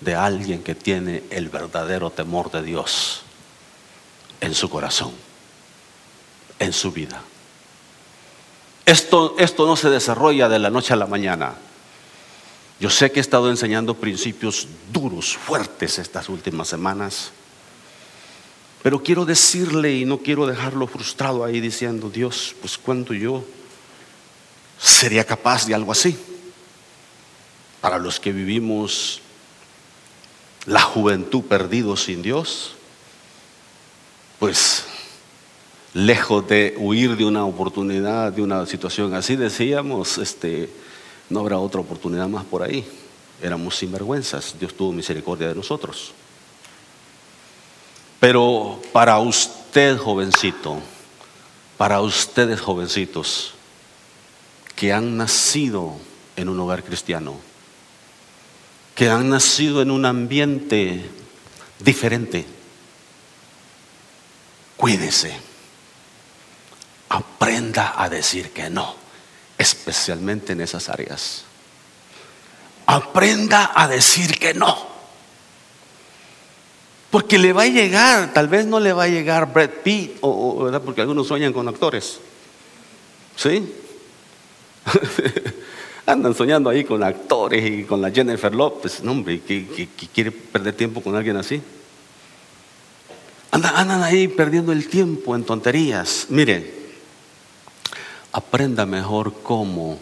de 0.00 0.14
alguien 0.14 0.62
que 0.62 0.74
tiene 0.74 1.24
el 1.30 1.48
verdadero 1.48 2.10
temor 2.10 2.50
de 2.50 2.62
Dios 2.62 3.22
en 4.40 4.54
su 4.54 4.70
corazón, 4.70 5.12
en 6.58 6.72
su 6.72 6.90
vida. 6.90 7.22
Esto, 8.86 9.36
esto 9.38 9.66
no 9.66 9.76
se 9.76 9.90
desarrolla 9.90 10.48
de 10.48 10.58
la 10.58 10.70
noche 10.70 10.92
a 10.92 10.96
la 10.96 11.06
mañana. 11.06 11.54
Yo 12.82 12.90
sé 12.90 13.12
que 13.12 13.20
he 13.20 13.22
estado 13.22 13.48
enseñando 13.48 13.94
principios 13.94 14.66
duros, 14.92 15.36
fuertes 15.36 16.00
estas 16.00 16.28
últimas 16.28 16.66
semanas, 16.66 17.30
pero 18.82 19.04
quiero 19.04 19.24
decirle 19.24 19.94
y 19.94 20.04
no 20.04 20.18
quiero 20.18 20.48
dejarlo 20.48 20.88
frustrado 20.88 21.44
ahí 21.44 21.60
diciendo, 21.60 22.10
Dios, 22.10 22.56
pues 22.60 22.76
cuando 22.76 23.14
yo 23.14 23.44
sería 24.80 25.24
capaz 25.24 25.64
de 25.64 25.76
algo 25.76 25.92
así. 25.92 26.18
Para 27.80 28.00
los 28.00 28.18
que 28.18 28.32
vivimos 28.32 29.20
la 30.66 30.80
juventud 30.80 31.42
perdido 31.42 31.96
sin 31.96 32.20
Dios, 32.20 32.74
pues 34.40 34.86
lejos 35.94 36.48
de 36.48 36.74
huir 36.78 37.16
de 37.16 37.26
una 37.26 37.44
oportunidad, 37.44 38.32
de 38.32 38.42
una 38.42 38.66
situación 38.66 39.14
así, 39.14 39.36
decíamos, 39.36 40.18
este, 40.18 40.68
no 41.28 41.40
habrá 41.40 41.58
otra 41.58 41.80
oportunidad 41.80 42.28
más 42.28 42.44
por 42.44 42.62
ahí. 42.62 42.86
Éramos 43.40 43.76
sinvergüenzas, 43.76 44.56
Dios 44.58 44.76
tuvo 44.76 44.92
misericordia 44.92 45.48
de 45.48 45.54
nosotros. 45.54 46.12
Pero 48.20 48.80
para 48.92 49.18
usted, 49.18 49.98
jovencito, 49.98 50.78
para 51.76 52.00
ustedes, 52.00 52.60
jovencitos, 52.60 53.54
que 54.76 54.92
han 54.92 55.16
nacido 55.16 55.96
en 56.36 56.48
un 56.48 56.60
hogar 56.60 56.84
cristiano, 56.84 57.34
que 58.94 59.08
han 59.08 59.28
nacido 59.30 59.82
en 59.82 59.90
un 59.90 60.04
ambiente 60.04 61.10
diferente, 61.80 62.46
cuídese 64.76 65.52
Aprenda 67.12 67.92
a 68.02 68.08
decir 68.08 68.52
que 68.52 68.70
no, 68.70 68.94
especialmente 69.62 70.52
en 70.52 70.60
esas 70.60 70.88
áreas. 70.88 71.44
Aprenda 72.86 73.70
a 73.74 73.86
decir 73.88 74.38
que 74.38 74.54
no. 74.54 74.90
Porque 77.10 77.38
le 77.38 77.52
va 77.52 77.62
a 77.62 77.68
llegar, 77.68 78.32
tal 78.32 78.48
vez 78.48 78.66
no 78.66 78.80
le 78.80 78.92
va 78.92 79.04
a 79.04 79.08
llegar 79.08 79.52
Brad 79.52 79.70
Pitt, 79.84 80.16
o, 80.20 80.64
¿verdad? 80.64 80.82
porque 80.82 81.02
algunos 81.02 81.28
sueñan 81.28 81.52
con 81.52 81.68
actores. 81.68 82.18
¿Sí? 83.36 83.72
Andan 86.06 86.34
soñando 86.34 86.68
ahí 86.68 86.84
con 86.84 87.02
actores 87.04 87.64
y 87.64 87.84
con 87.84 88.02
la 88.02 88.10
Jennifer 88.10 88.52
Lopez. 88.52 89.02
No, 89.04 89.12
hombre, 89.12 89.40
que, 89.42 89.88
quiere 90.12 90.32
perder 90.32 90.74
tiempo 90.74 91.00
con 91.00 91.14
alguien 91.14 91.36
así. 91.36 91.62
Andan, 93.52 93.76
andan 93.76 94.02
ahí 94.02 94.26
perdiendo 94.26 94.72
el 94.72 94.88
tiempo 94.88 95.36
en 95.36 95.44
tonterías. 95.44 96.26
Mire, 96.30 96.81
aprenda 98.32 98.86
mejor 98.86 99.42
cómo 99.42 99.98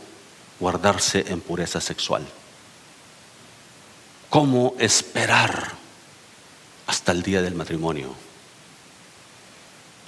guardarse 0.58 1.24
en 1.28 1.40
pureza 1.40 1.80
sexual. 1.80 2.26
Cómo 4.28 4.74
esperar 4.78 5.72
hasta 6.86 7.12
el 7.12 7.22
día 7.22 7.42
del 7.42 7.54
matrimonio. 7.54 8.14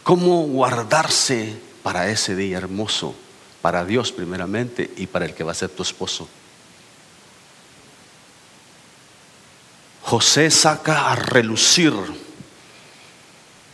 Cómo 0.05 0.43
guardarse 0.45 1.57
para 1.83 2.09
ese 2.09 2.37
día 2.37 2.59
hermoso, 2.59 3.14
para 3.61 3.85
Dios 3.85 4.12
primeramente 4.12 4.91
y 4.97 5.09
para 5.09 5.25
el 5.25 5.35
que 5.35 5.45
va 5.45 5.53
a 5.53 5.57
ser 5.57 5.70
tu 5.70 5.83
esposo. 5.83 6.29
José 10.03 10.51
saca 10.51 11.11
a 11.11 11.16
relucir 11.16 11.95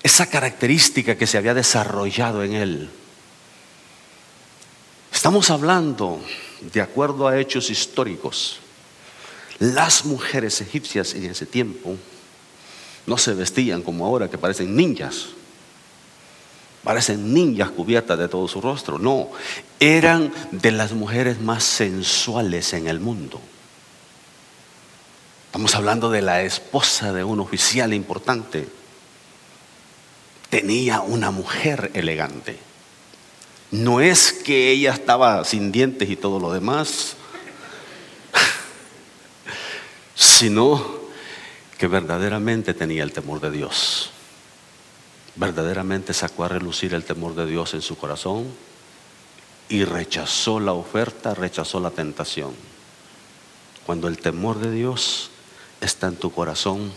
esa 0.02 0.26
característica 0.26 1.16
que 1.16 1.26
se 1.26 1.36
había 1.36 1.52
desarrollado 1.52 2.44
en 2.44 2.54
él 2.54 2.90
Estamos 5.18 5.50
hablando, 5.50 6.20
de 6.60 6.80
acuerdo 6.80 7.26
a 7.26 7.36
hechos 7.40 7.70
históricos, 7.70 8.60
las 9.58 10.04
mujeres 10.04 10.60
egipcias 10.60 11.12
en 11.12 11.24
ese 11.24 11.44
tiempo 11.44 11.96
no 13.04 13.18
se 13.18 13.34
vestían 13.34 13.82
como 13.82 14.06
ahora, 14.06 14.30
que 14.30 14.38
parecen 14.38 14.76
ninjas. 14.76 15.30
Parecen 16.84 17.34
ninjas 17.34 17.70
cubiertas 17.70 18.16
de 18.16 18.28
todo 18.28 18.46
su 18.46 18.60
rostro. 18.60 19.00
No, 19.00 19.28
eran 19.80 20.32
de 20.52 20.70
las 20.70 20.92
mujeres 20.92 21.40
más 21.40 21.64
sensuales 21.64 22.72
en 22.72 22.86
el 22.86 23.00
mundo. 23.00 23.40
Estamos 25.46 25.74
hablando 25.74 26.10
de 26.10 26.22
la 26.22 26.42
esposa 26.42 27.12
de 27.12 27.24
un 27.24 27.40
oficial 27.40 27.92
importante. 27.92 28.68
Tenía 30.48 31.00
una 31.00 31.32
mujer 31.32 31.90
elegante. 31.94 32.67
No 33.70 34.00
es 34.00 34.32
que 34.32 34.70
ella 34.70 34.92
estaba 34.92 35.44
sin 35.44 35.72
dientes 35.72 36.08
y 36.08 36.16
todo 36.16 36.40
lo 36.40 36.52
demás, 36.52 37.16
sino 40.14 40.98
que 41.76 41.86
verdaderamente 41.86 42.72
tenía 42.72 43.02
el 43.02 43.12
temor 43.12 43.40
de 43.40 43.50
Dios. 43.50 44.10
Verdaderamente 45.36 46.14
sacó 46.14 46.44
a 46.44 46.48
relucir 46.48 46.94
el 46.94 47.04
temor 47.04 47.34
de 47.34 47.46
Dios 47.46 47.74
en 47.74 47.82
su 47.82 47.96
corazón 47.96 48.46
y 49.68 49.84
rechazó 49.84 50.60
la 50.60 50.72
oferta, 50.72 51.34
rechazó 51.34 51.78
la 51.78 51.90
tentación. 51.90 52.54
Cuando 53.86 54.08
el 54.08 54.18
temor 54.18 54.58
de 54.58 54.72
Dios 54.72 55.30
está 55.80 56.08
en 56.08 56.16
tu 56.16 56.32
corazón, 56.32 56.92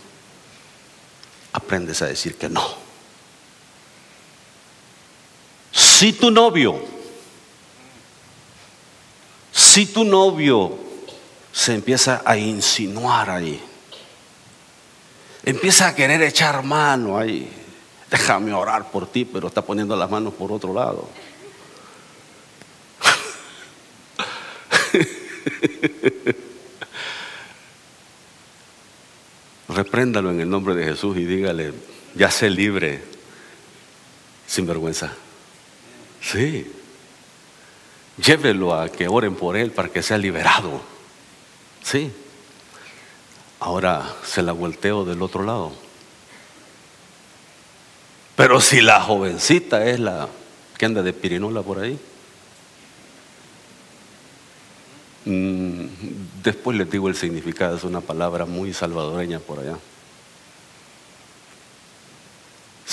aprendes 1.52 2.02
a 2.02 2.06
decir 2.06 2.36
que 2.36 2.48
no. 2.48 2.81
Si 5.92 6.14
tu 6.14 6.30
novio, 6.32 6.80
si 9.52 9.86
tu 9.86 10.04
novio 10.04 10.76
se 11.52 11.74
empieza 11.74 12.22
a 12.24 12.36
insinuar 12.36 13.30
ahí, 13.30 13.60
empieza 15.44 15.86
a 15.86 15.94
querer 15.94 16.22
echar 16.22 16.64
mano 16.64 17.18
ahí, 17.18 17.48
déjame 18.10 18.52
orar 18.52 18.90
por 18.90 19.06
ti, 19.06 19.24
pero 19.24 19.46
está 19.46 19.62
poniendo 19.62 19.94
las 19.94 20.10
manos 20.10 20.34
por 20.34 20.50
otro 20.50 20.74
lado. 20.74 21.08
Repréndalo 29.68 30.32
en 30.32 30.40
el 30.40 30.50
nombre 30.50 30.74
de 30.74 30.84
Jesús 30.84 31.16
y 31.16 31.24
dígale, 31.26 31.74
ya 32.16 32.30
sé 32.30 32.50
libre, 32.50 33.04
sin 34.48 34.66
vergüenza. 34.66 35.12
Sí. 36.22 36.70
Llévelo 38.16 38.74
a 38.74 38.88
que 38.88 39.08
oren 39.08 39.34
por 39.34 39.56
él 39.56 39.72
para 39.72 39.88
que 39.88 40.02
sea 40.02 40.18
liberado. 40.18 40.80
Sí. 41.82 42.12
Ahora 43.60 44.14
se 44.24 44.42
la 44.42 44.52
volteo 44.52 45.04
del 45.04 45.22
otro 45.22 45.44
lado. 45.44 45.72
Pero 48.36 48.60
si 48.60 48.80
la 48.80 49.00
jovencita 49.00 49.84
es 49.86 50.00
la 50.00 50.28
que 50.78 50.86
anda 50.86 51.02
de 51.02 51.12
pirinola 51.12 51.62
por 51.62 51.80
ahí, 51.80 51.98
mm, 55.24 55.84
después 56.42 56.76
les 56.76 56.90
digo 56.90 57.08
el 57.08 57.14
significado, 57.14 57.76
es 57.76 57.84
una 57.84 58.00
palabra 58.00 58.46
muy 58.46 58.72
salvadoreña 58.72 59.38
por 59.38 59.60
allá. 59.60 59.76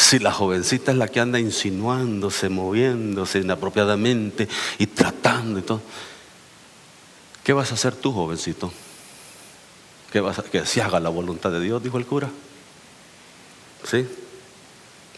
Si 0.09 0.17
la 0.17 0.31
jovencita 0.31 0.91
es 0.91 0.97
la 0.97 1.07
que 1.07 1.19
anda 1.19 1.39
insinuándose, 1.39 2.49
moviéndose 2.49 3.37
inapropiadamente 3.37 4.47
y 4.79 4.87
tratando 4.87 5.59
y 5.59 5.61
todo, 5.61 5.83
¿qué 7.43 7.53
vas 7.53 7.69
a 7.69 7.75
hacer 7.75 7.95
tú, 7.95 8.11
jovencito? 8.11 8.73
que, 10.11 10.65
se 10.65 10.81
haga 10.81 10.99
la 10.99 11.09
voluntad 11.09 11.51
de 11.51 11.61
Dios, 11.61 11.83
dijo 11.83 11.99
el 11.99 12.07
cura. 12.07 12.27
¿Sí? 13.83 14.07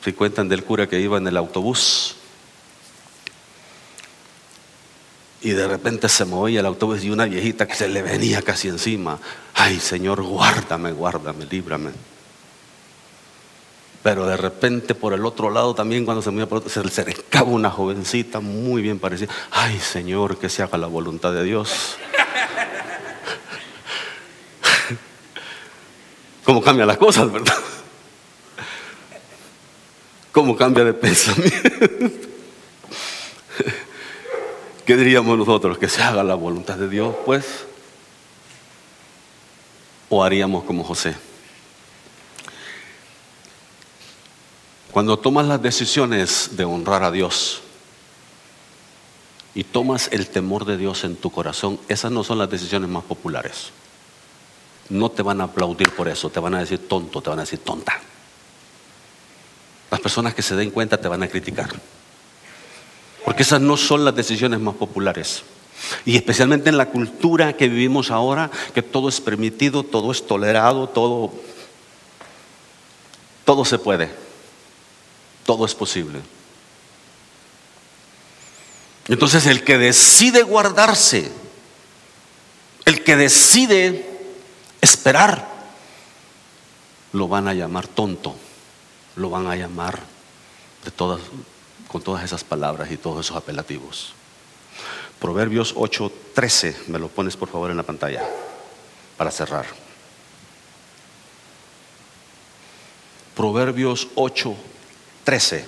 Si 0.03 0.11
cuentan 0.11 0.49
del 0.49 0.65
cura 0.65 0.89
que 0.89 0.99
iba 0.99 1.17
en 1.17 1.25
el 1.25 1.37
autobús 1.37 2.17
y 5.41 5.51
de 5.51 5.69
repente 5.69 6.09
se 6.09 6.25
movía 6.25 6.59
el 6.59 6.65
autobús 6.65 7.01
y 7.05 7.11
una 7.11 7.27
viejita 7.27 7.65
que 7.65 7.75
se 7.75 7.87
le 7.87 8.01
venía 8.01 8.41
casi 8.41 8.67
encima. 8.67 9.19
Ay, 9.53 9.79
Señor, 9.79 10.21
guárdame, 10.21 10.91
guárdame, 10.91 11.45
líbrame. 11.45 12.10
Pero 14.03 14.25
de 14.25 14.35
repente 14.35 14.95
por 14.95 15.13
el 15.13 15.25
otro 15.25 15.49
lado 15.51 15.75
también 15.75 16.05
cuando 16.05 16.21
se 16.21 16.31
movía 16.31 16.49
por 16.49 16.57
otro, 16.59 16.69
se 16.69 16.81
le 16.81 16.87
acercaba 16.87 17.49
una 17.51 17.69
jovencita 17.69 18.39
muy 18.39 18.81
bien 18.81 18.99
parecida. 18.99 19.31
Ay, 19.51 19.79
Señor, 19.79 20.37
que 20.37 20.49
se 20.49 20.63
haga 20.63 20.77
la 20.77 20.87
voluntad 20.87 21.33
de 21.33 21.43
Dios. 21.43 21.97
¿Cómo 26.43 26.61
cambian 26.61 26.87
las 26.87 26.97
cosas, 26.97 27.31
verdad? 27.31 27.55
¿Cómo 30.31 30.55
cambia 30.55 30.83
de 30.83 30.93
pensamiento? 30.93 31.69
¿Qué 34.85 34.97
diríamos 34.97 35.37
nosotros? 35.37 35.77
¿Que 35.77 35.87
se 35.87 36.01
haga 36.01 36.23
la 36.23 36.35
voluntad 36.35 36.75
de 36.75 36.89
Dios, 36.89 37.15
pues? 37.25 37.45
¿O 40.09 40.23
haríamos 40.23 40.63
como 40.63 40.83
José? 40.83 41.15
Cuando 44.91 45.17
tomas 45.17 45.47
las 45.47 45.61
decisiones 45.61 46.49
de 46.57 46.65
honrar 46.65 47.03
a 47.03 47.11
Dios 47.11 47.61
y 49.55 49.63
tomas 49.63 50.09
el 50.11 50.27
temor 50.27 50.65
de 50.65 50.75
Dios 50.75 51.05
en 51.05 51.15
tu 51.15 51.31
corazón, 51.31 51.79
esas 51.87 52.11
no 52.11 52.25
son 52.25 52.37
las 52.37 52.49
decisiones 52.49 52.89
más 52.89 53.03
populares. 53.05 53.69
No 54.89 55.09
te 55.09 55.23
van 55.23 55.39
a 55.39 55.45
aplaudir 55.45 55.89
por 55.91 56.09
eso, 56.09 56.29
te 56.29 56.41
van 56.41 56.55
a 56.55 56.59
decir 56.59 56.89
tonto, 56.89 57.21
te 57.21 57.29
van 57.29 57.39
a 57.39 57.43
decir 57.43 57.59
tonta. 57.59 58.01
Las 59.89 60.01
personas 60.01 60.33
que 60.33 60.41
se 60.41 60.55
den 60.55 60.71
cuenta 60.71 60.99
te 60.99 61.07
van 61.07 61.23
a 61.23 61.29
criticar. 61.29 61.69
Porque 63.23 63.43
esas 63.43 63.61
no 63.61 63.77
son 63.77 64.03
las 64.03 64.15
decisiones 64.15 64.59
más 64.59 64.75
populares. 64.75 65.43
Y 66.05 66.17
especialmente 66.17 66.69
en 66.69 66.77
la 66.77 66.87
cultura 66.87 67.53
que 67.53 67.69
vivimos 67.69 68.11
ahora, 68.11 68.51
que 68.73 68.81
todo 68.81 69.07
es 69.07 69.21
permitido, 69.21 69.83
todo 69.83 70.11
es 70.11 70.27
tolerado, 70.27 70.87
todo, 70.87 71.31
todo 73.45 73.63
se 73.63 73.79
puede, 73.79 74.20
todo 75.51 75.65
es 75.65 75.75
posible. 75.75 76.21
Entonces 79.09 79.45
el 79.47 79.65
que 79.65 79.77
decide 79.77 80.43
guardarse, 80.43 81.29
el 82.85 83.03
que 83.03 83.17
decide 83.17 84.09
esperar, 84.79 85.45
lo 87.11 87.27
van 87.27 87.49
a 87.49 87.53
llamar 87.53 87.85
tonto, 87.85 88.33
lo 89.17 89.29
van 89.29 89.47
a 89.47 89.57
llamar 89.57 89.99
de 90.85 90.91
todas, 90.91 91.19
con 91.89 92.01
todas 92.01 92.23
esas 92.23 92.45
palabras 92.45 92.89
y 92.89 92.95
todos 92.95 93.25
esos 93.25 93.35
apelativos. 93.35 94.13
Proverbios 95.19 95.75
8:13, 95.75 96.87
me 96.87 96.97
lo 96.97 97.09
pones 97.09 97.35
por 97.35 97.49
favor 97.49 97.71
en 97.71 97.77
la 97.77 97.83
pantalla 97.83 98.23
para 99.17 99.31
cerrar. 99.31 99.65
Proverbios 103.35 104.07
8:13. 105.31 105.63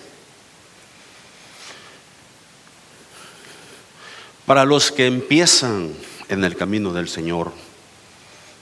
Para 4.45 4.65
los 4.65 4.91
que 4.91 5.07
empiezan 5.07 5.93
en 6.27 6.43
el 6.43 6.57
camino 6.57 6.91
del 6.91 7.07
Señor, 7.07 7.53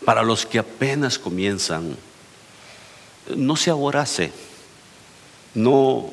para 0.05 0.21
los 0.21 0.45
que 0.45 0.59
apenas 0.59 1.17
comienzan, 1.17 1.97
no 3.35 3.55
se 3.55 3.71
aborace, 3.71 4.31
no, 5.55 6.11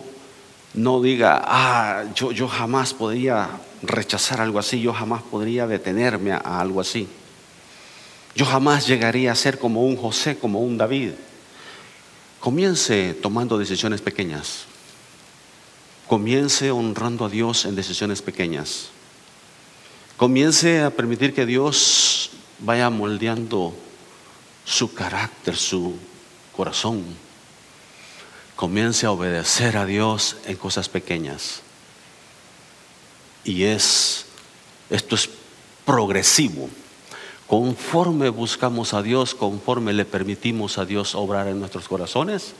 no 0.73 1.03
diga, 1.03 1.43
ah, 1.45 2.05
yo, 2.15 2.33
yo 2.33 2.49
jamás 2.49 2.95
podría 2.95 3.49
rechazar 3.83 4.41
algo 4.41 4.59
así, 4.59 4.81
yo 4.81 4.95
jamás 4.95 5.23
podría 5.23 5.67
detenerme 5.67 6.33
a, 6.33 6.39
a 6.39 6.61
algo 6.61 6.81
así. 6.81 7.07
Yo 8.35 8.47
jamás 8.47 8.87
llegaría 8.87 9.33
a 9.33 9.35
ser 9.35 9.59
como 9.59 9.85
un 9.85 9.97
José, 9.97 10.39
como 10.39 10.61
un 10.61 10.79
David. 10.79 11.13
Comience 12.41 13.15
tomando 13.15 13.59
decisiones 13.59 14.01
pequeñas. 14.01 14.68
Comience 16.09 16.71
honrando 16.71 17.27
a 17.27 17.29
Dios 17.29 17.67
en 17.67 17.77
decisiones 17.77 18.23
pequeñas. 18.23 18.89
Comience 20.17 20.81
a 20.81 20.91
permitir 20.91 21.35
que 21.35 21.45
Dios 21.45 22.31
vaya 22.61 22.89
moldeando 22.89 23.75
su 24.65 24.95
carácter, 24.95 25.55
su 25.55 25.97
corazón. 26.57 27.05
Comience 28.57 29.05
a 29.05 29.11
obedecer 29.11 29.77
a 29.77 29.85
Dios 29.85 30.37
en 30.47 30.57
cosas 30.57 30.89
pequeñas. 30.89 31.61
Y 33.45 33.65
es, 33.65 34.25
esto 34.89 35.15
es 35.15 35.29
progresivo. 35.85 36.71
Conforme 37.47 38.31
buscamos 38.31 38.95
a 38.95 39.03
Dios, 39.03 39.35
conforme 39.35 39.93
le 39.93 40.07
permitimos 40.07 40.79
a 40.79 40.87
Dios 40.87 41.15
obrar 41.15 41.49
en 41.49 41.61
nuestros 41.61 41.87
corazones, 41.87 42.55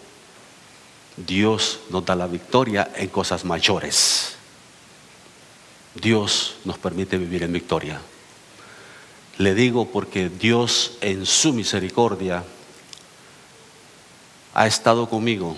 Dios 1.27 1.81
nos 1.91 2.05
da 2.05 2.15
la 2.15 2.27
victoria 2.27 2.93
en 2.95 3.09
cosas 3.09 3.45
mayores. 3.45 4.37
Dios 5.95 6.57
nos 6.65 6.79
permite 6.79 7.19
vivir 7.19 7.43
en 7.43 7.53
victoria. 7.53 8.01
Le 9.39 9.55
digo 9.55 9.87
porque 9.91 10.29
Dios 10.29 10.93
en 11.01 11.27
su 11.27 11.53
misericordia 11.53 12.45
ha 14.55 14.67
estado 14.67 15.09
conmigo. 15.09 15.57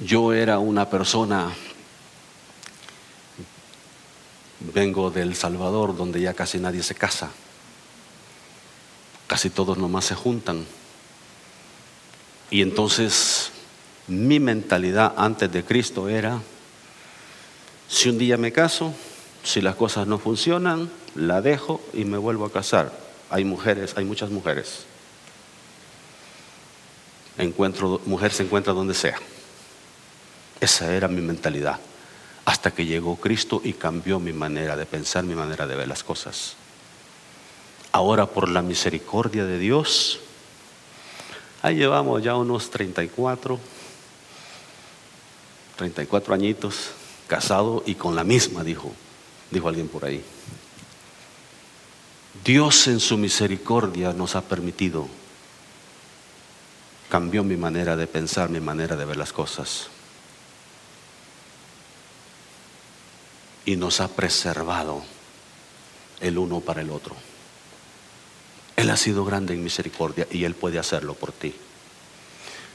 Yo 0.00 0.32
era 0.32 0.58
una 0.58 0.88
persona, 0.88 1.52
vengo 4.60 5.10
del 5.10 5.36
Salvador, 5.36 5.96
donde 5.96 6.20
ya 6.20 6.34
casi 6.34 6.58
nadie 6.58 6.82
se 6.82 6.94
casa. 6.94 7.30
Casi 9.26 9.50
todos 9.50 9.78
nomás 9.78 10.06
se 10.06 10.14
juntan. 10.14 10.66
Y 12.50 12.62
entonces 12.62 13.49
mi 14.10 14.40
mentalidad 14.40 15.14
antes 15.16 15.50
de 15.52 15.64
Cristo 15.64 16.08
era, 16.08 16.40
si 17.88 18.08
un 18.08 18.18
día 18.18 18.36
me 18.36 18.52
caso, 18.52 18.92
si 19.44 19.60
las 19.60 19.76
cosas 19.76 20.06
no 20.06 20.18
funcionan, 20.18 20.90
la 21.14 21.40
dejo 21.40 21.80
y 21.94 22.04
me 22.04 22.18
vuelvo 22.18 22.44
a 22.44 22.52
casar. 22.52 22.92
Hay 23.30 23.44
mujeres, 23.44 23.94
hay 23.96 24.04
muchas 24.04 24.30
mujeres. 24.30 24.84
Encuentro, 27.38 28.00
mujer 28.04 28.32
se 28.32 28.42
encuentra 28.42 28.72
donde 28.72 28.94
sea. 28.94 29.16
Esa 30.60 30.92
era 30.94 31.08
mi 31.08 31.20
mentalidad. 31.20 31.78
Hasta 32.44 32.72
que 32.72 32.86
llegó 32.86 33.16
Cristo 33.16 33.60
y 33.62 33.74
cambió 33.74 34.18
mi 34.18 34.32
manera 34.32 34.76
de 34.76 34.86
pensar, 34.86 35.22
mi 35.24 35.34
manera 35.34 35.66
de 35.66 35.76
ver 35.76 35.88
las 35.88 36.02
cosas. 36.02 36.56
Ahora 37.92 38.26
por 38.26 38.48
la 38.48 38.62
misericordia 38.62 39.44
de 39.44 39.58
Dios, 39.58 40.20
ahí 41.62 41.76
llevamos 41.76 42.22
ya 42.22 42.36
unos 42.36 42.70
34, 42.70 43.58
34 45.80 46.34
añitos 46.34 46.90
casado 47.26 47.82
y 47.86 47.94
con 47.94 48.14
la 48.14 48.22
misma, 48.22 48.62
dijo, 48.62 48.92
dijo 49.50 49.66
alguien 49.66 49.88
por 49.88 50.04
ahí. 50.04 50.22
Dios 52.44 52.86
en 52.86 53.00
su 53.00 53.16
misericordia 53.16 54.12
nos 54.12 54.36
ha 54.36 54.42
permitido, 54.42 55.08
cambió 57.08 57.42
mi 57.44 57.56
manera 57.56 57.96
de 57.96 58.06
pensar, 58.06 58.50
mi 58.50 58.60
manera 58.60 58.94
de 58.94 59.06
ver 59.06 59.16
las 59.16 59.32
cosas. 59.32 59.88
Y 63.64 63.76
nos 63.76 64.02
ha 64.02 64.08
preservado 64.08 65.02
el 66.20 66.36
uno 66.36 66.60
para 66.60 66.82
el 66.82 66.90
otro. 66.90 67.16
Él 68.76 68.90
ha 68.90 68.98
sido 68.98 69.24
grande 69.24 69.54
en 69.54 69.64
misericordia 69.64 70.26
y 70.30 70.44
Él 70.44 70.54
puede 70.54 70.78
hacerlo 70.78 71.14
por 71.14 71.32
ti. 71.32 71.54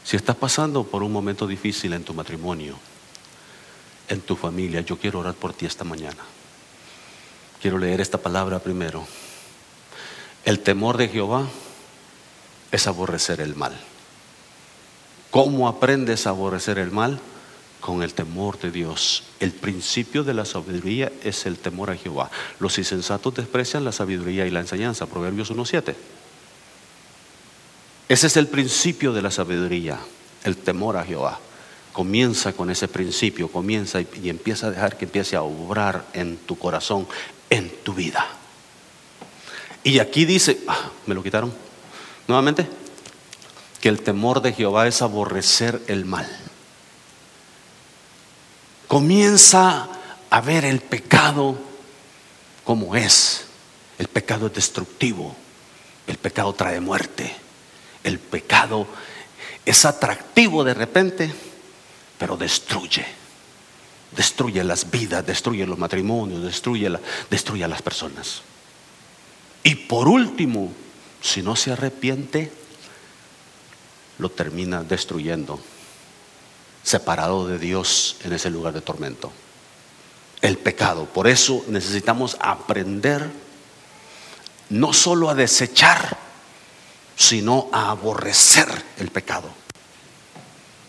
Si 0.04 0.16
estás 0.16 0.36
pasando 0.36 0.84
por 0.86 1.04
un 1.04 1.12
momento 1.12 1.46
difícil 1.46 1.94
en 1.94 2.04
tu 2.04 2.16
matrimonio, 2.16 2.80
en 4.10 4.22
tu 4.22 4.36
familia, 4.36 4.82
yo 4.82 4.98
quiero 4.98 5.20
orar 5.20 5.34
por 5.34 5.54
ti 5.54 5.66
esta 5.66 5.84
mañana. 5.84 6.24
Quiero 7.62 7.78
leer 7.78 8.02
esta 8.02 8.18
palabra 8.18 8.60
primero. 8.60 9.06
El 10.44 10.60
temor 10.60 10.98
de 10.98 11.08
Jehová 11.08 11.48
es 12.72 12.88
aborrecer 12.88 13.42
el 13.42 13.56
mal. 13.56 13.76
¿Cómo 15.32 15.68
aprendes 15.68 16.28
a 16.28 16.30
aborrecer 16.30 16.78
el 16.78 16.92
mal? 16.92 17.20
Con 17.82 18.04
el 18.04 18.14
temor 18.14 18.60
de 18.60 18.72
Dios. 18.72 19.24
El 19.40 19.52
principio 19.52 20.24
de 20.24 20.34
la 20.34 20.46
sabiduría 20.46 21.12
es 21.24 21.46
el 21.46 21.58
temor 21.58 21.90
a 21.90 21.96
Jehová. 21.96 22.30
Los 22.60 22.78
insensatos 22.78 23.36
desprecian 23.36 23.84
la 23.84 23.92
sabiduría 23.92 24.46
y 24.46 24.52
la 24.52 24.60
enseñanza. 24.60 25.08
Proverbios 25.08 25.52
1.7. 25.52 25.96
Ese 28.08 28.28
es 28.28 28.38
el 28.38 28.48
principio 28.48 29.14
de 29.14 29.22
la 29.24 29.32
sabiduría, 29.32 30.00
el 30.44 30.58
temor 30.58 30.98
a 30.98 31.04
Jehová. 31.04 31.40
Comienza 31.96 32.52
con 32.52 32.70
ese 32.70 32.90
principio, 32.90 33.48
comienza 33.48 34.02
y, 34.02 34.28
empieza 34.28 34.68
a 34.68 34.72
dejar 34.72 34.98
que 34.98 35.06
empiece 35.06 35.38
a 35.38 35.44
obrar 35.44 36.06
en 36.12 36.36
tu 36.36 36.58
corazón, 36.58 37.08
en 37.50 37.70
tu 37.84 37.94
vida. 37.94 38.28
Y 39.82 40.00
aquí 40.00 40.26
dice, 40.26 40.60
ah, 40.68 40.90
me 41.06 41.16
lo 41.16 41.24
quitaron 41.24 41.54
nuevamente, 42.28 42.68
que 43.80 43.88
el 43.88 44.02
temor 44.02 44.42
de 44.42 44.52
Jehová 44.52 44.88
es 44.88 45.02
aborrecer 45.02 45.82
el 45.88 46.04
mal. 46.04 46.28
Comienza 48.90 49.88
a 50.30 50.42
ver 50.42 50.66
el 50.66 50.82
pecado 50.82 51.58
como 52.66 52.98
es. 52.98 53.46
El 53.98 54.10
pecado 54.10 54.48
es 54.48 54.54
destructivo, 54.54 55.34
el 56.08 56.18
pecado 56.18 56.52
trae 56.52 56.82
muerte, 56.82 57.34
el 58.04 58.20
pecado 58.20 58.86
es 59.66 59.86
atractivo 59.86 60.66
de 60.66 60.74
repente, 60.74 61.34
pero 62.18 62.38
destruye. 62.38 63.06
Destruye 64.16 64.64
las 64.64 64.90
vidas, 64.90 65.26
destruye 65.26 65.66
los 65.66 65.78
matrimonios, 65.78 66.44
destruye, 66.44 66.92
destruye 67.30 67.64
a 67.64 67.68
las 67.68 67.82
personas. 67.82 68.42
Y 69.64 69.76
por 69.76 70.08
último, 70.08 70.72
si 71.22 71.42
no 71.42 71.56
se 71.56 71.72
arrepiente, 71.72 72.52
lo 74.20 74.30
termina 74.30 74.84
destruyendo, 74.84 75.60
separado 76.84 77.48
de 77.48 77.60
Dios 77.60 78.18
en 78.24 78.34
ese 78.34 78.50
lugar 78.50 78.74
de 78.74 78.82
tormento. 78.82 79.32
El 80.42 80.58
pecado. 80.58 81.06
Por 81.06 81.28
eso 81.28 81.66
necesitamos 81.68 82.38
aprender 82.40 83.30
no 84.70 84.94
solo 84.94 85.30
a 85.30 85.36
desechar, 85.36 86.18
sino 87.16 87.70
a 87.72 87.90
aborrecer 87.90 88.68
el 88.98 89.10
pecado. 89.10 89.65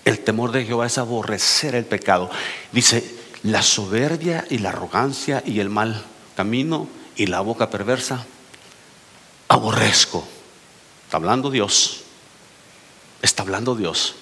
El 0.07 0.21
temor 0.21 0.53
de 0.53 0.65
Jehová 0.65 0.87
es 0.87 0.99
aborrecer 0.99 1.75
el 1.75 1.85
pecado. 1.85 2.31
Dice, 2.71 3.05
la 3.43 3.61
soberbia 3.61 4.45
y 4.49 4.59
la 4.59 4.69
arrogancia 4.69 5.43
y 5.45 5.59
el 5.59 5.69
mal 5.69 6.01
camino 6.37 6.87
y 7.17 7.27
la 7.27 7.41
boca 7.41 7.71
perversa, 7.71 8.25
aborrezco. 9.49 10.25
Está 11.07 11.17
hablando 11.17 11.51
Dios. 11.51 12.05
Está 13.21 13.43
hablando 13.43 13.75
Dios. 13.75 14.15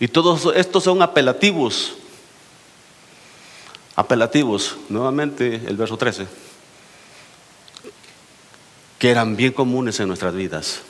Y 0.00 0.08
todos 0.08 0.52
estos 0.56 0.82
son 0.82 1.00
apelativos. 1.00 1.94
Apelativos. 3.94 4.78
Nuevamente 4.88 5.54
el 5.54 5.76
verso 5.76 5.96
13. 5.96 6.26
Que 8.98 9.10
eran 9.10 9.36
bien 9.36 9.52
comunes 9.52 10.00
en 10.00 10.08
nuestras 10.08 10.34
vidas. 10.34 10.80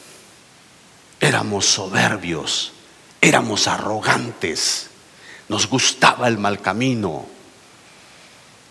Éramos 1.21 1.67
soberbios 1.67 2.73
Éramos 3.21 3.67
arrogantes, 3.67 4.89
nos 5.49 5.69
gustaba 5.69 6.27
el 6.29 6.39
mal 6.39 6.61
camino 6.61 7.27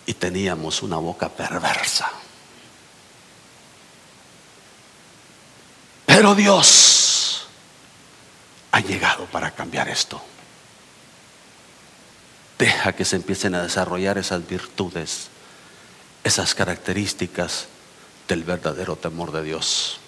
y 0.06 0.14
teníamos 0.16 0.82
una 0.82 0.97
boca 0.97 1.30
perversa. 1.30 2.10
Pero 6.06 6.34
Dios 6.34 7.45
ha 8.72 8.80
llegado 8.80 9.26
para 9.26 9.52
cambiar 9.52 9.88
esto. 9.88 10.20
Deja 12.58 12.93
que 12.93 13.06
se 13.06 13.18
empiecen 13.18 13.54
a 13.56 13.62
desarrollar 13.62 14.18
esas 14.18 14.45
virtudes, 14.47 15.30
esas 16.24 16.56
características 16.56 17.68
del 18.28 18.43
verdadero 18.43 18.95
temor 18.95 19.32
de 19.32 19.43
Dios. 19.43 20.00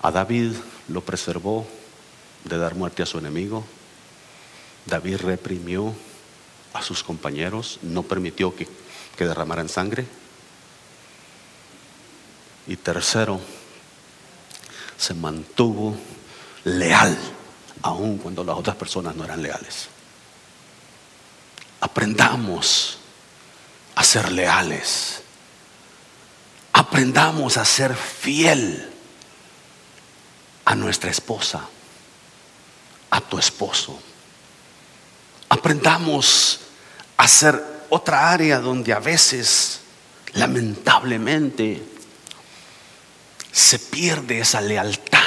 A 0.00 0.10
David 0.10 0.54
lo 0.88 1.02
preservó 1.02 1.66
de 2.44 2.58
dar 2.58 2.74
muerte 2.74 3.02
a 3.02 3.06
su 3.06 3.18
enemigo. 3.18 3.64
David 4.86 5.18
reprimió 5.18 5.94
a 6.72 6.82
sus 6.82 7.02
compañeros, 7.02 7.78
no 7.82 8.02
permitió 8.02 8.54
que, 8.54 8.68
que 9.16 9.26
derramaran 9.26 9.68
sangre. 9.68 10.06
Y 12.66 12.76
tercero, 12.76 13.40
se 14.96 15.14
mantuvo 15.14 15.96
leal, 16.64 17.16
aun 17.82 18.18
cuando 18.18 18.44
las 18.44 18.56
otras 18.56 18.76
personas 18.76 19.14
no 19.16 19.24
eran 19.24 19.42
leales. 19.42 19.88
Aprendamos 21.80 22.98
a 23.94 24.04
ser 24.04 24.30
leales. 24.30 25.22
Aprendamos 26.72 27.56
a 27.56 27.64
ser 27.64 27.94
fiel 27.94 28.90
a 30.64 30.74
nuestra 30.74 31.10
esposa 31.10 31.68
a 33.12 33.20
tu 33.20 33.38
esposo. 33.38 34.00
Aprendamos 35.50 36.60
a 37.18 37.28
ser 37.28 37.62
otra 37.90 38.30
área 38.30 38.58
donde 38.58 38.92
a 38.94 39.00
veces, 39.00 39.80
lamentablemente, 40.32 41.82
se 43.52 43.78
pierde 43.78 44.40
esa 44.40 44.62
lealtad. 44.62 45.20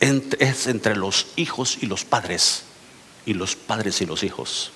es 0.00 0.66
entre 0.66 0.96
los 0.96 1.28
hijos 1.36 1.78
y 1.80 1.86
los 1.86 2.04
padres, 2.04 2.64
y 3.24 3.34
los 3.34 3.54
padres 3.54 4.00
y 4.00 4.06
los 4.06 4.24
hijos. 4.24 4.72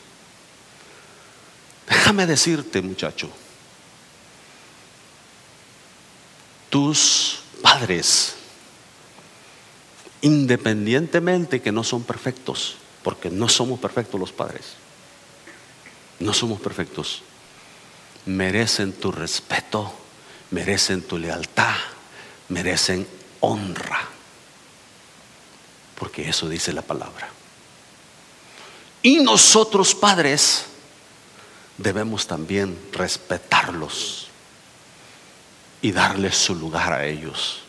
Déjame 1.89 2.26
decirte, 2.26 2.81
muchacho, 2.81 3.28
tus 6.70 7.41
padres 7.61 8.37
independientemente 10.22 11.60
que 11.60 11.72
no 11.72 11.84
son 11.84 12.02
perfectos, 12.04 12.76
porque 13.02 13.30
no 13.30 13.48
somos 13.48 13.80
perfectos 13.80 14.20
los 14.20 14.32
padres, 14.32 14.74
no 16.18 16.34
somos 16.34 16.60
perfectos, 16.60 17.22
merecen 18.26 18.92
tu 18.92 19.10
respeto, 19.12 19.92
merecen 20.50 21.02
tu 21.02 21.18
lealtad, 21.18 21.76
merecen 22.48 23.06
honra, 23.40 24.08
porque 25.98 26.28
eso 26.28 26.48
dice 26.48 26.72
la 26.72 26.82
palabra. 26.82 27.28
Y 29.02 29.20
nosotros 29.20 29.94
padres 29.94 30.66
debemos 31.78 32.26
también 32.26 32.78
respetarlos 32.92 34.28
y 35.80 35.92
darles 35.92 36.36
su 36.36 36.54
lugar 36.54 36.92
a 36.92 37.06
ellos 37.06 37.62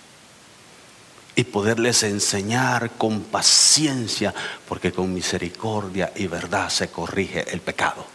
y 1.42 1.44
poderles 1.44 2.04
enseñar 2.04 2.92
con 3.00 3.22
paciencia, 3.22 4.32
porque 4.68 4.92
con 4.92 5.12
misericordia 5.12 6.14
y 6.16 6.28
verdad 6.28 6.70
se 6.70 6.92
corrige 6.92 7.52
el 7.52 7.62
pecado. 7.62 8.06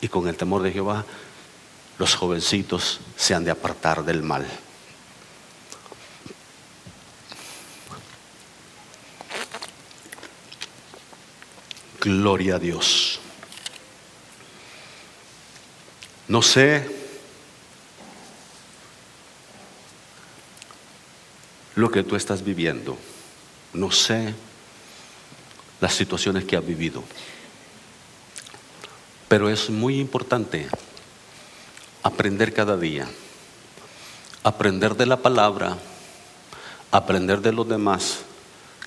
Y 0.00 0.06
con 0.06 0.28
el 0.28 0.36
temor 0.36 0.62
de 0.62 0.70
Jehová, 0.70 1.04
los 1.98 2.14
jovencitos 2.14 3.00
se 3.16 3.34
han 3.34 3.42
de 3.42 3.50
apartar 3.50 4.04
del 4.04 4.22
mal. 4.22 4.46
Gloria 12.00 12.54
a 12.54 12.58
Dios. 12.60 13.18
No 16.28 16.42
sé 16.42 17.03
lo 21.76 21.90
que 21.90 22.02
tú 22.02 22.16
estás 22.16 22.44
viviendo. 22.44 22.96
No 23.72 23.90
sé 23.90 24.34
las 25.80 25.94
situaciones 25.94 26.44
que 26.44 26.56
has 26.56 26.66
vivido. 26.66 27.02
Pero 29.28 29.48
es 29.48 29.70
muy 29.70 29.98
importante 29.98 30.68
aprender 32.02 32.52
cada 32.52 32.76
día. 32.76 33.08
Aprender 34.42 34.94
de 34.94 35.06
la 35.06 35.16
palabra, 35.16 35.76
aprender 36.90 37.40
de 37.40 37.52
los 37.52 37.68
demás 37.68 38.20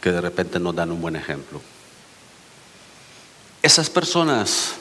que 0.01 0.11
de 0.11 0.21
repente 0.21 0.59
nos 0.59 0.75
dan 0.75 0.91
un 0.91 1.01
buen 1.01 1.15
ejemplo. 1.15 1.61
Esas 3.61 3.89
personas 3.89 4.75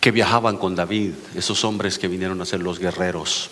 que 0.00 0.10
viajaban 0.10 0.56
con 0.56 0.74
David, 0.74 1.12
esos 1.34 1.64
hombres 1.64 1.98
que 1.98 2.08
vinieron 2.08 2.40
a 2.40 2.46
ser 2.46 2.60
los 2.60 2.78
guerreros, 2.78 3.50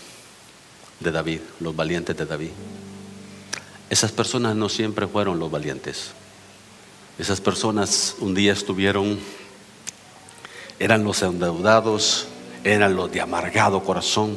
de 1.00 1.12
David, 1.12 1.40
los 1.60 1.74
valientes 1.74 2.16
de 2.16 2.26
David. 2.26 2.50
Esas 3.88 4.12
personas 4.12 4.56
no 4.56 4.68
siempre 4.68 5.06
fueron 5.06 5.38
los 5.38 5.50
valientes. 5.50 6.10
Esas 7.18 7.40
personas 7.40 8.16
un 8.18 8.34
día 8.34 8.52
estuvieron, 8.52 9.18
eran 10.78 11.04
los 11.04 11.22
endeudados, 11.22 12.26
eran 12.64 12.96
los 12.96 13.10
de 13.12 13.20
amargado 13.20 13.84
corazón, 13.84 14.36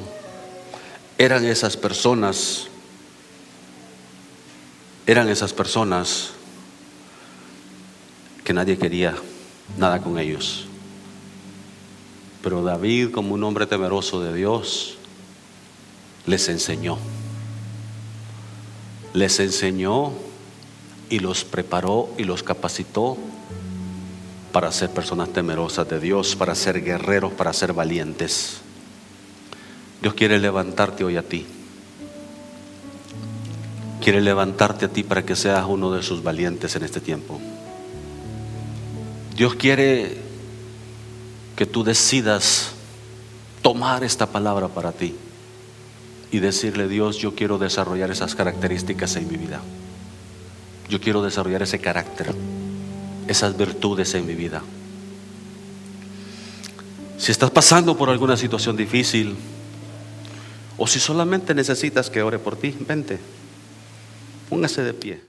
eran 1.18 1.44
esas 1.46 1.76
personas, 1.76 2.68
eran 5.08 5.28
esas 5.30 5.52
personas 5.52 6.30
que 8.44 8.54
nadie 8.54 8.78
quería 8.78 9.16
nada 9.78 10.00
con 10.00 10.20
ellos. 10.20 10.66
Pero 12.42 12.64
David, 12.64 13.12
como 13.12 13.34
un 13.34 13.44
hombre 13.44 13.66
temeroso 13.66 14.22
de 14.22 14.34
Dios, 14.34 14.99
les 16.30 16.48
enseñó. 16.48 16.98
Les 19.14 19.40
enseñó 19.40 20.14
y 21.10 21.20
los 21.20 21.44
preparó 21.44 22.10
y 22.20 22.24
los 22.24 22.44
capacitó 22.44 23.18
para 24.52 24.72
ser 24.72 24.92
personas 24.92 25.30
temerosas 25.30 25.90
de 25.90 26.00
Dios, 26.00 26.36
para 26.36 26.54
ser 26.54 26.84
guerreros, 26.84 27.34
para 27.34 27.52
ser 27.52 27.74
valientes. 27.74 28.60
Dios 30.04 30.14
quiere 30.14 30.38
levantarte 30.40 31.04
hoy 31.04 31.18
a 31.18 31.24
ti. 31.24 31.48
Quiere 34.00 34.22
levantarte 34.22 34.86
a 34.86 34.90
ti 34.90 35.04
para 35.04 35.26
que 35.26 35.36
seas 35.36 35.66
uno 35.68 35.92
de 35.92 36.04
sus 36.04 36.22
valientes 36.22 36.76
en 36.76 36.84
este 36.84 37.02
tiempo. 37.02 37.42
Dios 39.36 39.56
quiere 39.56 40.18
que 41.56 41.66
tú 41.66 41.84
decidas 41.84 42.72
tomar 43.64 44.04
esta 44.04 44.28
palabra 44.28 44.68
para 44.68 44.92
ti 44.92 45.16
y 46.32 46.40
decirle, 46.40 46.88
Dios, 46.88 47.18
yo 47.18 47.34
quiero 47.36 47.58
desarrollar 47.58 48.12
esas 48.12 48.36
características 48.36 49.16
en 49.16 49.28
mi 49.28 49.38
vida. 49.38 49.62
Yo 50.90 51.00
quiero 51.00 51.24
desarrollar 51.24 51.64
ese 51.64 51.80
carácter, 51.80 52.34
esas 53.28 53.58
virtudes 53.58 54.14
en 54.14 54.26
mi 54.26 54.36
vida. 54.36 54.62
Si 57.18 57.32
estás 57.32 57.52
pasando 57.52 57.98
por 57.98 58.10
alguna 58.10 58.38
situación 58.38 58.78
difícil 58.78 59.36
o 60.78 60.88
si 60.88 61.00
solamente 61.00 61.54
necesitas 61.54 62.10
que 62.10 62.22
ore 62.22 62.40
por 62.40 62.56
ti, 62.56 62.76
vente, 62.88 63.20
póngase 64.50 64.84
de 64.84 64.94
pie. 64.94 65.22